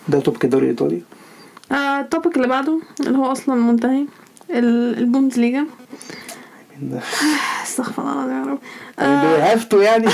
ده 0.09 0.19
topic 0.19 0.45
الدوري 0.45 0.63
الإيطالي 0.65 1.01
ال 1.71 1.82
topic 1.82 2.35
اللي 2.37 2.47
بعده 2.47 2.79
اللي 2.99 3.17
هو 3.17 3.31
أصلا 3.31 3.55
منتهي 3.55 4.05
ال- 4.49 4.97
البوندسليجا 4.97 5.65
استغفر 7.63 8.01
الله 8.01 8.13
العظيم 8.25 8.37
يا 8.39 8.51
رب. 8.51 8.59
يعني 8.99 9.37
have 9.37 9.68
to 9.68 9.83
يعني. 9.83 10.05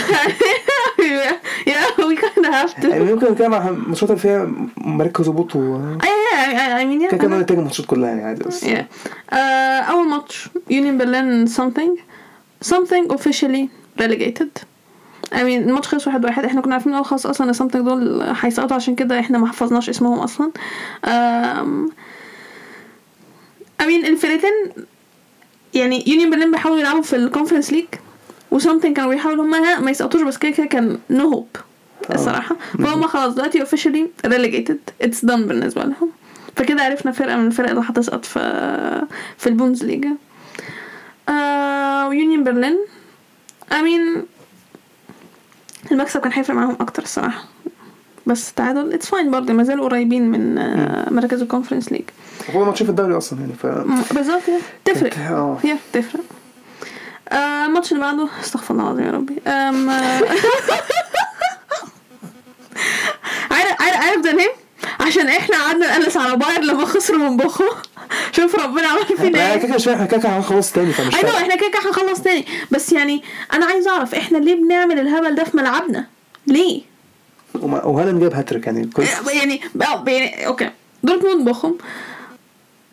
yeah 1.68 2.06
we 2.06 2.16
kind 2.16 2.46
of 2.46 2.55
have 2.55 2.74
to 2.82 2.88
يعني 2.88 3.04
ممكن 3.04 3.32
نتكلم 3.32 3.54
عن 3.54 3.68
الماتشات 3.68 4.10
اللي 4.10 4.22
فيها 4.22 4.52
مراكز 4.78 5.30
هبوط 5.30 5.56
و 5.56 5.80
I 6.78 6.86
mean 6.86 7.08
كده 7.08 7.18
كده 7.18 7.38
نتائج 7.40 7.60
الماتشات 7.60 7.86
كلها 7.86 8.10
يعني 8.10 8.24
عادي 8.24 8.44
بس. 8.44 8.66
Uh, 8.66 8.76
أول 9.90 10.08
ماتش 10.08 10.50
يونيون 10.70 10.98
برلين 10.98 11.48
something. 11.48 12.00
Something 12.68 13.14
officially 13.16 13.68
relegated. 14.02 14.64
I 15.32 15.38
mean 15.38 15.68
الماتش 15.68 15.88
خلص 15.88 16.08
واحد 16.08 16.26
واحد. 16.26 16.46
إحنا 16.46 16.62
كنا 16.62 16.74
عارفين 16.74 16.92
الأول 16.92 17.06
خلاص 17.06 17.26
أصلا 17.26 17.50
ان 17.50 17.54
something 17.54 17.78
دول 17.78 18.22
هيسقطوا. 18.42 18.76
عشان 18.76 18.96
كده 18.96 19.20
إحنا 19.20 19.38
ما 19.38 19.48
حفظناش 19.48 19.90
اسمهم 19.90 20.20
أصلا. 20.20 20.52
I 23.82 23.86
mean 23.86 24.06
الفرقتين 24.08 24.52
يعني 25.74 26.04
يونيون 26.08 26.30
برلين 26.30 26.52
بيحاولوا 26.52 26.80
يلعبوا 26.80 27.02
في 27.02 27.16
ال 27.16 27.21
Conference 27.21 27.74
League 27.74 27.86
و 28.52 28.56
something 28.56 28.96
كانوا 28.96 29.12
بيحاولوا 29.14 29.46
هما 29.46 29.80
ما 29.80 29.92
يسقطوش 29.92 30.22
بس 30.22 30.38
كده 30.38 30.52
كده 30.52 30.66
كان 30.66 31.00
no 31.10 31.30
hope 31.30 31.48
الصراحة. 32.14 32.56
فهم 32.84 33.08
خلاص 33.08 33.34
دلوقتي 33.34 33.66
officially 33.66 34.28
relegated. 34.28 35.06
It's 35.08 35.22
done 35.28 35.42
بالنسبة 35.48 35.84
لهم. 35.84 36.10
فكده 36.56 36.84
عرفنا 36.84 37.12
فرقة 37.12 37.38
من 37.38 37.48
الفرق 37.48 37.70
اللي 37.70 37.84
هتسقط 37.88 38.26
في 38.26 38.40
في 39.38 39.48
البوندسليجا. 39.48 40.12
آه 41.30 42.08
ويونيون 42.08 42.44
برلين 42.44 42.78
I 43.72 43.76
mean 43.76 44.20
المكسب 45.92 46.22
كان 46.22 46.32
هيفرق 46.32 46.56
معاهم 46.56 46.78
أكتر 46.82 47.04
الصراحة. 47.04 47.44
بس 48.28 48.54
تعادل 48.54 48.94
it's 48.94 49.06
fine 49.10 49.32
برضه 49.32 49.54
ما 49.54 49.64
زالوا 49.64 49.86
قريبين 49.86 50.32
من 50.32 50.58
آه 50.58 51.10
مركز 51.14 51.42
ال 51.42 51.46
Conference 51.46 51.92
League 51.92 52.04
هو 52.54 52.66
ماتش 52.66 52.84
في 52.84 52.90
الدوري 52.90 53.18
أصلا 53.18 53.40
يعني 53.40 53.54
ف 53.54 53.66
بالظبط 54.14 54.42
yeah. 54.42 54.62
تفرق. 54.86 55.18
آه. 55.18 55.58
هي 55.64 55.76
تفرق. 55.94 56.22
آه، 57.30 57.66
الماتش 57.66 57.92
اللي 57.92 58.04
بعده 58.04 58.28
استغفر 58.42 58.74
الله 58.74 58.84
العظيم 58.86 59.06
يا 59.06 59.12
ربي. 59.12 59.36
آه، 59.48 59.72
عارف 63.52 63.82
عارف 63.82 64.24
ده 64.24 64.32
ليه؟ 64.32 64.50
عشان 65.00 65.28
إحنا 65.28 65.58
قعدنا 65.58 65.98
نقلس 65.98 66.18
على 66.18 66.36
باير 66.38 66.62
لما 66.62 66.86
خسروا 66.86 67.30
من 67.30 67.38
بوخو. 67.38 67.64
شوف 68.32 68.56
ربنا 68.56 68.88
عمل 68.88 69.06
فينا 69.18 69.54
إيه. 69.54 69.60
كده 69.60 69.94
إحنا 69.94 70.06
كده 70.06 70.30
هنخلص 70.30 70.72
تاني 70.72 70.94
فمش 70.94 71.16
أيوه 71.16 71.38
إحنا 71.38 71.56
كده 71.56 71.80
هنخلص 71.86 72.22
تاني. 72.22 72.46
بس 72.72 72.94
يعني 72.94 73.24
أنا 73.54 73.66
عايز 73.66 73.88
أعرف 73.88 74.16
إحنا 74.16 74.38
ليه 74.38 74.56
بنعمل 74.56 75.00
الهبل 75.00 75.36
ده 75.36 75.44
في 75.44 75.58
ملعبنا؟ 75.58 76.06
ليه؟ 76.48 76.82
وهالاند 77.62 78.22
جاب 78.24 78.34
هاتريك؟ 78.34 78.66
يعني 78.68 78.90
كويس. 78.94 79.10
يعني 79.34 79.62
بقى- 79.84 80.08
يعني 80.10 80.48
أوكي. 80.48 80.70
دورتموند 81.04 81.46
بوخم. 81.46 81.74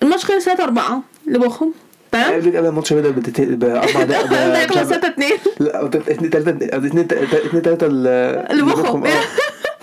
الماتش 0.03 0.25
خلص 0.25 0.45
3 0.45 0.65
4 0.65 1.03
لبوخم. 1.27 1.71
تمام؟ 2.13 2.33
قبل 2.35 2.57
قبل 2.57 2.67
الماتش 2.67 2.93
بدت- 2.93 3.41
بأربع 3.41 4.03
دقايق. 4.03 4.27
ده 4.55 4.67
ب- 4.67 4.71
خلص 4.71 4.89
3 4.89 5.09
2 5.09 5.31
لا 5.61 5.87
اتنين 5.87 6.31
تلاتة 6.31 6.51
اتنين 6.77 7.09
اتنين 7.33 7.63
تلاتة 7.63 7.87
اللي 7.87 8.63
بخم. 8.63 9.05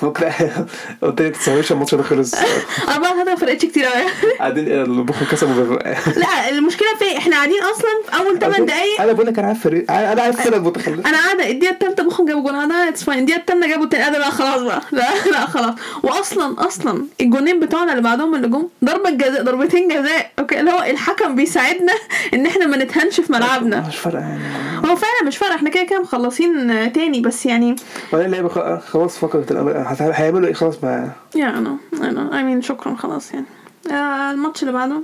قلت 1.02 1.22
لك 1.22 1.38
تسويش 1.38 1.72
الماتش 1.72 1.96
ده 1.96 2.04
خلص. 2.04 2.36
أربعة 2.94 3.14
ثلاثة 3.14 3.32
ما 3.32 3.36
فرقتش 3.36 3.66
كتير. 3.66 3.86
أوي 3.86 4.34
قاعدين 4.40 4.68
اللي 4.68 5.04
بخم 5.04 5.26
كسبوا 5.26 5.76
لا 6.24 6.50
المشكلة 6.50 6.88
في؟ 7.00 7.18
إحنا 7.18 7.36
قاعدين 7.36 7.62
أصلا 7.62 7.90
في 8.10 8.18
أول 8.18 8.40
8 8.40 8.66
دقايق. 8.66 9.02
أنا 9.02 9.12
بقول 9.14 9.28
لك 9.28 9.40
أنا 9.40 9.48
عارف 9.48 9.64
فريق 9.64 9.92
أنا 9.92 10.22
عارف 10.22 10.42
فرق 10.42 10.58
متخلف. 10.58 11.08
أنا 11.08 11.18
قاعدة 11.18 11.50
الدقيقه 11.50 11.74
الثالثه 11.74 12.04
بوخم 12.04 12.26
جابوا 12.26 12.42
جون. 12.42 12.56
أنا 12.56 12.90
it's 12.90 13.04
fine 13.04 13.20
الدقيقه 13.20 13.40
الثانية 13.40 13.68
جابوا 13.68 13.84
التاني 13.84 14.18
لا 14.18 14.30
خلاص 14.30 14.62
بقى. 14.62 14.82
لا 14.92 15.08
لا 15.32 15.46
خلاص. 15.46 15.74
واصلا 16.04 16.68
أصلا 16.68 17.06
الجونين 17.22 17.60
بتوعنا 17.60 17.92
اللي 17.92 18.04
بعدهم 18.04 18.36
اللي 18.36 18.48
جم 18.48 18.68
ضربة 18.86 19.10
جزاء 19.10 19.44
ضربتين 19.44 19.88
جزاء. 19.88 20.32
okay 20.40 20.60
اللي 20.60 20.72
هو 20.72 20.84
الحكم 20.84 21.36
بيساعدنا 21.36 21.94
إن 22.34 22.46
إحنا 22.46 22.66
ما 22.66 22.78
نتهنش 22.78 23.22
في 23.22 23.34
ملعبنا. 23.34 23.86
مش 23.88 23.98
فارقة 23.98 24.20
يعني. 24.20 24.44
هو 24.86 24.96
فعلا 24.96 25.24
مش 25.28 25.38
فارق 25.38 25.54
إحنا 25.54 25.70
كده 25.70 25.84
كده 25.84 26.02
مخلصين 26.02 26.68
تاني. 26.94 27.20
بس 27.22 27.46
يعني 27.46 27.76
وبعدين 28.14 28.26
اللعيبه 28.26 28.80
خلاص 28.80 29.18
فقدت 29.18 29.52
الامل 29.52 29.72
هيعملوا 30.00 30.48
إيه؟ 30.48 30.54
خلاص 30.54 30.84
ما 30.84 31.12
yeah 31.36 31.50
أنا 31.50 31.78
أنا 32.02 32.38
I 32.38 32.44
mean 32.44 32.62
شكرا. 32.62 32.96
خلاص 32.96 33.34
يعني. 33.34 33.46
آه 33.92 34.32
الماتش 34.32 34.62
اللي 34.62 34.74
بعده؟ 34.74 35.02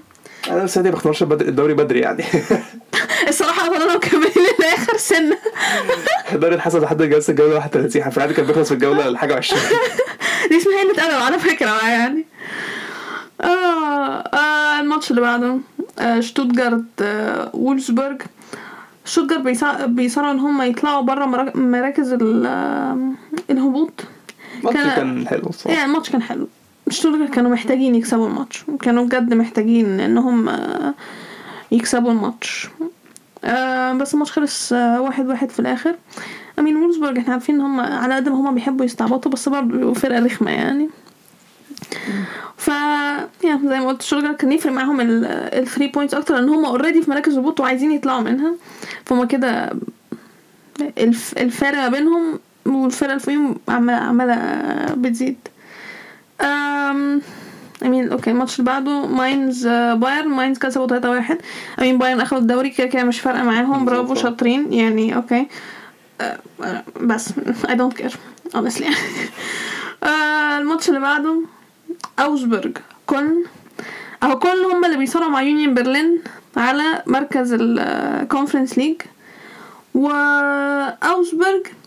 أنا 0.52 0.64
السنة 0.64 0.84
دي 0.84 0.90
ما 0.90 0.96
اختارش 0.96 1.24
بدري 1.24 1.50
الدوري 1.50 1.74
بدري 1.74 2.00
يعني. 2.00 2.24
الصراحة 3.30 3.70
فضلنا 3.70 3.96
مكملين 3.96 4.48
لآخر 4.60 4.98
سنة. 4.98 5.38
الدوري 6.34 6.56
اتحسب 6.56 6.84
لحد 6.84 7.02
جلسة 7.04 7.32
الجولة 7.32 7.56
31 7.56 8.10
في 8.12 8.18
العاده 8.18 8.34
كان 8.34 8.46
بيخلص 8.46 8.68
في 8.68 8.74
الجولة 8.74 9.08
الحاجة 9.08 9.36
20 9.36 9.62
دي 10.50 10.58
اسمها 10.58 10.82
قلة 10.84 11.06
أدب 11.08 11.22
على 11.24 11.40
فكرة 11.40 11.88
يعني. 11.90 12.26
آه, 13.42 13.46
آه 14.20 14.80
الماتش 14.80 15.12
اللي 15.12 15.22
بعده. 15.22 15.58
آه 16.00 16.20
شتوتجارت 16.20 16.84
آه 17.02 17.50
وولفسبرج 17.54 18.22
شتوتجارت 19.06 19.82
بيصارعوا 19.90 20.34
إن 20.34 20.40
هم 20.40 20.62
يطلعوا 20.62 21.02
بره 21.02 21.26
مراكز 21.56 22.14
ال- 22.14 22.46
آه، 22.46 22.98
الهبوط. 23.50 23.92
الماتش 24.70 24.86
كان- 24.96 24.96
كان 24.96 25.28
حلو 25.28 25.50
الصراحة. 25.50 25.78
يعني 25.78 25.90
الماتش 25.92 26.10
كان 26.10 26.22
حلو. 26.22 26.48
شتوتجارت 26.90 27.30
كانوا 27.34 27.52
محتاجين 27.52 27.96
يكسبوا 27.96 28.28
الماتش 28.28 28.64
كانوا 28.82 29.06
بجد 29.06 29.34
محتاجين 29.34 30.00
ان 30.00 30.18
هم 30.18 30.50
آه، 30.50 30.94
يكسبوا 31.72 32.12
الماتش. 32.12 32.68
آه 33.44 33.94
بس 33.94 34.14
الماتش 34.14 34.32
خلص 34.32 34.74
آه 34.74 35.02
واحد 35.02 35.28
واحد 35.28 35.50
في 35.50 35.60
الآخر. 35.60 35.96
I 36.60 36.63
mean 36.63 36.76
وولفسبرج 36.78 37.18
إحنا 37.18 37.34
عارفين 37.34 37.56
إن 37.56 37.62
هم 37.62 37.80
على 37.80 38.16
قد 38.16 38.30
ما 38.30 38.36
هم 38.36 38.56
بيحبوا 38.56 38.86
يستعبطوا 38.86 39.32
بس 39.32 39.50
برضه 39.50 39.94
فرقة 39.94 40.26
رخمة 40.26 40.52
يعني. 40.52 40.90
ف 42.58 42.68
يعني 43.44 43.60
زي 43.70 43.80
ما 43.80 43.88
قلت 43.88 44.02
شتوتجارت 44.02 44.40
كان 44.40 44.52
يفرق 44.52 44.72
معاهم 44.74 44.98
ال 45.02 45.16
three 45.16 45.88
points 45.88 46.14
أكتر 46.14 46.36
لأن 46.36 46.50
هم 46.50 46.66
already 46.66 47.02
في 47.02 47.12
مراكز 47.12 47.34
الهبوط 47.34 47.60
وعايزين 47.60 47.92
يطلعوا 47.92 48.22
منها. 48.22 48.54
فهم 49.06 49.26
كده 49.28 49.72
الف- 50.98 51.34
الفارق 51.38 51.78
ما 51.78 51.88
بينهم 51.88 52.40
والفرقه 52.66 53.10
اللي 53.12 53.20
فوقيهم 53.20 53.56
عمالة 53.68 53.98
عماله 53.98 54.36
بتزيد. 54.96 55.38
أم 56.42 57.22
I 57.86 57.91
mean 57.91 58.12
أوكي 58.12 58.32
الماتش 58.32 58.60
اللي 58.60 58.72
بعده 58.72 59.06
ماينز 59.06 59.66
آه، 59.68 59.94
بايرن. 59.94 60.28
ماينز 60.28 60.58
كسبوا 60.58 60.88
3 60.88 61.10
1 61.10 61.38
I 61.80 61.83
mean 61.83 61.98
بايرن 61.98 62.22
أخدوا 62.22 62.42
الدوري 62.42 62.70
كده 62.70 62.88
كده 62.88 63.04
مش 63.04 63.20
فارقة 63.20 63.44
معاهم. 63.44 63.86
برافو. 63.86 64.16
شاطرين. 64.16 64.74
يعني 64.74 65.16
أوكي 65.16 65.48
آه، 66.22 66.40
آه، 66.64 66.84
بس 67.02 67.30
I 67.72 67.76
don't 67.76 68.02
care 68.02 68.14
honestly. 68.56 68.86
آه، 70.04 70.58
الماتش 70.58 70.90
اللي 70.90 71.00
بعده 71.00 71.42
أوجسبورج 72.20 72.78
كولن. 73.06 73.44
أهو 74.24 74.40
كولن 74.40 74.66
هم 74.66 74.86
اللي 74.86 74.98
بيصارعوا 74.98 75.32
مع 75.32 75.42
يونيون 75.42 75.74
برلين 75.74 76.22
على 76.58 77.04
مركز 77.08 77.56
ال 77.60 77.70
conference 77.70 78.78
league 78.78 78.96
وأوجسبورج 79.96 81.62
بصراحه 81.64 81.85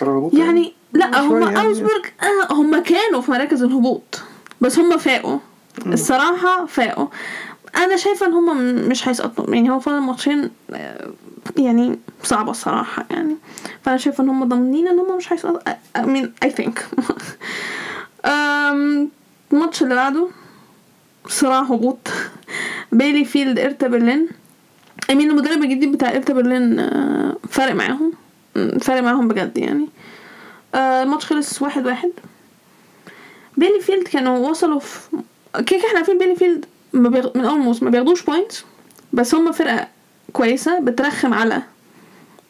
هبوط 0.00 0.34
يعني 0.34 0.72
لا 0.92 1.12
شوية 1.12 1.44
هم 1.44 1.54
يعني. 1.54 1.66
أوجسبورج 1.66 2.06
آه 2.50 2.52
هم 2.52 2.82
كانوا 2.82 3.20
في 3.20 3.30
مراكز 3.30 3.62
الهبوط 3.62 4.20
بس 4.60 4.78
هم 4.78 4.98
فاقوا. 4.98 5.38
الصراحة 5.86 6.66
فاقوا. 6.66 7.06
أنا 7.76 7.96
شايفة 7.96 8.26
إن 8.26 8.32
هم 8.32 8.64
مش 8.88 9.08
هيسقطوا. 9.08 9.54
يعني 9.54 9.70
هو 9.70 9.80
فاضل 9.80 9.98
ماتشين 10.00 10.50
آه، 10.72 11.10
يعني 11.56 11.98
صعبة 12.22 12.50
الصراحة 12.50 13.06
يعني. 13.10 13.36
فأنا 13.84 13.96
شايفة 13.96 14.24
إن 14.24 14.28
هم 14.28 14.44
ضامنين 14.48 14.88
إن 14.88 14.98
هم 14.98 15.16
مش 15.16 15.32
هيسقطوا. 15.32 15.72
I 16.44 16.48
think. 16.48 16.80
أم، 18.28 19.08
الماتش 19.52 19.82
اللي 19.82 19.94
بعده 19.94 20.28
صراع 21.28 21.60
هبوط. 21.60 22.08
بيليفيلد 22.92 23.58
هيرتا 23.58 23.88
برلين. 23.88 24.28
I 25.10 25.14
mean 25.14 25.30
المدرب 25.30 25.62
الجديد 25.62 25.92
بتاع 25.92 26.10
هيرتا 26.16 26.32
برلين 26.32 26.78
آه، 26.78 27.36
فارق 27.48 27.74
معاهم. 27.74 28.12
فارق 28.80 29.02
معاهم 29.02 29.28
بجد 29.28 29.58
يعني. 29.58 29.88
آه، 30.74 31.02
الماتش 31.02 31.26
خلص 31.26 31.62
واحد 31.62 31.86
واحد. 31.86 32.10
بيليفيلد 33.56 34.08
كانوا 34.08 34.50
وصلوا 34.50 34.78
في 34.78 35.00
كده 35.66 35.78
إحنا 35.86 35.98
عارفين 35.98 36.18
بيليفيلد 36.18 36.64
ما 36.92 37.08
بيغ... 37.08 37.28
من 37.34 37.44
أول 37.44 37.76
ما 37.82 37.90
بياخدوش 37.90 38.22
points 38.22 38.64
بس 39.12 39.34
هم 39.34 39.52
فرقة 39.52 39.88
كويسة 40.32 40.78
بترخم 40.80 41.34
على 41.34 41.62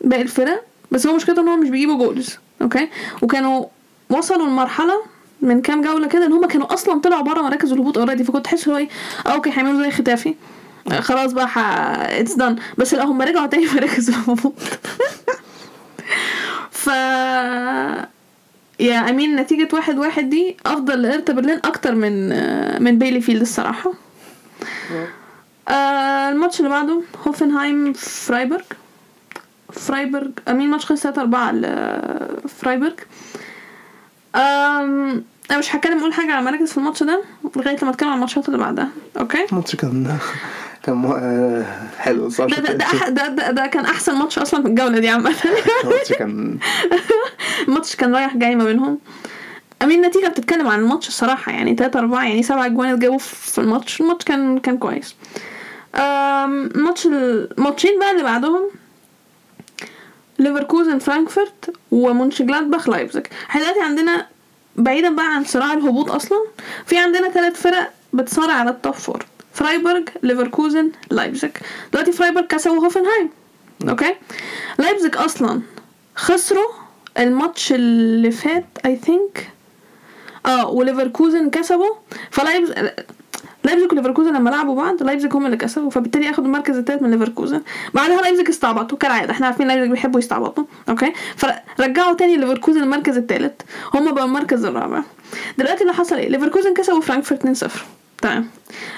باقي 0.01 0.23
الفرق 0.23 0.65
بس 0.91 1.07
هو 1.07 1.17
مشكلته 1.17 1.43
إن 1.43 1.49
هم 1.49 1.61
مش 1.61 1.69
بيجيبوا 1.69 1.99
goals 1.99 2.37
أوكي 2.63 2.89
وكانوا 3.23 3.65
وصلوا 4.11 4.47
لمرحلة 4.47 5.03
من 5.43 5.63
كام 5.63 5.83
جولة 5.83 6.09
كده 6.09 6.27
إن 6.27 6.33
هم 6.33 6.47
كانوا 6.47 6.75
أصلا 6.75 7.01
طلعوا 7.01 7.23
بره 7.23 7.43
مراكز 7.43 7.73
الهبوط 7.73 7.99
already 7.99 8.25
فكنت 8.25 8.45
تحس 8.45 8.69
هو 8.69 8.77
إيه 8.77 8.89
آه، 9.27 9.29
أوكي 9.29 9.51
هيعملوا 9.51 9.83
زي 9.83 9.91
ختافي. 9.91 10.35
آه، 10.93 11.01
خلاص 11.01 11.33
بقى 11.33 11.49
it's 12.21 12.35
done 12.35 12.57
بس 12.79 12.95
لا 12.95 13.05
هم 13.05 13.23
رجعوا 13.23 13.47
تاني 13.47 13.67
مراكز 13.75 14.09
الهبوط. 14.09 14.55
ف 16.71 16.87
يا 18.81 19.11
I 19.11 19.16
mean 19.16 19.37
نتيجة 19.37 19.69
واحد 19.73 19.99
واحد 19.99 20.31
دي 20.31 20.57
أفضل 20.67 21.03
لهيرتا 21.03 21.33
برلين 21.33 21.57
أكتر 21.65 21.95
من 21.95 22.33
آه، 22.33 22.79
من 22.79 22.99
بيليفيلد 22.99 23.41
الصراحة. 23.41 23.93
آه 25.69 26.29
الماتش 26.31 26.59
اللي 26.59 26.71
بعده 26.71 27.03
هوفنهايم 27.27 27.93
فرايبورج 27.93 28.65
فرايبورج 29.73 30.31
I 30.49 30.53
mean 30.53 30.71
ماتش 30.71 30.85
خلص 30.87 31.03
3 31.03 31.21
4 31.21 31.53
لفرايبورج 31.53 32.95
أنا 34.35 35.59
مش 35.59 35.75
هتكلم 35.77 35.99
أقول 35.99 36.13
حاجة 36.15 36.33
على 36.33 36.45
مراكز 36.45 36.71
في 36.71 36.79
الماتش 36.79 37.03
ده 37.03 37.23
لغاية 37.57 37.77
لما 37.83 37.91
أتكلم 37.91 38.09
على 38.09 38.15
الماتشات 38.17 38.47
اللي 38.49 38.59
بعدها. 38.59 38.89
أوكي؟ 39.21 39.45
الماتش 39.53 39.77
كان 39.77 40.19
كان 40.83 40.95
مو- 40.95 41.63
حلو 41.99 42.27
الصراحه 42.27 42.61
ده 42.61 42.73
ده 42.73 43.09
ده, 43.09 43.29
ده, 43.29 43.51
ده, 43.51 43.67
كان 43.67 43.85
أحسن 43.85 44.15
ماتش 44.15 44.39
أصلا 44.39 44.63
في 44.63 44.69
الجولة 44.69 44.99
دي 44.99 45.09
عامة. 45.09 45.35
الماتش 45.85 46.13
كان 46.13 46.59
الماتش 47.69 47.97
كان 47.97 48.15
رايح 48.15 48.37
جاي 48.37 48.55
ما 48.55 48.65
بينهم. 48.65 48.99
I 49.83 49.87
mean 49.87 50.05
النتيجه 50.05 50.29
بتتكلم 50.29 50.69
عن 50.69 50.79
الماتش 50.81 51.09
الصراحة 51.09 51.53
يعني 51.53 51.75
3 51.77 51.99
4 51.99 52.25
يعني 52.25 52.43
سبع 52.43 52.67
اجوان 52.67 52.89
اتجابوا 52.93 53.19
في 53.19 53.59
الماتش. 53.59 54.01
الماتش 54.01 54.25
كان 54.25 54.59
كان 54.59 54.79
كويس. 54.79 55.15
أم، 55.95 56.67
الماتش 56.67 57.07
الماتشين 57.07 57.99
بقى 57.99 58.11
اللي 58.13 58.23
بعدهم 58.23 58.71
ليفركوزن 60.39 60.99
فرانكفورت 60.99 61.75
ومونشجلادباخ 61.91 62.89
لايبزيج. 62.89 63.27
إحنا 63.51 63.61
دلوقتي 63.63 63.81
عندنا 63.81 64.27
بعيدا 64.77 65.11
بقى 65.15 65.35
عن 65.35 65.45
صراع 65.45 65.73
الهبوط 65.73 66.11
أصلا 66.11 66.39
في 66.87 66.99
عندنا 66.99 67.29
ثلاث 67.31 67.61
فرق 67.63 67.91
بتصارع 68.13 68.53
على 68.55 68.71
ال 68.71 68.77
top 68.77 68.95
four 68.95 69.25
فرايبورج 69.55 70.09
ليفركوزن 70.23 70.91
لايبزيج 71.11 71.51
دلوقتي 71.93 72.13
فرايبورج 72.13 72.47
كسبوا 72.47 72.85
هوفنهايم 72.85 73.31
أوكي 73.89 74.15
لايبزيج 74.79 75.17
أصلا 75.17 75.61
خسروا 76.17 76.69
الماتش 77.19 77.73
اللي 77.73 78.31
فات 78.31 78.65
I 78.87 78.97
think 78.97 79.49
آه 80.47 80.69
وليفركوزن 80.71 81.51
كسبوا 81.51 81.95
فلايبز 82.31 82.73
لايبزيج 83.65 83.93
وليفركوزن 83.93 84.33
لما 84.37 84.51
لعبوا 84.51 84.77
بعض 84.77 85.03
لايبزيج 85.03 85.35
هم 85.37 85.47
اللي 85.47 85.57
كسبوا 85.57 85.91
فبالتالي 85.91 86.31
اخدوا 86.31 86.47
المركز 86.47 86.77
الثالث 86.77 87.03
من 87.03 87.11
ليفركوزن 87.11 87.63
بعدها 87.95 88.21
لايبزيج 88.21 88.49
استعبطوا 88.49 88.99
كالعادة. 88.99 89.31
إحنا 89.33 89.47
عارفين 89.47 89.69
لايبزيج 89.69 89.91
بيحبوا 89.91 90.21
يستعبطوا. 90.21 90.65
أوكي 90.89 91.13
فرجعوا 91.77 92.15
تاني 92.15 92.37
ليفركوزن 92.37 92.83
المركز 92.83 93.17
الثالث 93.17 93.53
هم 93.95 94.13
بقوا 94.15 94.27
المركز 94.27 94.65
الرابع. 94.65 95.03
دلوقتي 95.59 95.83
اللي 95.83 95.93
حصل 95.93 96.17
إيه؟ 96.17 96.29
ليفركوزن 96.29 96.75
كسبوا 96.75 97.01
فرانكفورت 97.01 97.65
2-0 97.67 97.71
تمام 98.23 98.49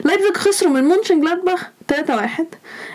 لايبزيج 0.04 0.36
خسروا 0.36 0.72
من 0.72 0.84
مونشن 0.84 1.20
جلادباخ 1.20 1.70
3 1.88 2.16
1 2.16 2.46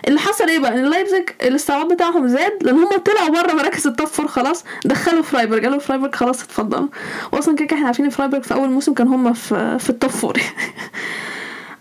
اللي 0.08 0.20
حصل 0.20 0.48
إيه 0.48 0.58
بقى؟ 0.58 0.74
إن 0.74 0.84
لايبزيج 0.90 1.28
الاستعباط 1.42 1.92
بتاعهم 1.92 2.28
زاد 2.28 2.52
لأن 2.62 2.78
هم 2.78 2.88
طلعوا 2.88 3.28
بره 3.28 3.52
مراكز 3.52 3.86
ال 3.86 3.91
top 3.91 4.06
four 4.08 4.26
خلاص 4.28 4.64
دخلوا 4.84 5.22
فرايبورج 5.22 5.64
قالوا 5.64 5.78
فرايبورج 5.78 6.14
خلاص 6.14 6.42
اتفضلوا. 6.42 6.88
واصلا 7.32 7.56
كده 7.56 7.76
إحنا 7.76 7.86
عارفين 7.86 8.10
فرايبورج 8.10 8.42
في 8.42 8.54
أول 8.54 8.68
موسم 8.70 8.94
كان 8.94 9.08
هم 9.08 9.32
في 9.32 9.78
في 9.78 9.90
ال 9.90 9.95
top 9.95 10.10
four 10.10 10.40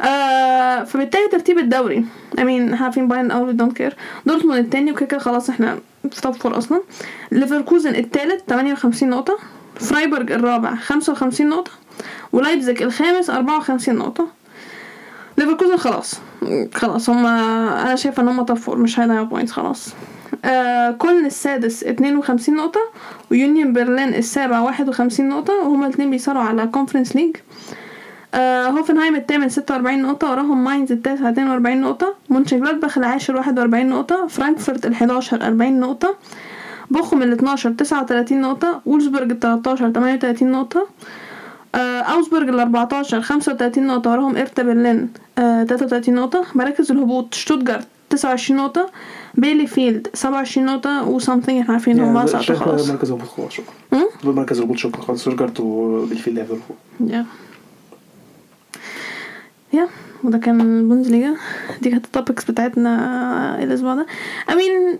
آه 0.01 0.83
فبالتالي 0.83 1.27
ترتيب 1.27 1.57
الدوري. 1.57 2.05
I 2.37 2.46
mean 2.46 2.81
عارفين 2.81 3.07
بايرن 3.07 3.25
الأول 3.25 3.57
don't 3.57 3.77
care 3.77 3.95
دورتموند 4.25 4.57
التاني 4.59 4.91
وكده 4.91 5.05
كده 5.05 5.19
خلاص 5.19 5.49
إحنا 5.49 5.79
في 6.11 6.21
top 6.21 6.33
four 6.33 6.57
أصلا. 6.57 6.81
ليفركوزن 7.31 7.95
التالت 7.95 8.43
58 8.49 9.09
نقطة. 9.09 9.37
فرايبورج 9.79 10.31
الرابع 10.31 10.75
55 10.75 11.49
نقطة 11.49 11.71
ولايبزيج 12.33 12.83
الخامس 12.83 13.29
54 13.29 13.95
نقطة. 13.95 14.27
ليفركوزن 15.37 15.77
خلاص 15.77 16.15
خلاص 16.73 17.09
هما 17.09 17.31
أنا 17.81 17.95
شايفة 17.95 18.23
إن 18.23 18.27
هما 18.27 18.43
top 18.43 18.57
four 18.57 18.77
مش 18.77 18.99
هيضيعوا 18.99 19.25
points 19.25 19.51
خلاص. 19.51 19.93
آه 20.45 20.91
كولن 20.91 21.25
السادس 21.25 21.83
52 21.83 22.55
نقطة 22.55 22.79
ويونيون 23.31 23.73
برلين 23.73 24.13
السابع 24.13 24.59
51 24.59 25.29
نقطة 25.29 25.53
وهما 25.53 25.87
الاتنين 25.87 26.09
بيصارعوا 26.09 26.45
على 26.45 26.67
conference 26.67 27.15
league 27.15 27.35
آه 28.33 28.67
هوفنهايم 28.67 29.15
الثامن 29.15 29.49
46 29.49 30.01
نقطة 30.01 30.31
وراهم 30.31 30.63
ماينز 30.63 30.91
التاسع 30.91 31.29
42 31.29 31.81
نقطة 31.81 32.13
مونشنجلادباخ 32.29 32.97
العاشر 32.97 33.35
41 33.35 33.89
نقطة 33.89 34.27
فرانكفورت 34.27 34.85
ال 34.85 34.91
11 34.93 35.41
40 35.47 35.79
نقطة 35.79 36.15
بوخم 36.89 37.21
ال 37.23 37.31
12 37.33 37.71
39 37.71 38.41
نقطة 38.41 38.81
فولفسبورج 38.85 39.31
ال 39.31 39.39
13 39.39 39.91
38 39.91 40.51
نقطة. 40.51 40.87
آه 41.75 41.77
أوجسبورج 42.01 42.49
ال 42.49 42.59
14 42.59 43.21
35 43.21 43.87
نقطة 43.87 44.11
وراهم 44.11 44.35
هيرتا 44.37 44.63
برلين 44.63 45.09
آه 45.37 45.63
33 45.63 46.15
نقطة. 46.15 46.45
مراكز 46.55 46.91
الهبوط 46.91 47.33
شتوتجارت 47.33 47.87
29 48.09 48.57
نقطة 48.59 48.89
بيليفيلد 49.35 50.07
27 50.13 50.65
نقطة 50.65 51.09
و 51.09 51.19
something 51.19 51.49
إحنا 51.49 51.73
عارفين 51.73 51.99
هم 51.99 52.27
شايف 52.27 52.51
خلاص. 52.51 52.89
مركز 52.89 53.09
الهبوط 53.11 53.27
خلاص 53.29 53.51
شكرا؟ 53.51 53.73
دول 54.23 54.35
مركز 54.35 54.57
الهبوط 54.57 54.77
شكرا. 54.77 55.01
خلاص 55.01 55.23
شتوتجارت 55.23 55.59
وبيلفيلد 55.59 56.39
هيفضلوا 56.39 56.59
فوق 56.67 56.77
yeah. 57.09 57.25
yeah 59.73 59.87
وده 60.23 60.37
كان 60.37 60.61
البوندسليجا 60.61 61.35
دي 61.81 61.89
كانت 61.89 62.05
ال 62.05 62.11
topics 62.11 62.43
بتاعتنا 62.51 63.63
الأسبوع 63.63 63.95
ده. 63.95 64.05
I 64.51 64.59
mean. 64.59 64.99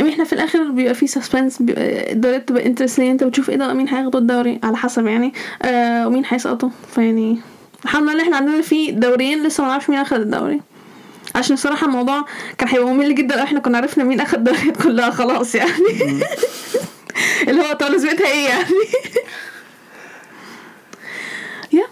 I 0.00 0.02
mean 0.02 0.12
إحنا 0.12 0.24
في 0.24 0.32
الآخر 0.32 0.70
بيبقى 0.70 0.94
في 0.94 1.06
suspense 1.06 1.60
الدوريات 1.60 2.42
بتبقى 2.42 2.66
interesting 2.66 3.06
أنت 3.08 3.24
بتشوف 3.24 3.50
إيه 3.50 3.56
ده؟ 3.56 3.72
مين 3.72 3.88
هياخدوا 3.88 4.20
الدوري؟ 4.20 4.60
على 4.62 4.76
حسب 4.76 5.06
يعني. 5.06 5.32
آه 5.62 6.06
ومين 6.06 6.22
هيسقطوا 6.28 6.68
فيعني 6.94 7.40
الحمد 7.84 8.10
لله 8.10 8.22
إحنا 8.22 8.36
عندنا 8.36 8.62
في 8.62 8.90
دوريين 8.90 9.42
لسه 9.42 9.62
ما 9.64 9.68
نعرفش 9.70 9.90
مين 9.90 9.98
أخد 9.98 10.20
الدوري. 10.20 10.60
عشان 11.34 11.54
الصراحة 11.54 11.86
الموضوع 11.86 12.24
كان 12.58 12.68
هيبقى 12.68 12.86
ممل 12.86 13.14
جدا 13.14 13.36
لو 13.36 13.42
إحنا 13.42 13.60
كنا 13.60 13.78
عرفنا 13.78 14.04
مين 14.04 14.20
أخد 14.20 14.38
الدوريات 14.38 14.82
كلها 14.82 15.10
خلاص 15.10 15.54
يعني. 15.54 15.72
اللي 17.48 17.62
هو 17.62 17.72
طب 17.72 17.86
لازمتها 17.86 18.26
إيه 18.26 18.48
يعني؟ 18.48 18.66
yeah 21.72 21.84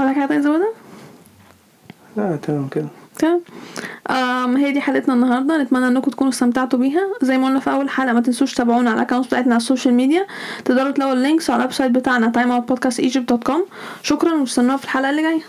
ولا 0.00 0.12
حاجة 0.12 0.40
زودها 0.40 0.72
لا 2.16 2.38
تمام 2.42 2.68
كده. 2.68 2.88
هي 4.56 4.72
دي 4.72 4.80
حلقتنا 4.80 5.14
النهارده. 5.14 5.62
نتمنى 5.62 5.88
إنكم 5.88 6.10
تكونوا 6.10 6.32
استمتعتوا 6.32 6.78
بيها. 6.78 7.00
زي 7.22 7.38
ما 7.38 7.46
قلنا 7.46 7.60
في 7.60 7.70
أول 7.70 7.90
حلقة 7.90 8.12
ما 8.12 8.20
تنسوش 8.20 8.54
تتابعونا 8.54 8.90
على 8.90 9.00
ال 9.00 9.03
account 9.03 9.26
بتاعتنا 9.26 9.54
على 9.54 9.60
ال 9.60 9.65
social 9.65 9.94
media. 9.94 10.26
تقدروا 10.64 10.90
تلاقوا 10.90 11.12
ال 11.12 11.18
links 11.18 11.50
على 11.50 11.58
ال 11.58 11.72
website 11.72 11.90
بتاعنا 11.90 12.32
timeoutpodcastegypt.com 12.36 13.60
شكرا 14.02 14.34
واستنونا 14.34 14.76
في 14.76 14.84
الحلقة 14.84 15.10
اللي 15.10 15.22
جاية. 15.22 15.40